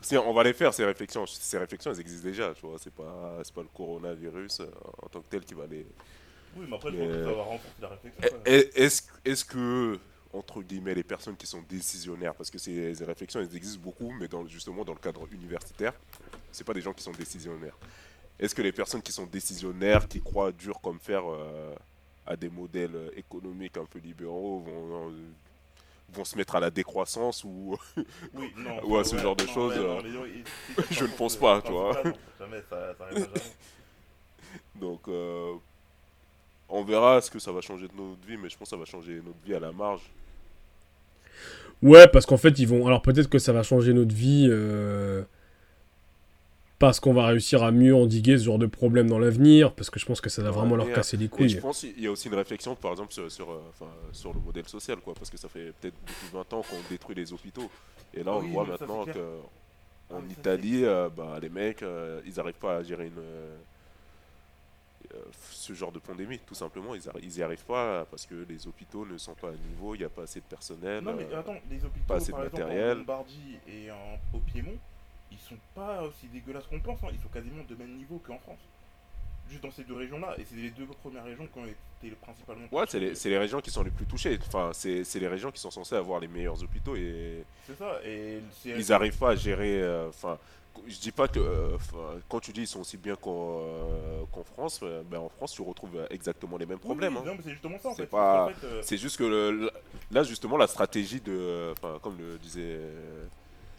si 0.00 0.16
on 0.16 0.32
va 0.32 0.44
les 0.44 0.52
faire 0.52 0.72
ces 0.72 0.84
réflexions. 0.84 1.26
Ces 1.26 1.58
réflexions, 1.58 1.90
elles 1.92 2.00
existent 2.00 2.28
déjà. 2.28 2.54
Tu 2.54 2.66
vois, 2.66 2.78
c'est 2.78 2.94
pas, 2.94 3.38
c'est 3.42 3.54
pas 3.54 3.62
le 3.62 3.68
coronavirus 3.74 4.60
euh, 4.60 4.66
en 5.02 5.08
tant 5.08 5.20
que 5.20 5.28
tel 5.28 5.44
qui 5.44 5.54
va 5.54 5.66
les. 5.66 5.86
Oui, 6.56 6.66
mais 6.68 6.76
après, 6.76 6.92
je 6.92 6.96
pense 6.96 7.08
que 7.08 7.24
ça 7.24 7.32
va 7.32 7.42
renforcer 7.42 7.82
la 7.82 7.88
réflexion. 7.88 8.38
Est-ce, 8.44 9.02
est-ce 9.24 9.44
que 9.44 9.98
entre 10.32 10.62
guillemets 10.62 10.94
les 10.94 11.02
personnes 11.02 11.36
qui 11.36 11.46
sont 11.46 11.62
décisionnaires, 11.68 12.34
parce 12.34 12.50
que 12.50 12.58
ces, 12.58 12.94
ces 12.94 13.04
réflexions, 13.04 13.40
elles 13.40 13.56
existent 13.56 13.82
beaucoup, 13.82 14.10
mais 14.10 14.28
dans, 14.28 14.46
justement 14.46 14.84
dans 14.84 14.92
le 14.92 14.98
cadre 14.98 15.26
universitaire, 15.32 15.94
c'est 16.52 16.64
pas 16.64 16.74
des 16.74 16.82
gens 16.82 16.92
qui 16.92 17.02
sont 17.02 17.12
décisionnaires. 17.12 17.76
Est-ce 18.38 18.54
que 18.54 18.62
les 18.62 18.72
personnes 18.72 19.02
qui 19.02 19.10
sont 19.10 19.26
décisionnaires, 19.26 20.06
qui 20.06 20.20
croient 20.20 20.52
dur 20.52 20.80
comme 20.80 21.00
fer 21.00 21.22
euh, 21.26 21.74
à 22.28 22.36
des 22.36 22.50
modèles 22.50 23.10
économiques 23.16 23.76
un 23.78 23.86
peu 23.86 23.98
libéraux 23.98 24.60
vont, 24.60 25.12
vont 26.12 26.24
se 26.24 26.36
mettre 26.36 26.56
à 26.56 26.60
la 26.60 26.70
décroissance 26.70 27.42
ou, 27.44 27.76
ou 28.84 28.96
à 28.96 29.04
ce 29.04 29.16
genre 29.16 29.34
de 29.34 29.46
choses. 29.46 29.74
je 30.90 31.04
ne 31.04 31.10
pense 31.10 31.36
pas, 31.36 31.62
tu 31.62 31.72
vois. 31.72 32.00
Donc, 34.74 35.00
euh, 35.08 35.54
on 36.68 36.84
verra 36.84 37.20
ce 37.20 37.30
que 37.30 37.38
ça 37.38 37.52
va 37.52 37.60
changer 37.60 37.88
de 37.88 37.94
notre 37.96 38.26
vie, 38.26 38.36
mais 38.36 38.48
je 38.48 38.56
pense 38.56 38.68
que 38.68 38.76
ça 38.76 38.76
va 38.76 38.84
changer 38.84 39.20
notre 39.24 39.40
vie 39.44 39.54
à 39.54 39.60
la 39.60 39.72
marge. 39.72 40.02
Ouais, 41.82 42.08
parce 42.08 42.26
qu'en 42.26 42.36
fait, 42.36 42.58
ils 42.58 42.66
vont. 42.66 42.86
Alors, 42.86 43.02
peut-être 43.02 43.28
que 43.28 43.38
ça 43.38 43.52
va 43.52 43.62
changer 43.62 43.92
notre 43.92 44.14
vie. 44.14 44.46
Euh, 44.50 45.22
parce 46.78 47.00
qu'on 47.00 47.12
va 47.12 47.26
réussir 47.26 47.62
à 47.62 47.72
mieux 47.72 47.94
endiguer 47.94 48.38
ce 48.38 48.44
genre 48.44 48.58
de 48.58 48.66
problème 48.66 49.08
dans 49.08 49.18
l'avenir, 49.18 49.72
parce 49.74 49.90
que 49.90 49.98
je 49.98 50.06
pense 50.06 50.20
que 50.20 50.30
ça 50.30 50.42
va 50.42 50.50
vraiment 50.50 50.76
leur 50.76 50.92
casser 50.92 51.16
les 51.16 51.28
couilles. 51.28 51.48
je 51.48 51.58
pense 51.58 51.80
qu'il 51.80 52.00
y 52.00 52.06
a 52.06 52.10
aussi 52.10 52.28
une 52.28 52.34
réflexion, 52.34 52.76
par 52.76 52.92
exemple, 52.92 53.12
sur, 53.12 53.30
sur, 53.30 53.50
euh, 53.50 53.60
sur, 54.12 54.32
le 54.32 54.40
modèle 54.40 54.68
social, 54.68 54.98
quoi, 54.98 55.14
parce 55.14 55.28
que 55.30 55.36
ça 55.36 55.48
fait 55.48 55.72
peut-être 55.80 55.94
depuis 56.06 56.28
20 56.32 56.40
ans 56.52 56.62
qu'on 56.62 56.76
détruit 56.88 57.16
les 57.16 57.32
hôpitaux. 57.32 57.68
Et 58.14 58.22
là, 58.22 58.32
on 58.34 58.40
voit 58.40 58.64
maintenant 58.64 59.04
qu'en 59.06 60.22
Italie, 60.30 60.84
euh, 60.84 61.08
bah, 61.14 61.38
les 61.42 61.48
mecs, 61.48 61.82
euh, 61.82 62.20
ils 62.24 62.34
n'arrivent 62.36 62.54
pas 62.54 62.76
à 62.76 62.82
gérer 62.82 63.06
une, 63.06 63.18
euh, 63.18 63.56
ce 65.50 65.72
genre 65.72 65.90
de 65.92 65.98
pandémie. 65.98 66.38
Tout 66.46 66.54
simplement, 66.54 66.94
ils 66.94 67.00
arri- 67.02 67.20
ils 67.22 67.38
y 67.38 67.42
arrivent 67.42 67.64
pas 67.64 68.06
parce 68.10 68.24
que 68.26 68.34
les 68.48 68.66
hôpitaux 68.66 69.04
ne 69.06 69.18
sont 69.18 69.34
pas 69.34 69.48
à 69.48 69.52
niveau, 69.70 69.94
il 69.94 69.98
n'y 69.98 70.04
a 70.04 70.08
pas 70.08 70.22
assez 70.22 70.40
de 70.40 70.44
personnel. 70.44 71.02
Non, 71.02 71.14
mais 71.14 71.26
euh, 71.32 71.40
attends, 71.40 71.56
les 71.70 71.84
hôpitaux, 71.84 72.04
pas 72.06 72.16
assez 72.16 72.30
par 72.30 72.42
de 72.42 72.46
exemple, 72.46 72.62
matériel. 72.64 72.92
en 72.92 72.98
Lombardie 73.00 73.58
et 73.66 73.90
en, 73.90 74.18
au 74.36 74.40
Piémont, 74.40 74.76
ils 75.30 75.38
sont 75.38 75.58
pas 75.74 76.02
aussi 76.02 76.26
dégueulasses 76.32 76.66
qu'on 76.66 76.80
pense. 76.80 76.98
hein. 77.04 77.08
Ils 77.12 77.20
sont 77.20 77.28
quasiment 77.28 77.62
de 77.68 77.74
même 77.74 77.96
niveau 77.96 78.18
qu'en 78.26 78.38
France. 78.38 78.60
Juste 79.50 79.62
dans 79.62 79.70
ces 79.70 79.84
deux 79.84 79.94
régions-là. 79.96 80.34
Et 80.38 80.44
c'est 80.44 80.56
les 80.56 80.70
deux 80.70 80.86
premières 80.86 81.24
régions 81.24 81.46
qui 81.46 81.58
ont 81.58 81.64
été 81.66 82.14
principalement. 82.16 82.66
Ouais, 82.70 82.84
c'est 82.88 83.00
les, 83.00 83.14
les 83.14 83.38
régions 83.38 83.60
qui 83.60 83.70
sont 83.70 83.82
les 83.82 83.90
plus 83.90 84.04
touchées. 84.06 84.38
Enfin, 84.46 84.70
c'est 84.74 85.02
les 85.14 85.28
régions 85.28 85.50
qui 85.50 85.60
sont 85.60 85.70
censées 85.70 85.94
avoir 85.96 86.20
les 86.20 86.28
meilleurs 86.28 86.62
hôpitaux 86.62 86.96
et 86.96 87.44
C'est 87.66 87.78
ça. 87.78 87.98
Et 88.04 88.40
ils 88.66 88.88
n'arrivent 88.88 89.16
pas 89.18 89.30
à 89.30 89.36
gérer. 89.36 89.80
euh, 89.82 90.08
Enfin, 90.08 90.38
je 90.86 90.98
dis 90.98 91.10
pas 91.12 91.28
que. 91.28 91.40
euh, 91.40 91.76
quand 92.28 92.40
tu 92.40 92.52
dis 92.52 92.60
ils 92.62 92.66
sont 92.66 92.80
aussi 92.80 92.96
bien 92.98 93.16
qu'en 93.16 93.58
euh, 93.62 94.22
France, 94.54 94.80
euh, 94.82 95.02
ben 95.10 95.18
en 95.18 95.28
France 95.28 95.52
tu 95.52 95.62
retrouves 95.62 96.06
exactement 96.10 96.56
les 96.56 96.66
mêmes 96.66 96.78
problèmes. 96.78 97.16
oui, 97.16 97.28
hein. 97.28 97.36
c'est 97.42 97.50
justement 97.50 97.78
ça 97.78 97.88
en 97.88 97.94
fait. 97.94 98.06
pas- 98.06 98.52
fait, 98.52 98.66
euh, 98.66 98.82
juste 98.98 99.16
que 99.16 99.24
le- 99.24 99.70
là, 100.12 100.22
justement, 100.22 100.56
la 100.56 100.66
stratégie 100.68 101.20
de. 101.20 101.72
Enfin, 101.72 101.98
comme 102.02 102.16
le 102.18 102.38
disait 102.38 102.78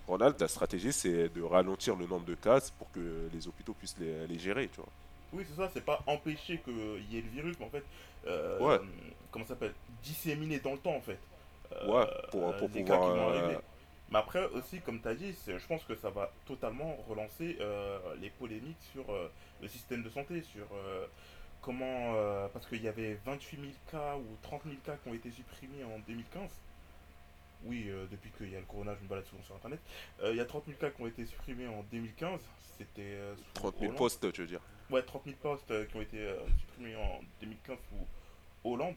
euh, 0.10 0.14
Ronald, 0.14 0.40
la 0.40 0.48
stratégie 0.48 0.92
c'est 0.94 1.30
de 1.30 1.42
ralentir 1.42 1.96
le 1.96 2.06
nombre 2.08 2.26
de 2.26 2.36
cas 2.36 2.60
pour 2.78 2.92
que 2.92 3.30
les 3.34 3.48
hôpitaux 3.48 3.74
puissent 3.74 3.98
les, 4.00 4.28
les 4.28 4.40
gérer, 4.40 4.68
tu 4.68 4.78
vois. 4.78 4.90
Oui, 5.32 5.44
c'est 5.48 5.56
ça, 5.62 5.70
c'est 5.74 5.86
pas 5.86 6.02
empêcher 6.08 6.58
qu'il 6.60 7.06
y 7.12 7.18
ait 7.18 7.22
le 7.22 7.30
virus, 7.30 7.56
mais 7.60 7.66
en 7.66 7.70
fait, 7.70 7.84
euh, 8.28 8.60
Ouais. 8.60 8.80
comment 9.32 9.46
ça 9.46 9.50
s'appelle 9.50 9.74
Disséminer 10.04 10.60
dans 10.60 10.72
le 10.74 10.80
temps, 10.80 10.96
en 10.96 11.02
fait. 11.02 11.20
Euh, 11.72 11.88
Ouais, 11.88 12.08
pour- 12.32 12.56
pour 12.58 12.70
les 12.74 12.84
cas 12.84 12.98
pouvoir, 12.98 13.02
qui 13.14 13.20
vont 13.20 13.30
euh, 13.30 13.38
arriver. 13.40 13.60
Mais 14.12 14.18
après, 14.18 14.44
aussi, 14.48 14.80
comme 14.82 15.00
tu 15.00 15.08
as 15.08 15.14
dit, 15.14 15.36
je 15.46 15.68
pense 15.68 15.84
que 15.84 15.94
ça 15.96 16.10
va 16.10 16.32
totalement 16.48 16.98
relancer 17.08 17.58
euh, 17.62 18.00
les 18.20 18.32
polémiques 18.32 18.82
sur 18.92 19.08
euh, 19.12 19.30
le 19.62 19.68
système 19.68 20.02
de 20.02 20.10
santé, 20.10 20.42
sur 20.42 20.66
euh, 20.74 21.06
comment. 21.62 22.16
parce 22.52 22.66
qu'il 22.66 22.82
y 22.82 22.88
avait 22.88 23.20
28 23.26 23.58
000 23.58 23.72
cas 23.92 24.16
ou 24.16 24.26
30 24.42 24.64
000 24.64 24.78
cas 24.84 24.96
qui 25.04 25.10
ont 25.10 25.14
été 25.14 25.30
supprimés 25.30 25.84
en 25.84 26.00
2015. 26.08 26.50
Oui, 27.64 27.86
euh, 27.90 28.06
depuis 28.10 28.32
qu'il 28.32 28.50
y 28.50 28.56
a 28.56 28.60
le 28.60 28.66
corona, 28.66 28.96
je 28.96 29.04
me 29.04 29.10
balade 29.10 29.26
souvent 29.26 29.44
sur 29.44 29.56
internet. 29.56 29.80
Euh, 30.22 30.32
Il 30.32 30.38
y 30.38 30.40
a 30.40 30.46
30 30.46 30.66
000 30.66 30.78
cas 30.78 30.90
qui 30.92 31.02
ont 31.02 31.08
été 31.08 31.26
supprimés 31.26 31.68
en 31.68 31.84
2015. 31.92 32.40
C'était. 32.78 33.02
euh, 33.02 33.36
sous 33.36 33.44
30 33.56 33.74
000 33.76 33.84
Hollande. 33.86 33.98
postes, 33.98 34.32
tu 34.32 34.42
veux 34.42 34.48
dire? 34.48 34.62
Ouais, 34.90 35.04
30 35.04 35.26
000 35.26 35.36
postes 35.42 35.70
euh, 35.72 35.86
qui 35.86 35.96
ont 35.98 36.02
été 36.02 36.18
euh, 36.20 36.38
supprimés 36.58 36.96
en 36.96 37.20
2015 37.42 37.78
sous 37.90 38.08
Hollande. 38.70 38.96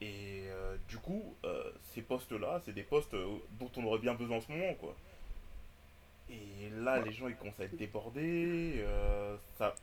Et 0.00 0.46
euh, 0.48 0.76
du 0.88 0.96
coup, 0.98 1.36
euh, 1.44 1.70
ces 1.92 2.02
postes-là, 2.02 2.60
c'est 2.64 2.72
des 2.72 2.82
postes 2.82 3.14
euh, 3.14 3.36
dont 3.60 3.70
on 3.76 3.84
aurait 3.84 4.00
bien 4.00 4.14
besoin 4.14 4.38
en 4.38 4.40
ce 4.40 4.50
moment, 4.50 4.74
quoi. 4.74 4.96
Et 6.30 6.70
là, 6.70 6.98
les 7.00 7.12
gens, 7.12 7.28
ils 7.28 7.36
commencent 7.36 7.60
à 7.60 7.64
être 7.64 7.76
débordés. 7.76 8.76
euh, 8.78 9.36
ça, 9.58 9.74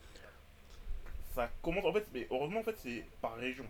ça 1.35 1.49
commence, 1.61 1.85
en 1.85 1.93
fait, 1.93 2.07
mais 2.13 2.27
heureusement, 2.31 2.61
en 2.61 2.63
fait, 2.63 2.75
c'est 2.77 3.05
par 3.21 3.35
région. 3.35 3.65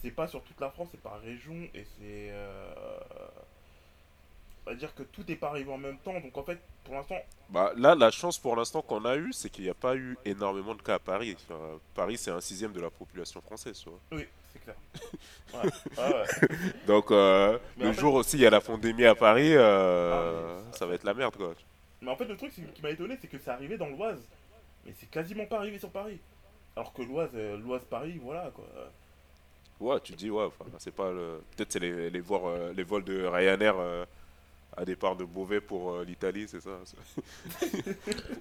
C'est 0.00 0.10
pas 0.12 0.28
sur 0.28 0.42
toute 0.44 0.60
la 0.60 0.70
France, 0.70 0.88
c'est 0.92 1.00
par 1.02 1.20
région. 1.20 1.54
Et 1.74 1.84
c'est... 1.84 2.30
euh, 2.30 2.72
on 4.66 4.70
va 4.70 4.76
dire 4.76 4.94
que 4.94 5.02
tout 5.02 5.22
n'est 5.28 5.36
pas 5.36 5.48
arrivé 5.48 5.70
en 5.72 5.78
même 5.78 5.98
temps. 5.98 6.18
Donc, 6.20 6.36
en 6.36 6.42
fait, 6.42 6.58
pour 6.84 6.94
l'instant, 6.94 7.18
Bah, 7.50 7.72
là, 7.76 7.94
la 7.94 8.10
chance 8.10 8.38
pour 8.38 8.56
l'instant 8.56 8.82
qu'on 8.82 9.04
a 9.04 9.16
eu, 9.16 9.32
c'est 9.32 9.50
qu'il 9.50 9.64
n'y 9.64 9.70
a 9.70 9.74
pas 9.74 9.94
eu 9.96 10.16
énormément 10.24 10.74
de 10.74 10.82
cas 10.82 10.94
à 10.94 10.98
Paris. 10.98 11.36
Enfin, 11.48 11.60
Paris, 11.94 12.16
c'est 12.18 12.30
un 12.30 12.40
sixième 12.40 12.72
de 12.72 12.80
la 12.80 12.90
population 12.90 13.40
française. 13.42 13.78
tu 13.82 13.90
vois. 13.90 13.98
oui, 14.12 14.26
c'est 14.52 14.62
clair. 14.62 14.76
Ouais, 15.54 15.60
ouais. 15.98 16.48
Donc, 16.86 17.10
euh, 17.12 17.58
le 17.78 17.92
fait- 17.92 18.00
jour 18.00 18.14
aussi, 18.14 18.36
il 18.38 18.42
y 18.42 18.46
a 18.46 18.50
la 18.50 18.60
pandémie 18.60 19.04
à 19.04 19.14
Paris, 19.14 19.54
euh, 19.54 20.58
Ah, 20.66 20.76
ça- 20.76 20.86
va 20.86 20.94
être 20.94 21.04
la 21.04 21.14
merde, 21.14 21.36
quoi. 21.36 21.54
Mais 22.02 22.10
en 22.10 22.16
fait, 22.16 22.24
le 22.24 22.36
truc 22.36 22.52
qui 22.52 22.82
m'a 22.82 22.90
étonné, 22.90 23.16
c'est 23.20 23.28
que 23.28 23.38
c'est 23.38 23.50
arrivé 23.50 23.76
dans 23.78 23.86
l'Oise. 23.88 24.20
Mais 24.84 24.92
c'est 24.98 25.08
quasiment 25.10 25.46
pas 25.46 25.58
arrivé 25.58 25.78
sur 25.78 25.90
Paris. 25.90 26.18
Alors 26.76 26.92
que 26.92 27.02
l'Oise, 27.02 27.30
euh, 27.34 27.56
l'Oise-Paris, 27.58 28.18
voilà 28.22 28.50
quoi. 28.54 28.64
Ouais, 29.80 30.00
tu 30.00 30.12
dis, 30.14 30.28
ouais, 30.30 30.44
enfin, 30.44 30.64
c'est 30.78 30.94
pas 30.94 31.10
le. 31.10 31.40
Peut-être 31.56 31.72
c'est 31.72 31.78
les, 31.80 32.10
les, 32.10 32.20
vols, 32.20 32.72
les 32.76 32.82
vols 32.82 33.04
de 33.04 33.24
Ryanair 33.26 33.74
euh, 33.78 34.04
à 34.76 34.84
départ 34.84 35.16
de 35.16 35.24
Beauvais 35.24 35.60
pour 35.60 35.92
euh, 35.92 36.04
l'Italie, 36.04 36.46
c'est 36.48 36.60
ça 36.60 36.70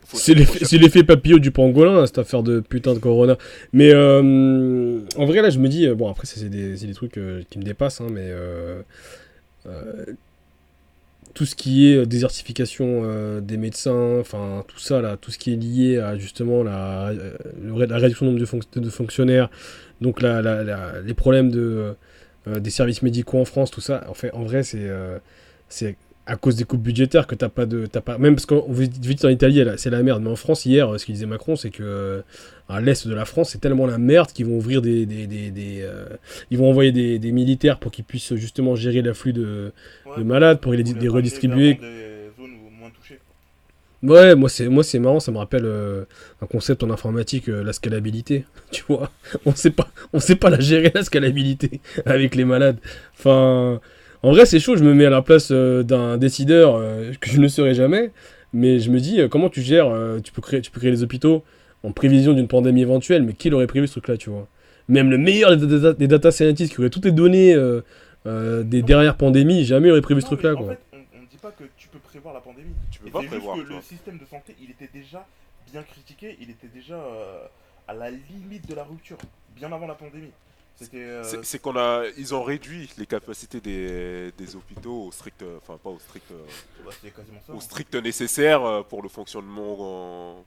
c'est- 0.14 0.78
l'effet 0.78 1.04
papillot 1.04 1.40
du 1.40 1.52
pangolin, 1.52 2.06
cette 2.06 2.18
affaire 2.18 2.44
de 2.44 2.60
putain 2.60 2.94
de 2.94 3.00
corona. 3.00 3.38
Mais 3.72 3.94
euh, 3.94 5.00
en 5.18 5.26
vrai, 5.26 5.42
là, 5.42 5.50
je 5.50 5.60
me 5.60 5.68
dis, 5.68 5.86
euh, 5.88 5.96
bon, 5.96 6.10
après, 6.10 6.26
c'est 6.26 6.50
des, 6.50 6.94
trucs 6.94 7.20
qui 7.50 7.60
me 7.60 7.64
dépassent, 7.64 8.02
hein, 8.02 8.08
mais 8.12 8.32
tout 11.34 11.46
ce 11.46 11.56
qui 11.56 11.88
est 11.88 12.06
désertification 12.06 13.40
des 13.42 13.58
médecins, 13.58 14.20
enfin, 14.20 14.64
tout 14.68 14.78
ça, 14.80 15.02
là, 15.02 15.18
tout 15.18 15.32
ce 15.32 15.40
qui 15.40 15.54
est 15.54 15.56
lié 15.56 15.98
à 15.98 16.16
justement 16.18 16.64
la, 16.64 17.12
réduction 17.66 18.26
du 18.26 18.32
nombre 18.32 18.40
de, 18.40 18.46
fonc- 18.46 18.80
de 18.80 18.90
fonctionnaires, 18.90 19.50
donc 20.02 20.22
la, 20.22 21.02
les 21.02 21.14
problèmes 21.14 21.50
de, 21.50 21.96
des 22.48 22.70
services 22.70 23.02
médicaux 23.02 23.40
en 23.40 23.46
France, 23.46 23.72
tout 23.72 23.82
ça, 23.82 24.06
en 24.10 24.14
fait, 24.14 24.32
en 24.34 24.44
vrai, 24.44 24.64
c'est. 24.64 24.90
c'est 25.70 25.96
à 26.26 26.38
cause 26.38 26.56
des 26.56 26.64
coupes 26.64 26.82
budgétaires 26.82 27.28
que 27.28 27.36
t'as 27.36 27.50
pas 27.50 27.66
de 27.66 27.86
t'as 27.86 28.00
pas 28.00 28.18
même 28.18 28.36
parce 28.36 28.46
qu'on 28.46 28.62
vous 28.68 28.86
dites 28.88 29.26
en 29.26 29.30
Italie 29.30 29.62
c'est 29.78 29.90
la 29.90 30.02
merde 30.04 30.24
mais 30.24 30.30
en 30.30 30.36
France 30.38 30.66
hier 30.66 30.98
ce 30.98 31.06
qu'il 31.06 31.16
disait 31.16 31.26
Macron 31.26 31.56
c'est 31.58 31.70
que 31.70 31.84
euh, 31.84 32.22
à 32.70 32.80
l'est 32.80 33.06
de 33.08 33.14
la 33.14 33.26
France 33.26 33.50
c'est 33.52 33.60
tellement 33.60 33.86
la 33.86 33.98
merde 33.98 34.32
qu'ils 34.32 34.46
vont 34.46 34.56
ouvrir 34.56 34.82
des, 34.82 35.06
des, 35.06 35.28
des, 35.28 35.52
des, 35.52 35.82
euh, 35.82 36.06
ils 36.50 36.58
vont 36.58 36.70
envoyer 36.70 36.92
des, 36.92 37.32
militaires 37.32 37.78
pour 37.78 37.92
qu'ils 37.92 38.06
puissent 38.06 38.34
justement 38.36 38.76
gérer 38.76 39.02
l'afflux 39.02 39.34
de, 39.34 39.72
Ouais, 40.06 40.18
de 40.18 40.24
malades 40.24 40.60
pour 40.62 40.72
les, 40.72 40.84
les 40.84 41.08
redistribuer. 41.10 41.78
ouais 44.02 44.36
moi 44.36 44.48
c'est 44.50 44.70
moi 44.70 44.84
c'est 44.84 45.00
marrant 45.00 45.20
ça 45.20 45.32
me 45.32 45.38
rappelle 45.38 45.66
euh, 45.66 46.06
un 46.42 46.46
concept 46.46 46.84
en 46.84 46.90
informatique 46.90 47.50
euh, 47.50 47.64
la 47.64 47.74
scalabilité 47.74 48.46
tu 48.72 48.84
vois. 48.88 49.12
On 49.46 49.54
sait 49.56 49.72
pas 49.72 49.90
on 50.14 50.20
sait 50.20 50.36
pas 50.36 50.50
la 50.50 50.60
gérer 50.62 50.92
la 50.96 51.04
scalabilité 51.04 51.82
avec 52.06 52.36
les 52.36 52.46
malades. 52.46 52.78
Enfin 53.20 53.82
en 54.24 54.32
vrai, 54.32 54.46
c'est 54.46 54.60
chaud, 54.60 54.76
je 54.76 54.84
me 54.84 54.94
mets 54.94 55.06
à 55.06 55.10
la 55.10 55.22
place 55.22 55.50
euh, 55.52 55.84
d'un 55.84 56.18
décideur 56.18 56.76
euh, 56.76 57.12
que 57.20 57.30
je 57.30 57.40
ne 57.40 57.48
serai 57.48 57.74
jamais, 57.76 58.12
mais 58.54 58.80
je 58.80 58.90
me 58.90 59.00
dis, 59.00 59.20
euh, 59.22 59.28
comment 59.28 59.50
tu 59.50 59.62
gères, 59.62 59.88
euh, 59.90 60.20
tu, 60.20 60.32
peux 60.32 60.42
créer, 60.42 60.62
tu 60.62 60.72
peux 60.72 60.80
créer 60.80 60.92
les 60.92 61.04
hôpitaux 61.04 61.44
en 61.84 61.92
prévision 61.92 62.34
d'une 62.34 62.48
pandémie 62.48 62.82
éventuelle, 62.82 63.24
mais 63.24 63.34
qui 63.34 63.50
l'aurait 63.50 63.68
prévu 63.68 63.88
ce 63.88 63.94
truc-là, 63.94 64.18
tu 64.18 64.30
vois? 64.30 64.48
Même 64.88 65.10
le 65.10 65.18
meilleur 65.18 65.56
des 65.58 65.68
data, 65.68 65.94
des 65.94 66.08
data 66.08 66.32
scientists 66.32 66.74
qui 66.74 66.80
aurait 66.80 66.90
toutes 66.90 67.06
les 67.06 67.12
données 67.12 67.54
euh, 67.54 67.82
euh, 68.26 68.64
des 68.64 68.82
dernières 68.82 69.18
pandémies, 69.18 69.66
jamais 69.66 69.92
aurait 69.92 70.02
prévu 70.02 70.22
ce 70.22 70.26
Non, 70.26 70.32
truc-là, 70.32 70.54
En 70.54 70.58
quoi. 70.58 70.68
fait, 70.70 70.80
on, 70.94 70.98
on 70.98 71.24
dit 71.30 71.38
pas 71.42 71.52
que 71.52 71.64
tu 71.78 71.88
peux 71.90 72.00
prévoir 72.00 72.34
la 72.34 72.40
pandémie. 72.42 72.74
Tu 72.92 73.00
peux 73.00 73.08
Et 73.08 73.12
pas 73.12 73.20
juste 73.22 73.32
prévoir, 73.32 73.58
que 73.58 73.62
le 73.62 73.82
système 73.82 74.18
de 74.18 74.26
santé, 74.26 74.56
il 74.62 74.72
était 74.72 74.90
déjà 74.94 75.26
bien 75.72 75.84
critiqué, 75.84 76.38
il 76.42 76.50
était 76.50 76.70
déjà 76.74 76.96
euh, 76.96 77.40
à 77.88 77.94
la 77.94 78.10
limite 78.12 78.70
de 78.70 78.76
la 78.76 78.84
rupture, 78.84 79.18
bien 79.56 79.72
avant 79.72 79.88
la 79.88 79.96
pandémie. 79.96 80.32
Euh, 80.94 81.24
C'est 81.44 81.62
qu'on 81.62 81.78
a, 81.78 82.04
ils 82.18 82.34
ont 82.36 82.44
réduit 82.44 82.90
les 82.98 83.06
capacités 83.06 83.62
des, 83.62 84.32
des 84.38 84.56
hôpitaux 84.56 85.06
au 85.08 85.12
strict, 85.12 85.42
euh, 85.42 85.58
enfin 85.62 85.78
pas 85.82 85.90
au 85.92 86.00
strict, 86.00 86.26
euh, 86.32 86.36
bah, 86.86 86.92
au 87.50 87.54
hein. 87.58 87.60
strict 87.62 87.96
nécessaire 87.96 88.84
pour 88.90 89.02
le 89.02 89.08
fonctionnement, 89.10 89.76
en- 89.80 90.44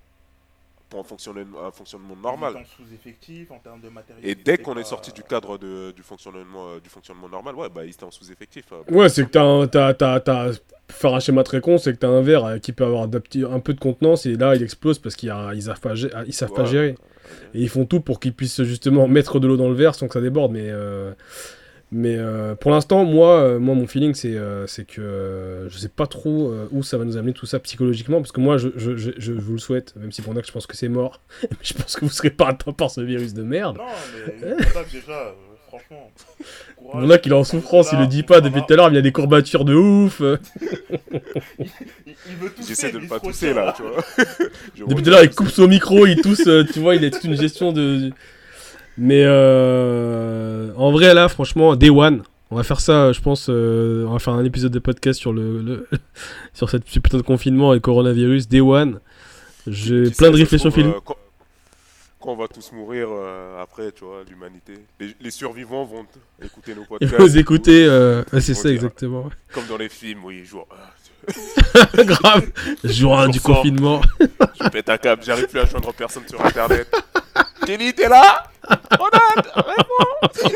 pour 0.90 1.00
un 1.00 1.04
fonctionnement, 1.04 1.64
un 1.66 1.70
fonctionnement 1.70 2.14
Ils 2.16 2.22
normal. 2.22 2.50
étaient 2.52 2.60
en 2.60 2.64
sous-effectif 2.84 3.50
en 3.50 3.58
termes 3.58 3.80
de 3.80 3.88
matériel. 3.88 4.28
Et 4.28 4.34
dès 4.34 4.58
qu'on 4.58 4.76
est 4.76 4.84
sorti 4.84 5.10
du 5.12 5.22
cadre 5.22 5.58
de, 5.58 5.92
du 5.92 6.02
fonctionnement, 6.02 6.76
du 6.82 6.88
fonctionnement 6.90 7.28
normal, 7.28 7.54
ouais, 7.54 7.68
bah 7.68 7.84
ils 7.84 7.90
étaient 7.90 8.04
en 8.04 8.10
sous-effectif. 8.10 8.66
euh. 8.72 8.82
Ouais, 8.94 9.08
c'est 9.08 9.24
que 9.24 9.30
t'as, 9.30 9.42
un- 9.42 9.66
t'as, 9.66 9.94
t'as, 9.94 10.20
t'as- 10.20 10.50
pour 10.88 10.96
faire 10.96 11.14
un 11.14 11.20
schéma 11.20 11.42
très 11.44 11.60
con, 11.60 11.78
c'est 11.78 11.92
que 11.92 11.98
t'as 11.98 12.08
un 12.08 12.20
verre 12.22 12.60
qui 12.60 12.72
peut 12.72 12.84
avoir 12.84 13.04
un 13.04 13.60
peu 13.60 13.74
de 13.74 13.80
contenance 13.80 14.26
et 14.26 14.36
là 14.36 14.54
il 14.54 14.62
explose 14.62 14.98
parce 15.00 15.16
qu'ils 15.16 15.30
savent 15.62 15.80
pas, 15.80 15.94
ils 16.26 16.32
savent 16.32 16.52
pas 16.52 16.62
Ouais. 16.62 16.66
gérer. 16.68 16.94
Et 17.54 17.60
ils 17.60 17.68
font 17.68 17.84
tout 17.84 18.00
pour 18.00 18.20
qu'ils 18.20 18.34
puissent 18.34 18.62
justement 18.62 19.08
mettre 19.08 19.40
de 19.40 19.46
l'eau 19.46 19.56
dans 19.56 19.68
le 19.68 19.74
verre 19.74 19.94
sans 19.94 20.08
que 20.08 20.14
ça 20.14 20.20
déborde. 20.20 20.52
Mais, 20.52 20.68
euh, 20.70 21.12
mais 21.90 22.16
euh, 22.18 22.54
pour 22.54 22.70
l'instant, 22.70 23.04
moi, 23.04 23.40
euh, 23.40 23.58
moi, 23.58 23.74
mon 23.74 23.86
feeling, 23.86 24.14
c'est 24.14 24.36
c'est 24.66 24.86
que 24.86 25.66
je 25.68 25.78
sais 25.78 25.88
pas 25.88 26.06
trop 26.06 26.52
où 26.72 26.82
ça 26.82 26.98
va 26.98 27.04
nous 27.04 27.16
amener 27.16 27.32
tout 27.32 27.46
ça 27.46 27.58
psychologiquement. 27.60 28.18
Parce 28.18 28.32
que 28.32 28.40
moi, 28.40 28.58
je, 28.58 28.68
je, 28.76 28.96
je, 28.96 29.32
vous 29.32 29.52
le 29.52 29.58
souhaite, 29.58 29.94
même 29.96 30.12
si 30.12 30.22
pour 30.22 30.34
que 30.34 30.46
je 30.46 30.52
pense 30.52 30.66
que 30.66 30.76
c'est 30.76 30.88
mort. 30.88 31.20
je 31.62 31.74
pense 31.74 31.96
que 31.96 32.04
vous 32.04 32.10
serez 32.10 32.30
pas 32.30 32.48
atteint 32.48 32.72
par 32.72 32.90
ce 32.90 33.00
virus 33.00 33.34
de 33.34 33.42
merde. 33.42 33.78
Non, 33.78 33.84
mais 34.42 34.84
déjà, 34.92 35.34
franchement. 35.78 36.10
Il 36.94 37.02
y 37.02 37.06
en 37.06 37.10
a 37.10 37.18
qui 37.18 37.28
est 37.28 37.32
en 37.32 37.42
souffrance, 37.44 37.88
il 37.92 37.98
le 37.98 38.06
dit 38.06 38.22
pas 38.22 38.40
depuis 38.40 38.60
tout 38.64 38.72
à 38.72 38.76
l'heure, 38.76 38.86
mais 38.86 38.92
il 38.92 38.96
y 38.96 38.98
a 39.00 39.02
des 39.02 39.10
courbatures 39.12 39.64
de 39.64 39.74
ouf. 39.74 40.20
Il, 41.58 41.66
il 42.30 42.36
veut 42.36 42.50
tousser. 42.50 42.68
J'essaie 42.68 42.92
de 42.92 42.98
mais 42.98 43.04
ne 43.04 43.08
pas 43.08 43.18
se 43.18 43.24
tousser 43.24 43.52
là, 43.54 43.74
tu 43.76 43.82
vois. 43.82 44.04
Depuis 44.88 45.02
tout 45.02 45.08
à 45.08 45.12
l'heure, 45.12 45.24
il 45.24 45.30
coupe 45.34 45.48
son 45.48 45.66
micro, 45.66 46.06
il 46.06 46.20
tousse, 46.20 46.46
euh, 46.46 46.64
tu 46.72 46.78
vois, 46.80 46.94
il 46.94 47.04
a 47.04 47.10
toute 47.10 47.24
une 47.24 47.36
gestion 47.36 47.72
de. 47.72 48.10
Mais 48.98 49.22
euh, 49.24 50.70
en 50.76 50.90
vrai, 50.92 51.12
là, 51.14 51.28
franchement, 51.28 51.74
Day 51.76 51.90
One, 51.90 52.22
on 52.50 52.56
va 52.56 52.62
faire 52.62 52.80
ça, 52.80 53.12
je 53.12 53.20
pense, 53.20 53.48
euh, 53.50 54.04
on 54.06 54.12
va 54.12 54.18
faire 54.18 54.34
un 54.34 54.44
épisode 54.44 54.72
de 54.72 54.78
podcast 54.78 55.18
sur 55.18 55.32
le, 55.32 55.60
le- 55.60 55.88
sur 56.54 56.70
cette 56.70 56.88
ce 56.88 56.98
putain 57.00 57.18
de 57.18 57.22
confinement 57.22 57.72
et 57.72 57.76
le 57.76 57.80
coronavirus. 57.80 58.48
Day 58.48 58.60
One, 58.60 59.00
j'ai 59.66 60.10
plein 60.10 60.30
de 60.30 60.36
réflexions 60.36 60.70
filées. 60.70 60.88
euh, 60.88 61.12
quand, 62.20 62.32
on 62.32 62.36
va 62.36 62.48
tous 62.48 62.72
mourir 62.72 63.08
euh, 63.10 63.62
après, 63.62 63.92
tu 63.92 64.04
vois, 64.04 64.22
l'humanité. 64.28 64.74
Les, 65.00 65.14
les 65.20 65.30
survivants 65.30 65.84
vont 65.84 66.06
écouter 66.42 66.74
nos 66.74 66.84
podcasts. 66.88 67.36
écouter, 67.36 67.84
tout, 67.84 67.90
euh, 67.90 68.24
ouais, 68.32 68.40
c'est 68.40 68.52
Ils 68.52 68.54
vont 68.56 68.60
ça 68.62 68.68
dire, 68.68 68.74
exactement. 68.76 69.30
Comme 69.52 69.66
dans 69.66 69.76
les 69.76 69.88
films 69.88 70.20
ils 70.30 70.44
jouent. 70.44 70.64
ah, 70.70 72.02
Grave. 72.04 72.50
Jour 72.84 73.18
1 73.18 73.28
du 73.28 73.38
Jour 73.38 73.56
confinement. 73.56 74.00
Je 74.20 74.68
pète 74.68 74.88
un 74.88 74.96
câble, 74.98 75.22
j'arrive 75.24 75.46
plus 75.48 75.60
à 75.60 75.66
joindre 75.66 75.92
personne 75.92 76.22
sur 76.28 76.44
internet. 76.44 76.88
Kelly, 77.66 77.92
t'es 77.94 78.08
là? 78.08 78.44
Ronald, 78.98 79.46
réponds 79.54 80.46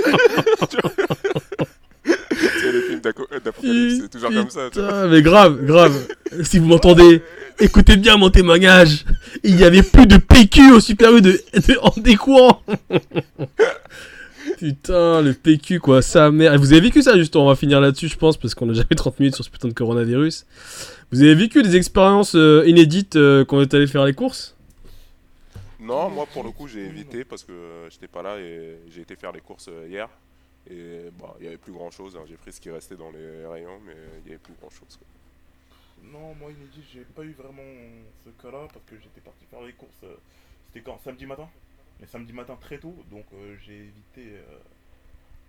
C'est 2.31 2.73
le 2.73 2.81
film 2.83 3.01
d'aco- 3.01 3.27
d'apocalypse, 3.45 4.03
c'est 4.03 4.09
toujours 4.11 4.31
comme 4.31 4.51
ça. 4.51 4.69
tu 4.73 4.81
vois. 4.81 5.07
Mais 5.09 5.23
grave, 5.23 5.65
grave. 5.65 6.07
Si 6.43 6.59
vous 6.59 6.67
m'entendez, 6.67 7.23
écoutez 7.61 7.97
bien 7.97 8.17
mon 8.17 8.31
témoignage. 8.31 9.05
Il 9.43 9.57
n'y 9.57 9.65
avait 9.65 9.83
plus 9.83 10.07
de 10.07 10.17
PQ 10.17 10.73
au 10.73 10.81
Super 10.81 11.15
U 11.15 11.21
de, 11.21 11.41
en 11.83 11.93
décourant. 12.01 12.63
Putain, 14.59 15.23
le 15.23 15.33
PQ 15.33 15.81
quoi, 15.81 16.03
sa 16.03 16.31
mère. 16.31 16.59
Vous 16.59 16.73
avez 16.73 16.81
vécu 16.81 17.03
ça 17.03 17.17
justement, 17.17 17.45
on 17.45 17.49
va 17.49 17.57
finir 17.57 17.81
là-dessus 17.81 18.09
je 18.09 18.17
pense 18.17 18.37
parce 18.37 18.55
qu'on 18.55 18.69
a 18.71 18.75
jamais 18.75 18.89
30 18.97 19.21
minutes 19.21 19.35
sur 19.35 19.45
ce 19.45 19.51
putain 19.51 19.69
de 19.69 19.75
coronavirus. 19.75 20.47
Vous 21.13 21.23
avez 21.23 21.35
vécu 21.35 21.63
des 21.63 21.77
expériences 21.77 22.35
euh, 22.35 22.65
inédites 22.67 23.17
euh, 23.17 23.45
quand 23.45 23.59
on 23.59 23.63
est 23.63 23.75
allé 23.75 23.87
faire 23.87 24.05
les 24.05 24.13
courses? 24.13 24.57
Non, 25.79 26.11
moi 26.11 26.27
pour 26.33 26.45
le 26.45 26.51
coup 26.51 26.69
j'ai 26.69 26.85
évité 26.85 27.25
parce 27.25 27.45
que 27.45 27.53
euh, 27.53 27.91
j'étais 27.91 28.09
pas 28.09 28.23
là 28.23 28.39
et 28.39 28.77
j'ai 28.91 29.03
été 29.03 29.17
faire 29.17 29.33
les 29.33 29.41
courses 29.41 29.71
hier. 29.89 30.09
Et 30.71 31.11
bah, 31.19 31.35
il 31.39 31.45
y 31.45 31.49
avait 31.49 31.57
plus 31.57 31.73
grand 31.73 31.91
chose, 31.91 32.17
j'ai 32.29 32.37
pris 32.37 32.53
ce 32.53 32.61
qui 32.61 32.71
restait 32.71 32.97
dans 32.97 33.11
les 33.11 33.47
rayons, 33.47 33.81
mais 33.87 33.97
il 34.25 34.29
y 34.29 34.35
avait 34.35 34.43
plus 34.43 34.55
grand 34.61 34.71
chose. 34.71 34.99
Non, 36.03 36.35
moi, 36.35 36.51
inédit, 36.51 36.83
j'ai 36.93 37.05
pas 37.05 37.23
eu 37.23 37.33
vraiment 37.33 37.63
ce 38.25 38.31
cas-là 38.43 38.67
parce 38.73 38.85
que 38.87 38.99
j'étais 38.99 39.21
parti 39.21 39.45
faire 39.47 39.61
les 39.63 39.73
courses. 39.75 40.03
euh, 40.05 40.17
C'était 40.67 40.83
quand 40.83 40.99
Samedi 40.99 41.27
matin? 41.27 41.49
Mais 42.01 42.07
samedi 42.07 42.33
matin 42.33 42.57
très 42.57 42.79
tôt, 42.79 42.97
donc 43.11 43.27
euh, 43.35 43.57
j'ai 43.63 43.77
évité 43.77 44.39
euh, 44.39 44.59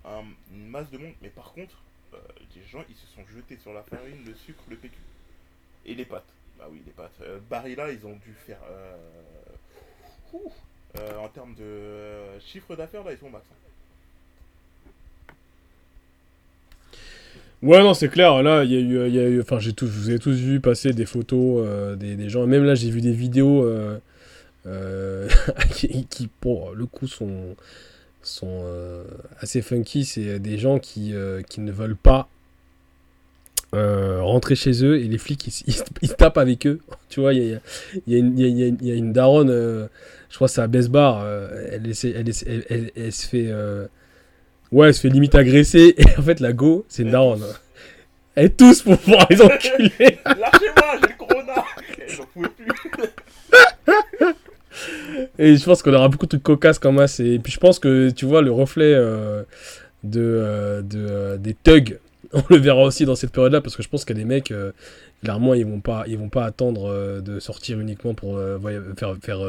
un- 0.04 0.26
une 0.52 0.68
masse 0.68 0.90
de 0.92 0.98
monde. 0.98 1.14
Mais 1.22 1.30
par 1.30 1.54
contre, 1.54 1.82
euh, 2.14 2.20
des 2.54 2.62
gens, 2.64 2.84
ils 2.90 2.96
se 2.96 3.08
sont 3.08 3.26
jetés 3.28 3.58
sur 3.58 3.72
la 3.74 3.84
farine, 3.84 4.26
le 4.26 4.34
sucre, 4.36 4.64
le 4.70 4.76
PQ. 4.76 4.98
Et 5.86 5.96
les 5.96 6.06
pâtes. 6.06 6.34
Bah 6.58 6.68
oui, 6.70 6.82
les 6.86 6.92
pâtes. 6.92 7.20
Euh, 7.22 7.40
Barilla, 7.40 7.92
ils 7.92 8.06
ont 8.06 8.18
dû 8.18 8.34
faire. 8.34 8.60
euh, 8.66 8.98
en 11.18 11.30
termes 11.30 11.56
de 11.56 12.38
chiffre 12.40 12.76
d'affaires, 12.76 13.04
là, 13.04 13.14
ils 13.14 13.18
sont 13.18 13.28
au 13.28 13.30
max. 13.30 13.46
hein. 13.52 13.71
Ouais, 17.62 17.80
non, 17.84 17.94
c'est 17.94 18.10
clair. 18.10 18.42
Là, 18.42 18.64
il 18.64 18.72
y 18.72 18.76
a 18.76 18.80
eu, 18.80 19.08
il 19.08 19.16
y 19.16 19.20
a 19.20 19.24
eu, 19.28 19.40
enfin, 19.42 19.60
j'ai 19.60 19.74
tous, 19.74 19.86
vous 19.88 20.10
avez 20.10 20.18
tous 20.20 20.36
vu 20.36 20.60
passer 20.60 20.94
des 20.94 21.06
photos 21.06 21.64
euh, 21.68 21.96
des, 21.96 22.16
des 22.16 22.28
gens. 22.30 22.48
Même 22.48 22.64
là, 22.64 22.74
j'ai 22.74 22.90
vu 22.90 23.02
des 23.02 23.12
vidéos 23.12 23.64
euh, 23.64 24.00
euh, 24.68 25.30
qui, 25.72 26.30
pour 26.42 26.74
le 26.76 26.86
coup, 26.88 27.08
sont, 27.08 27.56
sont 28.24 28.62
euh, 28.66 29.04
assez 29.40 29.62
funky. 29.62 30.06
C'est 30.06 30.40
des 30.40 30.58
gens 30.58 30.80
qui, 30.80 31.14
euh, 31.14 31.42
qui 31.44 31.62
ne 31.62 31.72
veulent 31.72 31.98
pas 31.98 32.30
euh, 33.74 34.22
rentrer 34.22 34.56
chez 34.56 34.84
eux 34.84 35.00
et 35.00 35.06
les 35.08 35.18
flics, 35.18 35.48
ils, 36.02 36.14
tapent 36.18 36.38
avec 36.38 36.68
eux. 36.68 36.80
Tu 37.10 37.20
vois, 37.22 37.34
il 37.34 37.44
y 37.44 37.54
a, 37.54 37.60
y 38.08 38.16
a 38.16 38.18
y 38.18 38.92
a- 38.92 38.96
une- 38.96 39.14
daronne, 39.14 39.50
euh, 39.50 39.88
je 40.30 40.36
crois 40.36 40.48
c'est 40.50 40.62
à 40.62 40.68
Besbar, 40.68 41.22
euh, 41.24 41.48
elle, 41.72 41.84
elle, 42.04 42.64
elle- 42.70 42.92
elle 42.96 43.12
se 43.14 43.28
fait. 43.28 43.48
Ouais, 44.72 44.88
elle 44.88 44.94
se 44.94 45.02
fait 45.02 45.10
limite 45.10 45.36
agresser. 45.36 45.94
Et 45.98 46.06
en 46.18 46.22
fait, 46.22 46.40
la 46.40 46.54
go, 46.54 46.86
c'est 46.88 47.04
une 47.04 47.12
daronne. 47.12 47.44
Elle 48.36 48.54
tous 48.54 48.82
pour 48.84 48.98
pouvoir 48.98 49.28
les 49.30 49.42
enculer. 49.42 49.90
Lâchez-moi, 50.26 51.00
j'ai 51.02 51.08
le 51.08 51.18
corona 51.18 51.66
J'en 52.08 52.26
pouvais 52.34 52.48
plus 52.50 52.72
Et 55.38 55.58
je 55.58 55.66
pense 55.66 55.84
qu'on 55.84 55.94
aura 55.94 56.08
beaucoup 56.08 56.26
de 56.26 56.30
trucs 56.32 56.44
cocasses 56.44 56.80
comme 56.80 57.06
ça. 57.06 57.24
Et 57.24 57.40
puis 57.40 57.52
je 57.52 57.60
pense 57.60 57.78
que, 57.80 58.10
tu 58.10 58.26
vois, 58.26 58.42
le 58.42 58.52
reflet 58.52 58.94
euh, 58.94 59.44
de, 60.04 60.22
euh, 60.22 60.82
de, 60.82 60.98
euh, 61.10 61.38
des 61.38 61.54
thugs, 61.54 62.00
on 62.34 62.42
le 62.50 62.58
verra 62.58 62.82
aussi 62.84 63.06
dans 63.06 63.16
cette 63.16 63.32
période-là. 63.32 63.60
Parce 63.62 63.76
que 63.76 63.84
je 63.84 63.90
pense 63.90 64.06
que 64.06 64.14
les 64.14 64.24
mecs, 64.26 64.52
euh, 64.52 64.72
clairement, 65.22 65.54
ils 65.54 65.66
vont 65.66 65.82
pas, 65.82 66.06
ils 66.08 66.18
vont 66.18 66.30
pas 66.30 66.46
attendre 66.46 67.20
de 67.22 67.40
sortir 67.42 67.80
uniquement 67.80 68.14
pour 68.14 68.40
faire, 68.98 69.16
faire 69.22 69.42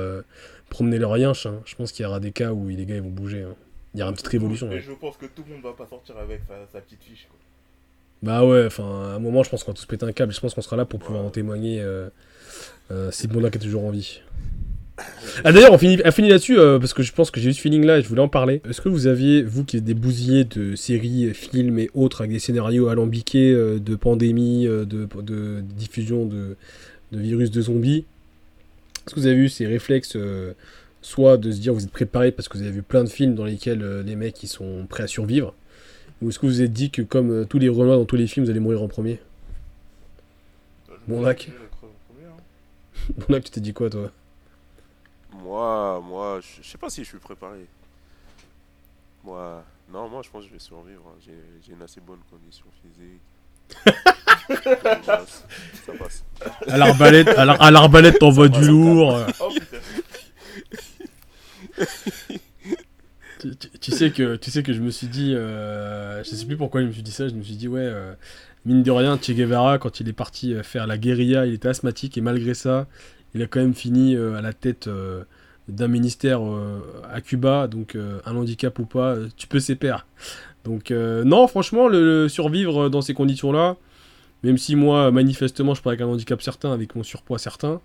promener 0.68 0.98
leur 0.98 1.16
yinche. 1.16 1.46
hein. 1.46 1.60
Je 1.64 1.76
pense 1.76 1.92
qu'il 1.92 2.02
y 2.02 2.06
aura 2.06 2.18
des 2.18 2.32
cas 2.32 2.50
où 2.50 2.66
les 2.68 2.84
gars 2.84 2.96
ils 2.96 3.02
vont 3.02 3.08
bouger. 3.10 3.42
hein. 3.42 3.54
Il 3.94 4.00
y 4.00 4.02
aura 4.02 4.10
une 4.10 4.16
petite 4.16 4.28
révolution. 4.28 4.66
Et 4.68 4.76
ouais. 4.76 4.80
je 4.80 4.92
pense 4.92 5.16
que 5.16 5.26
tout 5.26 5.42
le 5.46 5.54
monde 5.54 5.62
va 5.62 5.72
pas 5.72 5.86
sortir 5.86 6.16
avec 6.18 6.40
sa, 6.48 6.54
sa 6.72 6.80
petite 6.80 7.02
fiche. 7.02 7.26
Quoi. 7.30 7.38
Bah 8.22 8.44
ouais, 8.44 8.66
enfin, 8.66 8.84
à 8.84 9.16
un 9.16 9.18
moment, 9.18 9.42
je 9.42 9.50
pense 9.50 9.64
qu'on 9.64 9.72
va 9.72 9.76
tous 9.76 9.86
péter 9.86 10.06
un 10.06 10.12
câble. 10.12 10.32
Je 10.32 10.40
pense 10.40 10.54
qu'on 10.54 10.62
sera 10.62 10.76
là 10.76 10.84
pour 10.84 11.00
pouvoir 11.00 11.24
en 11.24 11.30
témoigner 11.30 11.80
euh, 11.80 12.08
euh, 12.90 13.10
si 13.10 13.26
le 13.26 13.34
monde 13.34 13.50
qui 13.50 13.58
est 13.58 13.60
toujours 13.60 13.84
en 13.84 13.90
vie. 13.90 14.20
Ah 15.44 15.52
d'ailleurs, 15.52 15.72
on 15.72 15.78
finit, 15.78 15.98
on 16.04 16.10
finit 16.10 16.28
là-dessus 16.28 16.58
euh, 16.58 16.78
parce 16.78 16.92
que 16.92 17.02
je 17.02 17.12
pense 17.12 17.30
que 17.30 17.40
j'ai 17.40 17.50
eu 17.50 17.52
ce 17.52 17.60
feeling-là 17.60 17.98
et 17.98 18.02
je 18.02 18.08
voulais 18.08 18.20
en 18.20 18.28
parler. 18.28 18.60
Est-ce 18.68 18.80
que 18.80 18.88
vous 18.88 19.06
aviez, 19.06 19.42
vous 19.42 19.64
qui 19.64 19.78
êtes 19.78 19.84
des 19.84 19.94
bousillés 19.94 20.44
de 20.44 20.76
séries, 20.76 21.32
films 21.34 21.78
et 21.78 21.90
autres 21.94 22.20
avec 22.20 22.32
des 22.32 22.38
scénarios 22.38 22.88
alambiqués 22.88 23.52
euh, 23.52 23.78
de 23.78 23.96
pandémie, 23.96 24.66
euh, 24.66 24.84
de, 24.84 25.08
de 25.22 25.62
diffusion 25.62 26.26
de, 26.26 26.56
de 27.12 27.18
virus 27.18 27.50
de 27.50 27.60
zombies, 27.60 28.04
est-ce 29.06 29.14
que 29.14 29.20
vous 29.20 29.26
avez 29.26 29.36
eu 29.36 29.48
ces 29.48 29.66
réflexes, 29.66 30.16
soit 31.02 31.36
de 31.36 31.50
se 31.52 31.60
dire 31.60 31.74
vous 31.74 31.84
êtes 31.84 31.90
préparé 31.92 32.32
parce 32.32 32.48
que 32.48 32.56
vous 32.56 32.62
avez 32.64 32.72
vu 32.72 32.82
plein 32.82 33.04
de 33.04 33.08
films 33.08 33.34
dans 33.34 33.44
lesquels 33.44 33.82
euh, 33.82 34.02
les 34.02 34.16
mecs 34.16 34.42
ils 34.42 34.48
sont 34.48 34.86
prêts 34.88 35.02
à 35.02 35.06
survivre, 35.06 35.52
ou 36.22 36.28
est-ce 36.30 36.38
que 36.38 36.46
vous 36.46 36.52
vous 36.52 36.62
êtes 36.62 36.72
dit 36.72 36.90
que 36.90 37.02
comme 37.02 37.30
euh, 37.30 37.44
tous 37.44 37.58
les 37.58 37.68
Renois 37.68 37.96
dans 37.96 38.04
tous 38.04 38.16
les 38.16 38.26
films, 38.26 38.44
vous 38.46 38.50
allez 38.50 38.60
mourir 38.60 38.82
en 38.82 38.88
premier? 38.88 39.20
Je 40.88 40.94
Bon, 41.08 41.20
me 41.20 41.26
lac. 41.26 41.40
suis 41.42 41.50
dit, 41.50 41.58
le 41.60 41.66
creux 41.68 41.88
au 41.88 42.12
premier, 42.14 43.36
hein. 43.36 43.40
Tu 43.44 43.50
t'es 43.50 43.60
dit 43.60 43.72
quoi 43.72 43.90
toi? 43.90 44.10
Moi, 45.32 46.00
moi, 46.06 46.40
je 46.40 46.66
sais 46.68 46.78
pas 46.78 46.88
si 46.90 47.02
je 47.02 47.08
suis 47.08 47.18
préparé. 47.18 47.66
Moi, 49.24 49.64
non, 49.92 50.08
moi 50.08 50.22
je 50.24 50.30
pense 50.30 50.42
que 50.44 50.48
je 50.48 50.52
vais 50.54 50.58
survivre. 50.60 51.02
hein. 51.08 51.18
J'ai 51.24 51.32
j'ai 51.66 51.72
une 51.72 51.82
assez 51.82 52.00
bonne 52.00 52.18
condition 52.30 52.66
physique. 52.82 53.20
ça 55.86 55.92
passe. 55.98 56.24
À 56.68 56.76
l'arbalète, 56.76 57.28
à 57.28 57.44
l'ar- 57.44 57.62
à 57.62 57.70
l'arbalète, 57.70 58.18
t'envoies 58.18 58.48
du 58.48 58.64
lourd. 58.64 59.16
euh. 59.16 59.26
Oh 59.40 59.48
putain 59.52 59.76
Tu, 63.80 63.90
sais 63.90 64.10
que, 64.10 64.36
tu 64.36 64.50
sais 64.50 64.62
que 64.62 64.72
je 64.72 64.80
me 64.80 64.90
suis 64.90 65.08
dit, 65.08 65.34
euh, 65.34 66.22
je 66.22 66.30
sais 66.30 66.46
plus 66.46 66.56
pourquoi 66.56 66.80
je 66.80 66.86
me 66.86 66.92
suis 66.92 67.02
dit 67.02 67.10
ça, 67.10 67.28
je 67.28 67.34
me 67.34 67.42
suis 67.42 67.56
dit, 67.56 67.66
ouais, 67.66 67.80
euh, 67.80 68.14
mine 68.64 68.82
de 68.82 68.90
rien, 68.90 69.18
Che 69.20 69.32
Guevara, 69.32 69.78
quand 69.78 70.00
il 70.00 70.08
est 70.08 70.12
parti 70.12 70.54
euh, 70.54 70.62
faire 70.62 70.86
la 70.86 70.96
guérilla, 70.96 71.46
il 71.46 71.54
était 71.54 71.68
asthmatique 71.68 72.16
et 72.16 72.20
malgré 72.20 72.54
ça, 72.54 72.86
il 73.34 73.42
a 73.42 73.46
quand 73.46 73.60
même 73.60 73.74
fini 73.74 74.14
euh, 74.14 74.36
à 74.36 74.42
la 74.42 74.52
tête 74.52 74.88
d'un 75.68 75.88
ministère 75.88 76.40
à 77.10 77.20
Cuba, 77.20 77.66
donc 77.66 77.96
un 77.96 78.36
handicap 78.36 78.78
ou 78.78 78.84
pas, 78.84 79.16
tu 79.36 79.46
peux 79.46 79.60
pairs. 79.78 80.06
Donc 80.64 80.90
non, 80.90 81.46
franchement, 81.48 81.88
le, 81.88 82.22
le 82.22 82.28
survivre 82.28 82.88
dans 82.88 83.00
ces 83.00 83.14
conditions-là, 83.14 83.76
même 84.42 84.58
si 84.58 84.76
moi, 84.76 85.10
manifestement, 85.10 85.74
je 85.74 85.82
parle 85.82 85.94
avec 85.94 86.06
un 86.06 86.10
handicap 86.10 86.42
certain, 86.42 86.72
avec 86.72 86.94
mon 86.94 87.02
surpoids 87.02 87.38
certain, 87.38 87.80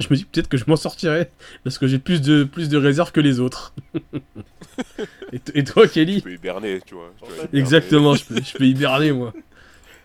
je 0.00 0.08
me 0.10 0.16
dis 0.16 0.24
peut-être 0.24 0.48
que 0.48 0.56
je 0.56 0.64
m'en 0.66 0.76
sortirai, 0.76 1.30
parce 1.64 1.78
que 1.78 1.86
j'ai 1.86 1.98
plus 1.98 2.20
de, 2.20 2.44
plus 2.44 2.68
de 2.68 2.78
réserve 2.78 3.12
que 3.12 3.20
les 3.20 3.40
autres. 3.40 3.74
et, 5.54 5.64
toi, 5.64 5.86
Kelly 5.86 6.18
Je 6.18 6.24
peux 6.24 6.32
hiberner, 6.32 6.80
tu 6.84 6.94
vois. 6.94 7.12
je 7.20 7.26
peux 7.26 7.32
hiberner. 7.32 7.58
Exactement, 7.58 8.14
je 8.14 8.24
peux, 8.24 8.42
je 8.42 8.56
peux 8.56 8.64
hiberner, 8.64 9.12
moi. 9.12 9.32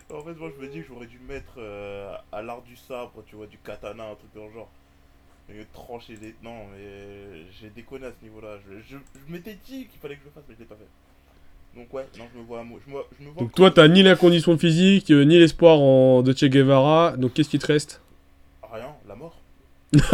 En 0.08 0.22
fait, 0.22 0.34
moi 0.34 0.50
je 0.56 0.64
me 0.64 0.70
dis 0.70 0.82
que 0.82 0.86
j'aurais 0.88 1.06
dû 1.08 1.18
mettre 1.28 1.54
euh, 1.58 2.14
à 2.30 2.40
l'art 2.40 2.62
du 2.62 2.76
sabre, 2.76 3.24
tu 3.26 3.34
vois, 3.34 3.48
du 3.48 3.58
katana, 3.58 4.04
un 4.04 4.14
truc 4.14 4.30
dans 4.36 4.46
le 4.46 4.52
genre. 4.52 4.70
Et 5.50 5.64
trancher 5.72 6.16
les. 6.22 6.34
Non, 6.44 6.66
mais 6.72 7.42
j'ai 7.60 7.70
déconné 7.70 8.06
à 8.06 8.12
ce 8.12 8.24
niveau-là. 8.24 8.58
Je, 8.66 8.78
je, 8.88 8.96
je 8.96 9.32
m'étais 9.32 9.58
dit 9.66 9.86
qu'il 9.86 9.98
fallait 10.00 10.14
que 10.14 10.20
je 10.20 10.26
le 10.26 10.30
fasse, 10.32 10.44
mais 10.48 10.54
je 10.54 10.60
l'ai 10.60 10.66
pas 10.66 10.76
fait. 10.76 11.78
Donc, 11.78 11.92
ouais, 11.92 12.06
non, 12.18 12.24
je 12.32 12.38
me 12.38 12.44
vois 12.44 12.60
à 12.60 12.64
moi. 12.64 12.78
Je 12.86 12.92
me, 12.92 12.98
je 13.18 13.24
me 13.24 13.30
vois 13.30 13.42
Donc 13.42 13.52
toi, 13.52 13.70
t'as 13.70 13.88
ni 13.88 14.02
la 14.02 14.16
condition 14.16 14.56
physique, 14.56 15.10
euh, 15.10 15.24
ni 15.24 15.38
l'espoir 15.38 15.80
en... 15.80 16.22
de 16.22 16.32
Che 16.32 16.44
Guevara, 16.44 17.16
donc 17.16 17.34
qu'est-ce 17.34 17.50
qui 17.50 17.58
te 17.58 17.66
reste? 17.66 18.00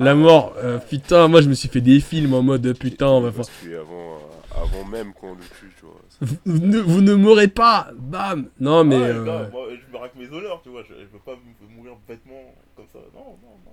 La 0.00 0.14
mort. 0.14 0.54
euh, 0.58 0.78
putain, 0.78 1.28
moi 1.28 1.40
je 1.42 1.48
me 1.48 1.54
suis 1.54 1.68
fait 1.68 1.80
des 1.80 2.00
films 2.00 2.34
en 2.34 2.42
mode 2.42 2.72
putain, 2.78 3.08
on 3.08 3.20
va 3.20 3.32
faire... 3.32 3.44
Avant, 3.80 4.14
euh, 4.14 4.62
avant 4.62 4.84
même 4.84 5.12
qu'on 5.12 5.32
le 5.34 5.40
tue, 5.58 5.72
tu 5.78 5.84
vois. 5.86 6.00
Vous, 6.20 6.36
vous 6.46 6.58
ne, 6.66 6.78
vous 6.78 7.00
ne 7.00 7.14
mourrez 7.14 7.48
pas 7.48 7.90
Bam 7.96 8.48
Non 8.60 8.84
mais... 8.84 8.96
Ah, 8.96 8.98
euh, 8.98 9.50
moi, 9.50 9.66
je 9.70 9.92
me 9.92 9.98
raque 9.98 10.14
mes 10.14 10.28
honneurs, 10.28 10.60
tu 10.62 10.68
vois. 10.70 10.82
Je, 10.82 10.94
je 10.94 11.00
veux 11.12 11.18
pas 11.24 11.36
mourir 11.76 11.94
bêtement 12.06 12.54
comme 12.76 12.86
ça. 12.92 12.98
Non, 13.14 13.36
non, 13.42 13.56
non. 13.66 13.72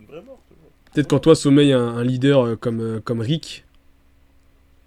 Une 0.00 0.06
vraie 0.06 0.22
mort, 0.22 0.40
tu 0.48 0.54
vois. 0.60 0.70
Peut-être 0.92 1.08
quand 1.08 1.20
toi 1.20 1.34
sommeille 1.34 1.72
un, 1.72 1.86
un 1.86 2.04
leader 2.04 2.44
euh, 2.44 2.56
comme, 2.56 3.00
comme 3.00 3.20
Rick. 3.20 3.64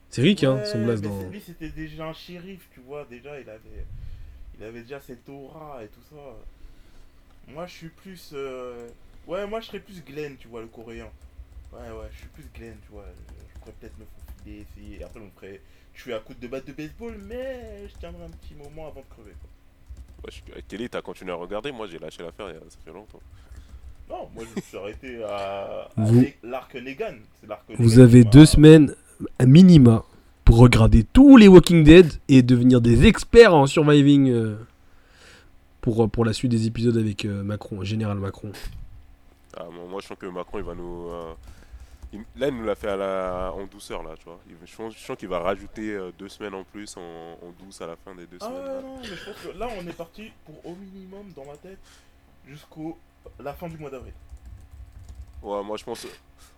C'est 0.10 0.22
Rick, 0.22 0.44
hein, 0.46 0.62
son 0.66 0.80
mais 0.80 0.96
dans... 0.96 1.30
Lui, 1.30 1.42
c'était 1.46 1.70
déjà 1.70 2.06
un 2.08 2.14
shérif, 2.14 2.70
tu 2.74 2.80
vois. 2.86 3.06
Déjà, 3.10 3.40
il 3.40 3.50
avait, 3.50 3.86
il 4.58 4.64
avait 4.66 4.82
déjà 4.82 5.00
cette 5.02 5.28
aura 5.28 5.80
et 5.84 5.88
tout 5.88 6.00
ça. 6.10 6.16
Moi, 7.54 7.66
je 7.68 7.72
suis 7.74 7.90
plus. 7.90 8.32
euh, 8.34 8.88
Ouais, 9.28 9.46
moi, 9.48 9.60
je 9.60 9.68
serais 9.68 9.80
plus 9.80 10.04
Glenn, 10.06 10.36
tu 10.38 10.48
vois, 10.48 10.62
le 10.62 10.68
coréen. 10.68 11.08
Ouais, 11.74 11.80
ouais, 11.80 12.08
je 12.14 12.20
suis 12.20 12.28
plus 12.28 12.46
Glenn, 12.56 12.76
tu 12.86 12.92
vois. 12.92 13.06
Je, 13.28 13.60
pourrais 13.60 13.74
peut-être 13.80 13.98
me 13.98 14.06
faufiler, 14.06 14.66
essayer. 14.78 15.04
Après, 15.04 15.20
on. 15.20 15.30
Je 15.94 16.02
suis 16.02 16.14
à 16.14 16.20
coup 16.20 16.34
de 16.40 16.48
batte 16.48 16.68
de 16.68 16.74
baseball, 16.74 17.16
mais 17.28 17.88
je 17.88 17.98
tiendrai 18.00 18.26
un 18.26 18.30
petit 18.30 18.54
moment 18.54 18.88
avant 18.88 19.00
de 19.02 19.06
crever, 19.10 19.32
quoi. 19.42 19.50
Ouais, 20.24 20.30
je 20.32 20.34
suis- 20.34 20.64
Kelly, 20.68 20.90
t'as 20.90 21.02
continué 21.02 21.32
à 21.32 21.36
regarder, 21.36 21.72
moi 21.72 21.88
j'ai 21.88 21.98
lâché 22.00 22.22
l'affaire, 22.22 22.50
il 22.50 22.54
y 22.54 22.58
a- 22.58 22.70
ça 22.70 22.78
fait 22.84 22.92
longtemps. 22.92 23.22
Non, 24.10 24.30
moi, 24.36 24.44
je 24.50 24.56
me 24.56 24.62
suis 24.62 24.78
arrêté 24.78 25.24
à. 25.24 25.90
Vous- 25.98 26.26
l'arc 26.44 26.76
Negan. 26.76 27.16
C'est 27.42 27.48
l'arc 27.48 27.64
Vous 27.80 28.00
avez 28.00 28.24
deux 28.24 28.46
semaines 28.46 28.94
à 29.40 29.46
minima 29.48 30.04
pour 30.44 30.58
regarder 30.58 31.04
tous 31.04 31.38
les 31.38 31.48
Walking 31.48 31.84
Dead 31.84 32.12
et 32.28 32.44
devenir 32.44 32.82
des 32.82 33.06
experts 33.08 33.56
en 33.56 33.66
surviving. 33.66 34.30
euh, 34.30 34.56
pour, 35.86 36.10
pour 36.10 36.26
la 36.26 36.34
suite 36.34 36.50
des 36.52 36.66
épisodes 36.66 36.98
avec 36.98 37.26
euh, 37.26 37.44
Macron, 37.44 37.84
Général 37.84 38.18
Macron 38.18 38.52
Ah, 39.56 39.66
moi, 39.72 39.86
moi, 39.88 40.02
je 40.02 40.08
sens 40.08 40.18
que 40.18 40.26
Macron, 40.26 40.58
il 40.58 40.64
va 40.64 40.74
nous. 40.74 41.10
euh, 41.10 41.34
il- 42.12 42.26
là, 42.38 42.48
il 42.48 42.56
nous 42.58 42.64
l'a 42.66 42.74
fait 42.74 42.90
à 42.90 42.96
la... 42.96 43.54
en 43.56 43.68
douceur, 43.68 44.02
là, 44.02 44.16
tu 44.18 44.26
vois. 44.26 44.40
Il- 44.50 44.56
Je 44.66 44.72
sens, 44.76 44.94
je 44.98 45.00
sens 45.00 45.16
qu'il 45.16 45.30
va 45.30 45.38
rajouter 45.40 45.92
euh, 45.94 46.12
deux 46.18 46.28
semaines 46.28 46.56
en 46.56 46.64
plus 46.64 46.98
en, 46.98 47.02
en 47.02 47.52
douce 47.64 47.80
à 47.82 47.86
la 47.88 47.96
fin 47.98 48.16
des 48.16 48.26
deux 48.26 48.38
Ah 48.42 48.46
semaines. 48.46 48.66
là. 48.66 48.82
non, 48.82 48.98
mais 49.00 49.06
je 49.06 49.26
pense 49.26 49.42
que 49.44 49.58
là, 49.58 49.68
on 49.80 49.88
est 49.88 49.94
parti 49.96 50.32
pour 50.44 50.66
au 50.66 50.76
minimum, 50.76 51.32
dans 51.36 51.46
ma 51.46 51.56
tête, 51.58 51.78
jusqu'au 52.48 52.98
la 53.40 53.54
fin 53.54 53.68
du 53.70 53.78
mois 53.78 53.92
d'avril. 53.92 54.14
Ouais, 55.46 55.64
moi, 55.64 55.78
je 55.78 55.84
pense. 55.84 56.06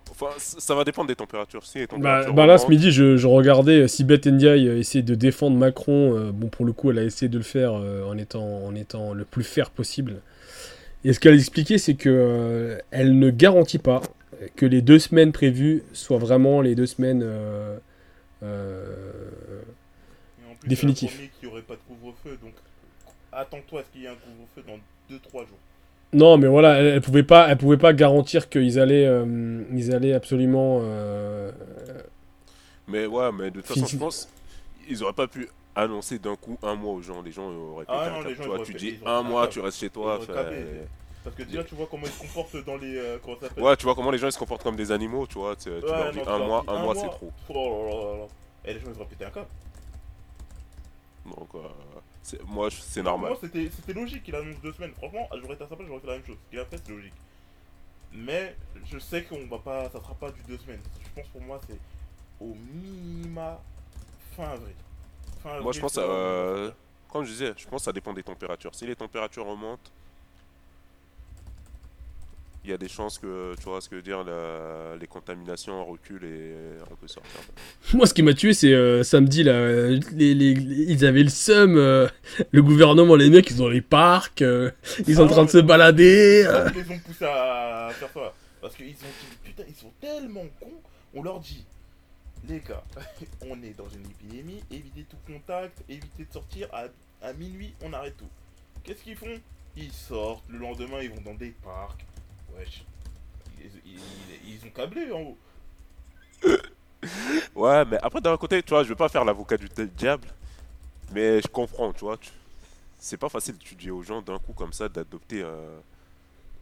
Enfin, 0.10 0.28
c- 0.38 0.56
ça 0.60 0.74
va 0.76 0.84
dépendre 0.84 1.08
des 1.08 1.16
températures. 1.16 1.66
Si 1.66 1.78
les 1.80 1.88
Bah, 1.88 1.96
températures 1.98 2.34
bah 2.34 2.46
là, 2.46 2.58
ce 2.58 2.68
midi, 2.70 2.92
je, 2.92 3.18
je 3.18 3.28
regardais 3.28 3.82
euh, 3.82 3.88
Sibeth 3.88 4.26
Ndiaye 4.28 4.68
euh, 4.68 4.80
essayer 4.80 5.04
de 5.04 5.16
défendre 5.16 5.58
Macron. 5.58 6.16
euh, 6.18 6.32
bon, 6.32 6.48
pour 6.48 6.66
le 6.66 6.74
coup, 6.74 6.92
elle 6.92 7.00
a 7.00 7.04
essayé 7.04 7.30
de 7.30 7.38
le 7.38 7.44
faire 7.44 7.74
euh, 7.74 8.04
en, 8.06 8.18
étant, 8.18 8.44
en 8.66 8.74
étant 8.76 9.14
le 9.14 9.26
plus 9.26 9.44
fair 9.44 9.70
possible. 9.70 10.22
Et 11.06 11.14
ce 11.14 11.20
qu'elle 11.20 11.36
expliquait, 11.36 11.78
c'est 11.78 11.96
que 11.96 12.10
euh, 12.10 12.80
elle 12.92 13.20
ne 13.20 13.30
garantit 13.30 13.80
pas 13.80 14.02
que 14.56 14.66
les 14.66 14.82
deux 14.82 15.00
semaines 15.00 15.32
prévues 15.32 15.84
soient 15.94 16.18
vraiment 16.20 16.62
les 16.62 16.76
deux 16.76 16.86
semaines. 16.88 17.24
euh, 17.24 17.78
euh, 18.44 18.94
promis 20.94 21.30
qu'il 21.30 21.48
n'y 21.48 21.48
aurait 21.48 21.62
pas 21.62 21.76
de 21.76 21.82
couvre-feu, 21.88 22.38
donc 22.42 22.54
attends-toi 23.32 23.82
à 23.82 23.84
ce 23.84 23.90
qu'il 23.90 24.02
y 24.02 24.06
ait 24.06 24.10
un 24.10 24.16
couvre-feu 24.16 24.64
dans 24.68 24.80
2-3 25.10 25.46
jours. 25.46 25.60
Non, 26.14 26.38
mais 26.38 26.48
voilà, 26.48 26.80
elle, 26.80 26.86
elle 26.88 27.02
pouvait 27.02 27.24
pas, 27.24 27.48
elle 27.50 27.58
pouvait 27.58 27.78
pas 27.78 27.94
garantir 27.94 28.50
qu'ils 28.50 28.80
allaient, 28.80 29.06
euh, 29.06 29.64
ils 29.74 29.94
allaient 29.94 30.14
absolument. 30.14 30.80
euh, 30.82 31.52
Mais 32.88 33.06
ouais, 33.06 33.32
mais 33.34 33.52
de 33.52 33.60
toute 33.62 33.68
façon, 33.68 33.86
je 33.86 33.98
pense. 33.98 34.30
Ils 34.90 35.04
auraient 35.04 35.12
pas 35.14 35.28
pu 35.28 35.50
annoncer 35.76 36.18
d'un 36.18 36.36
coup 36.38 36.58
un 36.64 36.76
mois 36.76 36.94
aux 36.94 37.02
gens. 37.02 37.22
Les 37.22 37.32
gens 37.34 37.50
auraient 37.52 37.86
pété 37.86 37.98
Ah 37.98 38.06
un 38.06 38.10
non, 38.22 38.28
les 38.28 38.36
gens, 38.36 38.64
tu 38.64 38.74
dis 38.74 39.00
un 39.06 39.22
mois, 39.22 39.48
tu 39.48 39.60
restes 39.60 39.80
chez 39.80 39.90
toi. 39.90 40.20
Parce 41.24 41.36
que 41.36 41.44
déjà, 41.44 41.62
tu 41.66 41.76
vois 41.76 41.88
comment 41.92 42.06
ils 42.06 42.12
se 42.12 42.20
comportent 42.22 42.66
dans 42.66 42.78
les. 42.78 42.96
euh, 42.98 43.18
comment 43.22 43.36
ça 43.42 43.50
s'appelle? 43.50 43.64
Ouais, 43.66 43.76
tu 43.76 43.84
vois 43.84 43.96
comment 43.96 44.12
les 44.12 44.18
gens 44.18 44.28
ils 44.28 44.32
se 44.32 44.40
comportent 44.40 44.64
comme 44.64 44.78
des 44.78 44.94
animaux, 44.94 45.28
tu 45.28 45.38
vois. 45.38 45.58
Tu, 45.58 45.64
tu 45.64 45.70
Ouais, 45.70 45.82
leur 45.92 46.12
dis 46.14 46.20
non, 46.20 46.28
un 46.30 46.38
mois, 46.40 46.64
un 46.70 46.74
un 46.76 46.84
mois 46.84 46.96
c'est 46.96 47.10
trop. 47.10 47.32
Oh 47.50 47.54
là 47.54 47.96
là 48.14 48.18
là. 48.20 48.28
Et 48.64 48.74
les 48.74 48.80
gens, 48.80 48.86
ils 48.94 48.96
auraient 48.96 49.10
pété 49.10 49.26
un 49.26 49.30
câble. 49.32 49.48
Donc, 51.26 51.50
euh, 51.56 51.60
moi, 52.46 52.70
c'est 52.72 53.04
normal. 53.04 53.32
Moi, 53.32 53.40
c'était 53.42 53.70
c'était 53.70 53.94
logique 53.94 54.24
qu'il 54.24 54.36
annonce 54.36 54.60
deux 54.62 54.74
semaines. 54.74 54.94
Franchement, 54.98 55.28
j'aurais 55.42 55.54
été 55.54 55.64
à 55.64 55.68
sa 55.68 55.76
place, 55.76 55.88
j'aurais 55.88 56.00
fait 56.02 56.08
la 56.08 56.14
même 56.14 56.26
chose. 56.26 56.38
Ce 56.46 56.50
qu'il 56.50 56.60
a 56.60 56.66
fait, 56.66 56.82
c'est 56.84 56.92
logique. 56.92 57.14
Mais 58.14 58.56
je 58.86 59.00
sais 59.00 59.24
qu'on 59.24 59.46
va 59.48 59.60
pas. 59.60 59.90
Ça 59.90 60.00
sera 60.00 60.14
pas 60.14 60.32
du 60.32 60.42
deux 60.48 60.58
semaines. 60.58 60.82
Je 61.04 61.22
pense 61.22 61.30
pour 61.30 61.42
moi, 61.42 61.60
c'est 61.68 61.80
au 62.40 62.56
minima 62.74 63.60
fin 64.36 64.44
avril. 64.44 64.76
Fin 65.42 65.50
avril 65.50 65.64
Moi, 65.64 65.72
je 65.72 65.80
pense, 65.80 65.96
va 65.96 66.04
euh, 66.04 66.72
comme 67.10 67.24
je 67.26 67.32
disais, 67.32 67.54
je 67.58 67.68
pense 67.68 67.82
que 67.82 67.86
ça 67.86 67.94
dépend 67.94 68.14
des 68.14 68.24
températures. 68.24 68.74
Si 68.76 68.86
les 68.86 68.96
températures 68.96 69.46
remontent, 69.46 69.92
il 72.64 72.72
y 72.72 72.74
a 72.74 72.78
des 72.78 72.90
chances 72.90 73.18
que, 73.18 73.56
tu 73.56 73.64
vois 73.64 73.80
ce 73.80 73.88
que 73.88 73.96
je 73.96 73.98
veux 73.98 74.04
dire, 74.04 74.24
la- 74.26 74.96
les 75.00 75.08
contaminations 75.08 75.86
reculent 75.86 76.26
et 76.26 76.54
on 76.92 76.96
peut 76.96 77.08
sortir. 77.08 77.40
Moi, 77.94 78.06
ce 78.08 78.14
qui 78.14 78.24
m'a 78.24 78.34
tué, 78.34 78.54
c'est 78.54 78.74
euh, 78.74 79.04
samedi, 79.04 79.44
là, 79.44 79.54
euh, 79.54 80.00
les, 80.12 80.34
les- 80.34 80.54
les- 80.56 80.84
ils 80.92 81.06
avaient 81.06 81.24
le 81.24 81.30
seum, 81.30 81.78
euh, 81.78 82.08
le 82.52 82.62
gouvernement, 82.62 83.16
les 83.16 83.30
mecs, 83.30 83.50
ils 83.50 83.56
sont 83.56 83.64
dans 83.64 83.70
les 83.70 83.82
parcs, 83.82 84.42
euh, 84.42 84.70
ils 85.08 85.16
sont 85.16 85.22
en 85.22 85.26
Ah, 85.28 85.30
train 85.30 85.46
de 85.46 85.50
se 85.50 85.58
balader. 85.60 86.44
euh. 86.46 86.70
Qu'ils 86.72 86.84
les 86.84 86.92
ont 86.96 87.00
poussés 87.00 87.26
à 87.26 87.90
faire 87.94 88.10
ça. 88.14 88.34
Parce 88.60 88.76
qu'ils 88.76 88.88
ont 88.88 88.90
dit, 88.92 89.38
putain, 89.46 89.64
ils 89.70 89.76
sont 89.76 89.92
tellement 90.02 90.46
cons. 90.60 90.82
On 91.14 91.24
leur 91.24 91.40
dit, 91.40 91.64
les 92.50 92.60
gars, 92.60 92.84
on 93.50 93.56
est 93.64 93.78
dans 93.78 93.88
une 93.88 94.06
épidémie, 94.12 94.62
évitez 94.72 95.06
tout 95.10 95.18
contact, 95.32 95.78
évitez 95.88 96.26
de 96.26 96.34
sortir, 96.34 96.68
à, 96.74 96.86
à 97.26 97.32
minuit, 97.34 97.74
on 97.82 97.94
arrête 97.94 98.18
tout. 98.18 98.26
Qu'est-ce 98.84 99.04
qu'ils 99.04 99.16
font? 99.16 99.40
Ils 99.78 99.92
sortent, 99.94 100.44
le 100.50 100.58
lendemain, 100.58 101.00
ils 101.02 101.10
vont 101.12 101.22
dans 101.24 101.36
des 101.36 101.54
parcs. 101.64 102.04
Wesh. 102.56 102.84
Ils, 103.60 103.72
ils- 103.86 104.50
ils 104.56 104.66
ont 104.68 104.70
câblé 104.72 105.12
en 105.12 105.22
haut. 105.22 105.38
Ouais, 107.56 107.86
mais 107.86 107.98
après, 108.02 108.20
d'un 108.22 108.36
côté, 108.38 108.62
tu 108.64 108.70
vois, 108.72 108.84
je 108.84 108.90
veux 108.90 108.96
pas 108.96 109.08
faire 109.10 109.24
l'avocat 109.24 109.56
du 109.58 109.68
diable, 109.96 110.28
mais 111.14 111.42
je 111.42 111.48
comprends, 111.48 111.94
tu 111.94 112.02
vois. 112.02 112.18
tu- 112.18 112.32
C'est 113.00 113.18
pas 113.18 113.30
facile, 113.30 113.56
tu 113.60 113.76
dis 113.76 113.92
aux 113.92 114.02
gens 114.02 114.22
d'un 114.22 114.40
coup 114.40 114.54
comme 114.54 114.74
ça 114.74 114.90
d'adopter. 114.90 115.42
euh, 115.44 115.80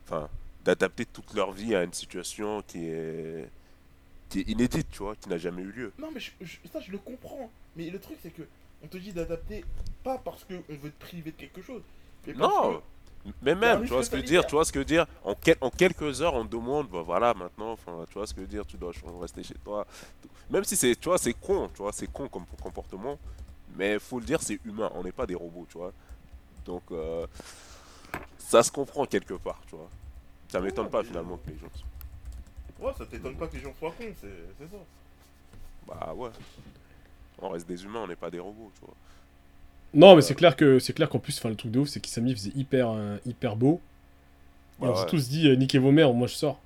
Enfin, 0.05 0.29
d'adapter 0.63 1.05
toute 1.05 1.33
leur 1.33 1.51
vie 1.51 1.73
à 1.75 1.83
une 1.83 1.93
situation 1.93 2.61
qui 2.67 2.85
est. 2.85 3.49
qui 4.29 4.39
est 4.41 4.49
inédite, 4.49 4.87
tu 4.91 4.99
vois, 4.99 5.15
qui 5.15 5.29
n'a 5.29 5.37
jamais 5.37 5.61
eu 5.61 5.71
lieu. 5.71 5.93
Non, 5.97 6.09
mais 6.13 6.19
je- 6.19 6.31
je- 6.41 6.57
ça, 6.71 6.79
je 6.81 6.91
le 6.91 6.97
comprends. 6.97 7.49
Mais 7.75 7.89
le 7.89 7.99
truc, 7.99 8.17
c'est 8.21 8.31
que 8.31 8.41
on 8.83 8.87
te 8.87 8.97
dit 8.97 9.13
d'adapter, 9.13 9.63
pas 10.03 10.17
parce 10.17 10.43
qu'on 10.43 10.61
veut 10.67 10.91
te 10.91 10.99
priver 11.05 11.31
de 11.31 11.37
quelque 11.37 11.61
chose. 11.61 11.81
Mais 12.27 12.33
parce 12.33 12.53
Non, 12.53 12.73
que- 12.73 12.81
mais 13.41 13.51
un 13.51 13.55
même, 13.55 13.85
tu 13.85 13.93
vois 13.93 14.03
ce 14.03 14.09
que 14.09 14.17
je 14.17 14.21
veux 14.21 14.27
dire, 14.27 14.45
tu 14.45 14.51
vois 14.55 14.65
ce 14.65 14.71
que 14.71 14.79
dire, 14.79 15.05
en, 15.23 15.35
quel- 15.35 15.57
en 15.61 15.69
quelques 15.69 16.21
heures, 16.21 16.33
on 16.35 16.45
te 16.45 16.51
demande, 16.51 16.87
bah 16.89 17.01
voilà, 17.01 17.33
maintenant, 17.33 17.71
enfin, 17.71 18.05
tu 18.07 18.13
vois 18.15 18.27
ce 18.27 18.33
que 18.33 18.41
je 18.41 18.45
veux 18.45 18.51
dire, 18.51 18.65
tu 18.65 18.77
dois 18.77 18.91
rester 19.21 19.43
chez 19.43 19.55
toi. 19.55 19.85
Même 20.49 20.63
si 20.63 20.75
c'est, 20.75 20.95
tu 20.95 21.09
vois, 21.09 21.17
c'est 21.17 21.33
con, 21.33 21.69
tu 21.73 21.81
vois, 21.81 21.91
c'est 21.91 22.07
con 22.11 22.27
comme 22.27 22.45
comportement, 22.61 23.17
mais 23.75 23.97
faut 23.99 24.19
le 24.19 24.25
dire, 24.25 24.41
c'est 24.41 24.59
humain, 24.65 24.91
on 24.93 25.03
n'est 25.03 25.11
pas 25.11 25.25
des 25.25 25.35
robots, 25.35 25.65
tu 25.69 25.77
vois. 25.77 25.91
Donc, 26.65 26.83
euh, 26.91 27.25
ça 28.37 28.61
se 28.63 28.71
comprend 28.71 29.05
quelque 29.05 29.33
part, 29.35 29.59
tu 29.67 29.75
vois. 29.75 29.89
Ça 30.49 30.59
m'étonne 30.61 30.85
Ouais, 30.85 30.91
pas 30.91 31.03
finalement 31.03 31.37
que 31.37 31.49
les 31.49 31.57
gens. 31.57 31.67
Ouais, 32.79 32.91
ça 32.97 33.05
t'étonne 33.05 33.35
pas 33.35 33.47
que 33.47 33.55
les 33.55 33.61
gens 33.63 33.73
soient 33.79 33.91
cons, 33.97 34.13
c'est 34.21 34.65
ça. 34.65 34.77
Bah 35.87 36.13
ouais. 36.15 36.29
On 37.39 37.49
reste 37.49 37.67
des 37.67 37.83
humains, 37.83 38.01
on 38.03 38.07
n'est 38.07 38.15
pas 38.15 38.29
des 38.31 38.39
robots, 38.39 38.71
tu 38.75 38.81
vois. 38.85 38.95
Non, 39.95 40.13
mais 40.15 40.21
c'est 40.21 40.35
clair 40.35 40.57
que 40.57 40.77
c'est 40.77 40.91
clair 40.91 41.07
qu'en 41.07 41.19
plus, 41.19 41.37
enfin, 41.39 41.49
le 41.49 41.55
truc 41.55 41.71
de 41.71 41.79
ouf, 41.79 41.87
c'est 41.87 42.01
qu'il 42.01 42.11
samedi 42.11 42.35
faisait 42.35 42.51
hyper, 42.55 42.91
euh, 42.91 43.15
hyper 43.25 43.55
beau. 43.55 43.79
On 44.81 44.93
s'est 44.93 45.01
ouais. 45.03 45.09
tous 45.09 45.29
dit, 45.29 45.47
euh, 45.47 45.55
niquez 45.55 45.79
vos 45.79 45.91
mères, 45.91 46.13
moi 46.13 46.27
je 46.27 46.33
sors. 46.33 46.59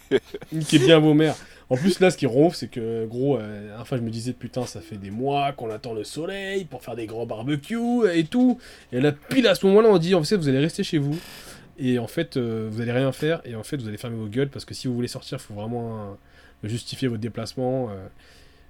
niquez 0.52 0.78
bien 0.78 0.98
vos 0.98 1.12
mères. 1.12 1.36
En 1.68 1.76
plus, 1.76 2.00
là, 2.00 2.10
ce 2.10 2.16
qui 2.16 2.26
ouf, 2.26 2.54
c'est 2.54 2.68
que, 2.68 3.04
gros, 3.06 3.36
euh, 3.36 3.76
enfin, 3.78 3.98
je 3.98 4.02
me 4.02 4.08
disais, 4.08 4.32
putain, 4.32 4.64
ça 4.64 4.80
fait 4.80 4.96
des 4.96 5.10
mois 5.10 5.52
qu'on 5.52 5.70
attend 5.70 5.92
le 5.92 6.04
soleil 6.04 6.64
pour 6.64 6.82
faire 6.82 6.96
des 6.96 7.06
grands 7.06 7.26
barbecues 7.26 8.08
et 8.10 8.24
tout. 8.24 8.58
Et 8.90 9.00
là, 9.00 9.12
pile 9.12 9.46
à 9.48 9.54
ce 9.54 9.66
moment-là, 9.66 9.90
on 9.90 9.98
dit, 9.98 10.14
en 10.14 10.24
fait, 10.24 10.36
vous 10.36 10.48
allez 10.48 10.60
rester 10.60 10.82
chez 10.82 10.98
vous. 10.98 11.18
Et 11.78 11.98
en 11.98 12.06
fait, 12.06 12.38
vous 12.38 12.80
allez 12.80 12.92
rien 12.92 13.12
faire. 13.12 13.42
Et 13.44 13.54
en 13.54 13.64
fait, 13.64 13.76
vous 13.76 13.88
allez 13.88 13.98
fermer 13.98 14.16
vos 14.16 14.28
gueules 14.28 14.48
parce 14.48 14.64
que 14.64 14.72
si 14.72 14.86
vous 14.88 14.94
voulez 14.94 15.08
sortir, 15.08 15.38
il 15.38 15.44
faut 15.44 15.54
vraiment 15.54 16.16
justifier 16.64 17.08
votre 17.08 17.20
déplacement. 17.20 17.90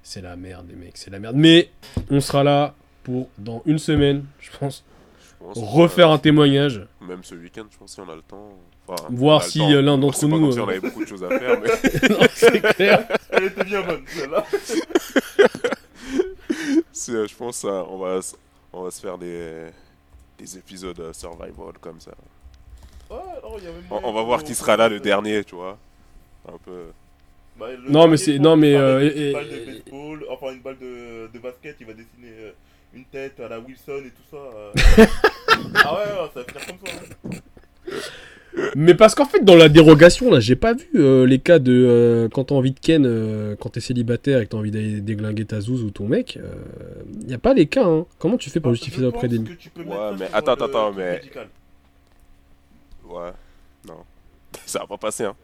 c'est 0.03 0.23
la 0.23 0.35
merde, 0.35 0.67
les 0.69 0.75
mecs, 0.75 0.97
c'est 0.97 1.11
la 1.11 1.21
merde. 1.21 1.37
Mais 1.37 1.69
on 2.11 2.21
sera 2.21 2.43
là 2.43 2.75
pour, 3.07 3.29
dans 3.39 3.63
une 3.67 3.79
semaine, 3.79 4.25
je 4.41 4.51
pense, 4.59 4.83
Je 5.21 5.45
pense, 5.45 5.59
refaire 5.59 6.11
un 6.11 6.19
témoignage. 6.19 6.85
Même 7.01 7.23
ce 7.23 7.37
week-end, 7.37 7.63
je 7.71 7.79
pense, 7.79 7.93
si 7.95 8.01
on 8.01 8.09
a 8.11 8.17
le 8.17 8.23
temps. 8.23 8.49
Enfin, 8.89 9.07
Voir 9.11 9.45
si, 9.45 9.61
euh, 9.63 9.81
l'un 9.81 9.97
d'entre 9.97 10.19
pas 10.21 10.27
nous, 10.27 10.51
si 10.53 10.59
euh, 10.59 10.65
on 10.65 10.69
avait 10.69 10.81
beaucoup 10.81 11.05
de 11.05 11.09
choses 11.09 11.23
à 11.23 11.29
faire, 11.39 11.61
mais. 11.61 11.69
Non, 12.11 12.19
c'est 12.35 12.61
clair. 12.75 13.07
Elle 13.31 13.45
était 13.45 13.65
bien 13.65 13.83
bonne, 13.83 14.03
celle-là. 14.09 14.45
C'est, 16.93 17.13
euh, 17.13 17.27
je 17.29 17.35
pense 17.37 17.65
euh, 17.65 17.83
on 17.89 17.99
va, 17.99 18.19
on 18.73 18.83
va 18.83 18.91
se 18.91 19.01
faire 19.01 19.19
des, 19.19 19.67
des 20.39 20.59
épisodes 20.59 21.13
survival 21.13 21.75
comme 21.81 22.01
ça. 22.01 22.13
Ouais, 23.11 23.17
il 23.59 23.65
y 23.65 23.69
a 23.69 23.71
même 23.73 23.83
On, 23.91 24.01
on 24.03 24.13
va 24.13 24.23
voir 24.23 24.43
qui 24.43 24.55
sera 24.55 24.77
là 24.77 24.89
le 24.89 24.99
dernier, 24.99 25.45
tu 25.45 25.55
vois. 25.55 25.79
Un 26.49 26.59
peu. 26.65 26.87
bah, 27.59 27.67
Non, 27.89 28.09
mais 28.09 28.17
c'est- 28.17 28.39
non, 28.39 28.57
mais, 28.57 28.75
euh, 28.75 29.01
une 29.15 29.33
balle 29.33 29.49
de 29.49 29.65
baseball, 29.65 30.27
enfin 30.31 30.53
une 30.53 30.61
balle 30.61 30.79
de, 30.79 31.29
de 31.33 31.39
basket, 31.39 31.77
il 31.81 31.87
va 31.87 31.93
dessiner 31.93 32.31
euh, 32.31 32.53
une 32.97 33.05
tête 33.05 33.39
à 33.41 33.49
la 33.49 33.61
Wilson 33.61 34.03
et 34.07 34.11
tout 34.11 34.23
ça. 34.31 34.37
euh. 34.37 34.73
ah 35.85 35.95
ouais, 35.95 36.01
ouais, 36.01 36.31
ça 36.35 36.41
va 36.41 36.45
finir 36.45 36.67
comme 36.67 36.79
ça. 36.89 36.93
hein. 37.93 37.93
Mais 38.75 38.95
parce 38.95 39.15
qu'en 39.15 39.27
fait, 39.27 39.45
dans 39.45 39.55
la 39.55 39.69
dérogation, 39.69 40.31
là, 40.31 40.41
j'ai 40.41 40.57
pas 40.57 40.73
vu 40.73 40.87
euh, 40.95 41.27
les 41.27 41.39
cas 41.39 41.59
de 41.59 41.73
euh, 41.73 42.29
quand 42.31 42.45
t'as 42.45 42.55
envie 42.55 42.73
de 42.73 42.81
ken, 42.81 43.05
euh, 43.05 43.55
quand 43.61 43.69
t'es 43.69 43.81
célibataire 43.81 44.41
et 44.41 44.47
que 44.47 44.51
t'as 44.51 44.57
envie 44.57 44.71
d'aller 44.71 45.03
déglinguer 45.03 45.45
ta 45.45 45.61
zouze 45.61 45.83
ou 45.83 45.91
ton 45.91 46.09
mec. 46.09 46.39
Il 47.23 47.31
y 47.31 47.35
a 47.35 47.39
pas 47.39 47.53
les 47.53 47.67
cas, 47.67 47.85
hein. 47.85 48.07
Comment 48.19 48.39
tu 48.39 48.49
fais 48.49 48.61
pour 48.61 48.71
Bah, 48.71 48.75
justifier 48.75 49.03
ça 49.03 49.09
auprès 49.09 49.29
des. 49.29 49.39
Ouais, 49.39 49.45
mais 50.19 50.29
attends, 50.33 50.53
euh, 50.59 50.65
attends, 50.65 50.93
mais- 50.95 51.17
médical. 51.17 51.49
Ouais. 53.09 53.31
Ça 54.67 54.81
va 54.81 54.87
pas 54.87 54.97
passer, 54.99 55.25
hein. 55.25 55.35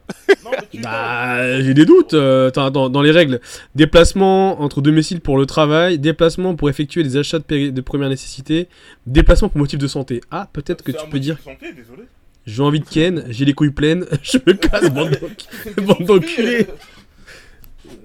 Non, 0.44 0.50
mais 0.50 0.58
tu 0.70 0.80
Bah, 0.82 1.60
j'ai 1.62 1.74
des 1.74 1.84
doutes. 1.86 2.12
euh, 2.14 2.50
dans 2.50 3.02
les 3.02 3.12
règles, 3.12 3.40
déplacement 3.76 4.60
entre 4.60 4.80
domicile 4.82 5.20
pour 5.20 5.38
le 5.38 5.46
travail, 5.46 5.98
déplacement 5.98 6.56
pour 6.56 6.68
effectuer 6.68 7.02
des 7.04 7.16
achats 7.16 7.38
de, 7.38 7.80
première 7.80 8.08
nécessité, 8.08 8.68
déplacement 9.06 9.48
pour 9.48 9.58
motif 9.58 9.78
de 9.78 9.86
santé. 9.86 10.20
Ah, 10.30 10.48
peut-être 10.52 10.82
que 10.82 10.90
tu 10.92 10.98
un 10.98 11.02
peux 11.02 11.18
motif 11.18 11.20
dire 11.22 11.36
de 11.36 11.42
santé, 11.42 11.72
désolé. 11.72 12.02
j'ai 12.46 12.62
envie 12.62 12.80
de 12.80 12.84
ken, 12.88 13.24
j'ai 13.30 13.44
les 13.44 13.52
couilles 13.54 13.70
pleines, 13.70 14.06
je 14.22 14.38
me 14.44 14.54
casse, 14.54 14.90
bande 14.90 15.10
d'enc- 15.20 15.84
bande 15.86 16.06
d'enculés. 16.06 16.66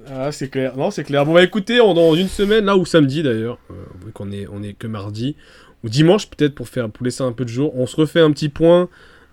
Ah, 0.09 0.32
c'est 0.32 0.49
clair. 0.49 0.78
Non, 0.78 0.91
c'est 0.91 1.03
clair. 1.03 1.26
Bon, 1.26 1.34
bah 1.34 1.43
écoutez, 1.43 1.82
on, 1.82 1.93
dans 1.93 2.15
une 2.15 2.28
semaine, 2.30 2.65
là, 2.65 2.78
ou 2.78 2.86
samedi 2.86 3.24
d'ailleurs, 3.24 3.57
euh, 3.72 3.74
vu 4.05 4.11
qu'on 4.11 4.32
est, 4.32 4.47
on 4.51 4.63
est 4.63 4.74
que 4.74 4.88
mardi, 4.88 5.36
ou 5.84 5.89
dimanche 5.89 6.30
peut-être 6.30 6.55
pour, 6.55 6.70
faire, 6.70 6.89
pour 6.89 7.03
laisser 7.05 7.24
un 7.24 7.32
peu 7.32 7.43
de 7.43 7.49
jour, 7.49 7.74
on 7.76 7.86
se 7.86 7.95
refait 7.95 8.20
un 8.22 8.32
petit 8.32 8.49
point. 8.49 8.88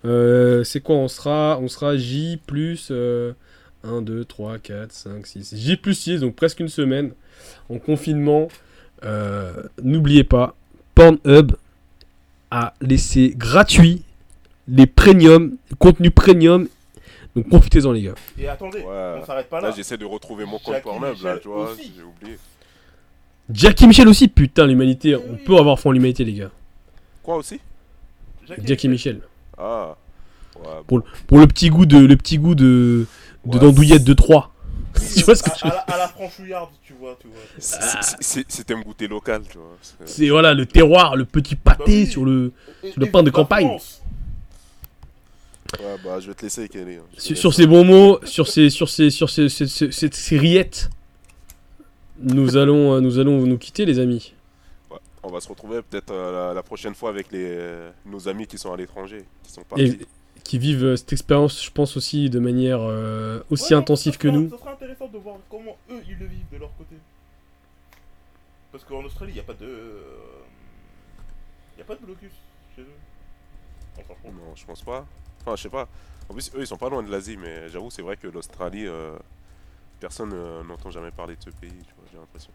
Euh, 0.05 0.63
c'est 0.63 0.81
quoi 0.81 0.95
On 0.95 1.07
sera, 1.07 1.57
on 1.59 1.67
sera 1.67 1.97
J 1.97 2.39
plus 2.45 2.89
euh, 2.91 3.33
1, 3.83 4.01
2, 4.01 4.23
3, 4.25 4.59
4, 4.59 4.91
5, 4.91 5.25
6. 5.25 5.55
J 5.55 5.77
plus 5.77 5.93
6, 5.95 6.19
donc 6.21 6.35
presque 6.35 6.59
une 6.59 6.67
semaine 6.69 7.11
en 7.69 7.77
confinement. 7.79 8.47
Euh, 9.03 9.53
N'oubliez 9.83 10.23
pas, 10.23 10.55
Pornhub 10.93 11.53
à 12.51 12.73
laisser 12.81 13.33
gratuit 13.35 14.03
les 14.67 14.85
premium, 14.85 15.57
contenu 15.79 16.11
premium. 16.11 16.67
Donc 17.35 17.49
profitez-en 17.49 17.91
les 17.91 18.03
gars. 18.03 18.15
Et 18.39 18.47
attendez, 18.47 18.79
Ouais. 18.79 19.17
on 19.21 19.25
s'arrête 19.25 19.49
pas 19.49 19.59
Là, 19.59 19.69
là. 19.69 19.73
j'essaie 19.75 19.97
de 19.97 20.05
retrouver 20.05 20.45
mon 20.45 20.57
compte 20.59 20.81
Pornhub, 20.81 21.21
là, 21.23 21.37
tu 21.37 21.47
vois, 21.49 21.75
j'ai 21.77 22.01
oublié. 22.03 22.37
Jackie 23.51 23.85
Michel 23.87 24.07
aussi, 24.07 24.27
putain 24.27 24.65
l'humanité. 24.65 25.15
On 25.15 25.19
Oui. 25.33 25.37
peut 25.45 25.55
avoir 25.57 25.79
foi 25.79 25.89
en 25.89 25.93
l'humanité 25.93 26.23
les 26.23 26.33
gars. 26.33 26.51
Quoi 27.21 27.35
aussi? 27.37 27.59
Jackie 28.63 28.87
Michel. 28.87 29.19
Ah. 29.57 29.95
Ouais, 30.57 30.61
Pour, 30.87 31.01
pour 31.27 31.39
le 31.39 31.47
petit 31.47 31.69
goût 31.69 31.85
de 31.85 31.97
le 31.97 32.15
petit 32.15 32.37
goût 32.37 32.55
de 32.55 33.05
d'andouillette 33.45 34.03
de 34.03 34.13
3. 34.13 34.51
Oui, 34.97 35.01
tu 35.17 35.23
vois 35.23 35.35
ce 35.35 35.43
que 35.43 35.49
à, 35.51 35.53
je 35.57 35.65
à 35.65 35.67
la, 35.69 35.79
à 35.79 35.97
la 35.97 36.07
franchouillarde, 36.07 36.69
tu 36.81 36.93
vois, 36.93 37.17
tu 37.19 37.27
vois. 37.27 37.41
Si 38.21 38.63
t'aimes 38.63 38.83
goûter 38.83 39.07
local, 39.09 39.41
tu 39.49 39.57
vois. 39.57 39.75
c'est- 39.81 39.95
C'est 40.05 40.29
voilà 40.29 40.53
le 40.53 40.65
terroir, 40.65 41.15
le 41.17 41.25
petit 41.25 41.55
pâté 41.55 41.77
Bah 41.79 41.83
oui. 41.87 42.07
sur 42.07 42.23
le 42.23 42.53
Et- 42.83 42.93
le 42.95 43.05
pain 43.07 43.21
de 43.23 43.29
campagne. 43.29 43.67
France. 43.67 44.01
Ouais, 45.79 45.97
bah, 46.05 46.19
je 46.21 46.27
vais 46.27 46.33
te 46.33 46.43
laisser, 46.43 46.69
Kelly. 46.69 46.95
hein. 46.95 47.01
Sur, 47.17 47.37
sur 47.37 47.53
ces 47.53 47.67
bons 47.67 47.83
mots, 47.83 48.19
sur 48.23 48.47
ces 48.47 48.69
sur 48.69 48.87
ces 48.87 49.09
sur 49.09 49.29
ces, 49.29 49.49
ces, 49.49 49.67
ces- 49.67 49.91
ces- 49.91 50.09
ces 50.13 50.37
rillettes. 50.37 50.89
Nous 52.21 52.55
allons 52.55 52.93
euh, 52.93 53.01
nous 53.01 53.19
allons 53.19 53.41
nous 53.45 53.57
quitter 53.57 53.83
les 53.85 53.99
amis. 53.99 54.33
On 55.27 55.31
va 55.31 55.39
se 55.39 55.49
retrouver 55.49 55.81
peut-être 55.81 56.11
euh, 56.11 56.49
la, 56.49 56.53
la 56.53 56.63
prochaine 56.63 56.93
fois 56.93 57.09
avec 57.09 57.31
les, 57.31 57.45
euh, 57.45 57.91
nos 58.05 58.27
amis 58.27 58.45
qui 58.47 58.57
sont 58.57 58.71
à 58.71 58.77
l'étranger, 58.77 59.25
qui 59.43 59.51
sont 59.51 59.63
Et 59.77 59.97
qui 60.43 60.59
vivent 60.59 60.85
euh, 60.85 60.95
cette 60.95 61.11
expérience, 61.11 61.63
je 61.63 61.71
pense 61.71 61.97
aussi 61.97 62.29
de 62.29 62.39
manière 62.39 62.79
euh, 62.81 63.41
aussi 63.49 63.73
Ouais, 63.73 63.79
intensive 63.79 64.13
ça 64.13 64.19
que 64.19 64.27
nous. 64.27 64.49
Ça 64.51 64.57
sera 64.59 64.73
intéressant 64.73 65.07
de 65.07 65.17
voir 65.17 65.37
comment 65.49 65.75
eux 65.89 66.01
ils 66.07 66.17
le 66.17 66.27
vivent 66.27 66.49
de 66.51 66.57
leur 66.57 66.69
côté. 66.77 66.95
Parce 68.71 68.83
qu'en 68.83 69.03
Australie, 69.03 69.31
il 69.31 69.35
n'y 69.35 69.39
a 69.39 69.43
pas 69.43 69.53
de. 69.53 70.03
Il 71.73 71.77
n'y 71.77 71.81
a 71.81 71.85
pas 71.85 71.95
de 71.95 72.05
blocus 72.05 72.31
chez 72.75 72.83
eux. 72.83 72.97
Enfin. 73.97 74.13
Non, 74.25 74.55
je 74.55 74.65
pense 74.65 74.83
pas. 74.83 75.05
Enfin, 75.41 75.55
je 75.55 75.63
sais 75.63 75.69
pas. 75.69 75.87
En 76.29 76.33
plus, 76.33 76.51
eux, 76.55 76.61
ils 76.61 76.67
sont 76.67 76.77
pas 76.77 76.89
loin 76.89 77.01
de 77.01 77.09
l'Asie, 77.09 77.37
mais 77.37 77.69
j'avoue, 77.69 77.89
c'est 77.89 78.01
vrai 78.01 78.17
que 78.17 78.27
l'Australie, 78.27 78.85
euh, 78.87 79.17
personne 79.99 80.31
euh, 80.33 80.63
n'entend 80.63 80.91
jamais 80.91 81.11
parler 81.11 81.35
de 81.35 81.43
ce 81.43 81.49
pays, 81.49 81.69
tu 81.69 81.93
vois, 81.95 82.05
j'ai 82.11 82.17
l'impression. 82.17 82.51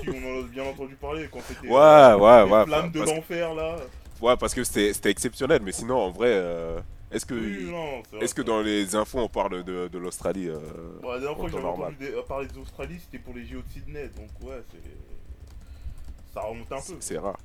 Si 0.00 0.08
on 0.08 0.12
en 0.12 0.40
a 0.40 0.42
bien 0.48 0.64
entendu 0.64 0.94
parler 0.96 1.28
quand 1.32 1.40
c'était. 1.46 1.66
Ouais, 1.68 2.14
ouais, 2.14 2.44
les 2.46 2.50
ouais. 2.52 2.64
flammes 2.66 2.90
de 2.92 3.00
l'enfer 3.00 3.54
là. 3.54 3.76
ouais, 4.20 4.36
parce 4.36 4.54
que 4.54 4.62
c'était 4.64 4.92
c'était 4.92 5.10
exceptionnel, 5.10 5.60
mais 5.62 5.72
sinon, 5.72 5.96
en 5.98 6.10
vrai, 6.10 6.28
euh, 6.30 6.80
est-ce 7.10 7.26
que, 7.26 7.34
Oui, 7.34 7.72
est-ce 8.20 8.34
que 8.34 8.42
dans 8.42 8.60
les 8.62 8.94
infos, 8.94 9.18
on 9.18 9.28
parle 9.28 9.64
de, 9.64 9.88
de 9.88 9.98
l'Australie 9.98 10.48
euh, 10.48 10.58
Bon, 11.02 11.10
la 11.10 11.18
dernière 11.18 11.36
fois 11.36 11.46
que 11.46 11.50
j'avais 11.52 11.62
normal? 11.64 11.88
entendu 11.94 12.06
des- 12.10 12.14
euh, 12.14 12.22
parler 12.22 12.46
d'Australie, 12.48 13.00
c'était 13.00 13.18
pour 13.22 13.34
les 13.34 13.44
JO 13.44 13.58
de 13.62 13.68
Sydney, 13.72 14.08
donc 14.16 14.48
ouais, 14.48 14.62
c'est. 14.70 16.32
Ça 16.34 16.42
remonte 16.42 16.70
un 16.70 16.76
peu. 16.76 16.94
C'est- 17.00 17.18
rare. 17.18 17.38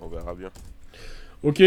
On 0.00 0.08
verra 0.08 0.34
bien. 0.34 0.50
Ok. 1.42 1.62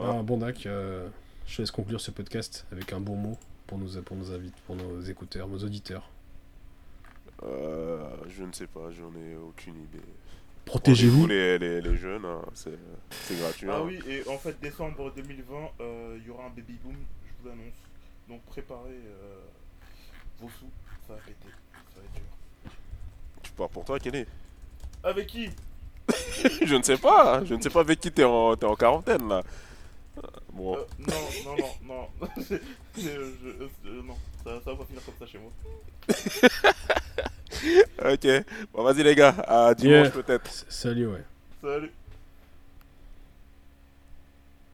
Ah, 0.00 0.20
bon 0.22 0.38
Dac, 0.38 0.66
euh, 0.66 1.08
je 1.46 1.56
te 1.56 1.62
laisse 1.62 1.70
conclure 1.70 2.00
ce 2.00 2.10
podcast 2.10 2.66
avec 2.72 2.92
un 2.92 2.98
bon 3.00 3.14
mot 3.14 3.38
pour 3.68 3.78
nos 3.78 3.86
pour 4.02 4.16
nos 4.16 4.32
invités, 4.32 4.56
pour 4.66 4.74
nos 4.74 5.00
écouteurs, 5.02 5.46
nos 5.46 5.58
auditeurs. 5.58 6.08
Euh, 7.44 8.04
je 8.28 8.44
ne 8.44 8.52
sais 8.52 8.66
pas, 8.66 8.90
j'en 8.90 9.10
ai 9.18 9.36
aucune 9.36 9.74
idée. 9.82 10.04
Protégez-vous. 10.64 11.26
Les, 11.26 11.58
les, 11.58 11.80
les 11.80 11.96
jeunes, 11.96 12.24
hein, 12.24 12.42
c'est 12.54 12.78
c'est 13.10 13.36
gratuit. 13.38 13.66
Ah 13.70 13.78
hein. 13.78 13.82
oui, 13.84 13.98
et 14.08 14.26
en 14.28 14.38
fait, 14.38 14.58
décembre 14.60 15.12
2020, 15.16 15.54
euh, 15.80 16.18
il 16.20 16.26
y 16.26 16.30
aura 16.30 16.44
un 16.46 16.50
baby 16.50 16.78
boom, 16.84 16.94
je 17.26 17.42
vous 17.42 17.48
l'annonce. 17.48 17.74
Donc 18.28 18.42
préparez 18.42 18.90
euh, 18.90 19.40
vos 20.40 20.48
sous, 20.48 20.70
ça 21.08 21.14
va 21.14 21.18
péter, 21.20 21.48
ça 21.94 22.00
va 22.00 22.04
être 22.04 22.14
dur. 22.14 22.72
Tu 23.42 23.50
pars 23.52 23.68
pour 23.68 23.84
toi, 23.84 23.98
Kelly 23.98 24.24
Avec 25.02 25.26
qui? 25.26 25.50
Je 26.64 26.74
ne 26.76 26.82
sais 26.82 26.96
pas, 26.98 27.38
hein. 27.38 27.44
je 27.44 27.54
ne 27.54 27.60
sais 27.60 27.70
pas 27.70 27.80
avec 27.80 27.98
qui 28.00 28.10
t'es 28.12 28.24
en, 28.24 28.54
t'es 28.56 28.66
en 28.66 28.74
quarantaine 28.76 29.28
là. 29.28 29.42
Bon, 30.52 30.76
Euh, 30.76 30.84
Non, 30.98 31.14
non, 31.44 31.56
non, 31.56 32.08
non. 32.20 32.28
C'est- 32.42 32.60
je- 32.96 33.68
je- 33.84 33.90
non, 33.90 34.14
ça, 34.44 34.50
ça 34.64 34.70
va 34.70 34.76
pas 34.76 34.84
finir 34.84 35.02
comme 35.04 35.14
ça 35.18 35.26
chez 35.26 35.38
moi. 35.38 35.50
ok. 38.12 38.44
Bon, 38.72 38.82
vas-y 38.82 39.02
les 39.02 39.14
gars, 39.14 39.34
à 39.46 39.74
dimanche 39.74 40.08
Yeah. 40.08 40.22
peut-être. 40.22 40.50
Salut 40.68 41.06
ouais. 41.08 41.24
Salut 41.62 41.90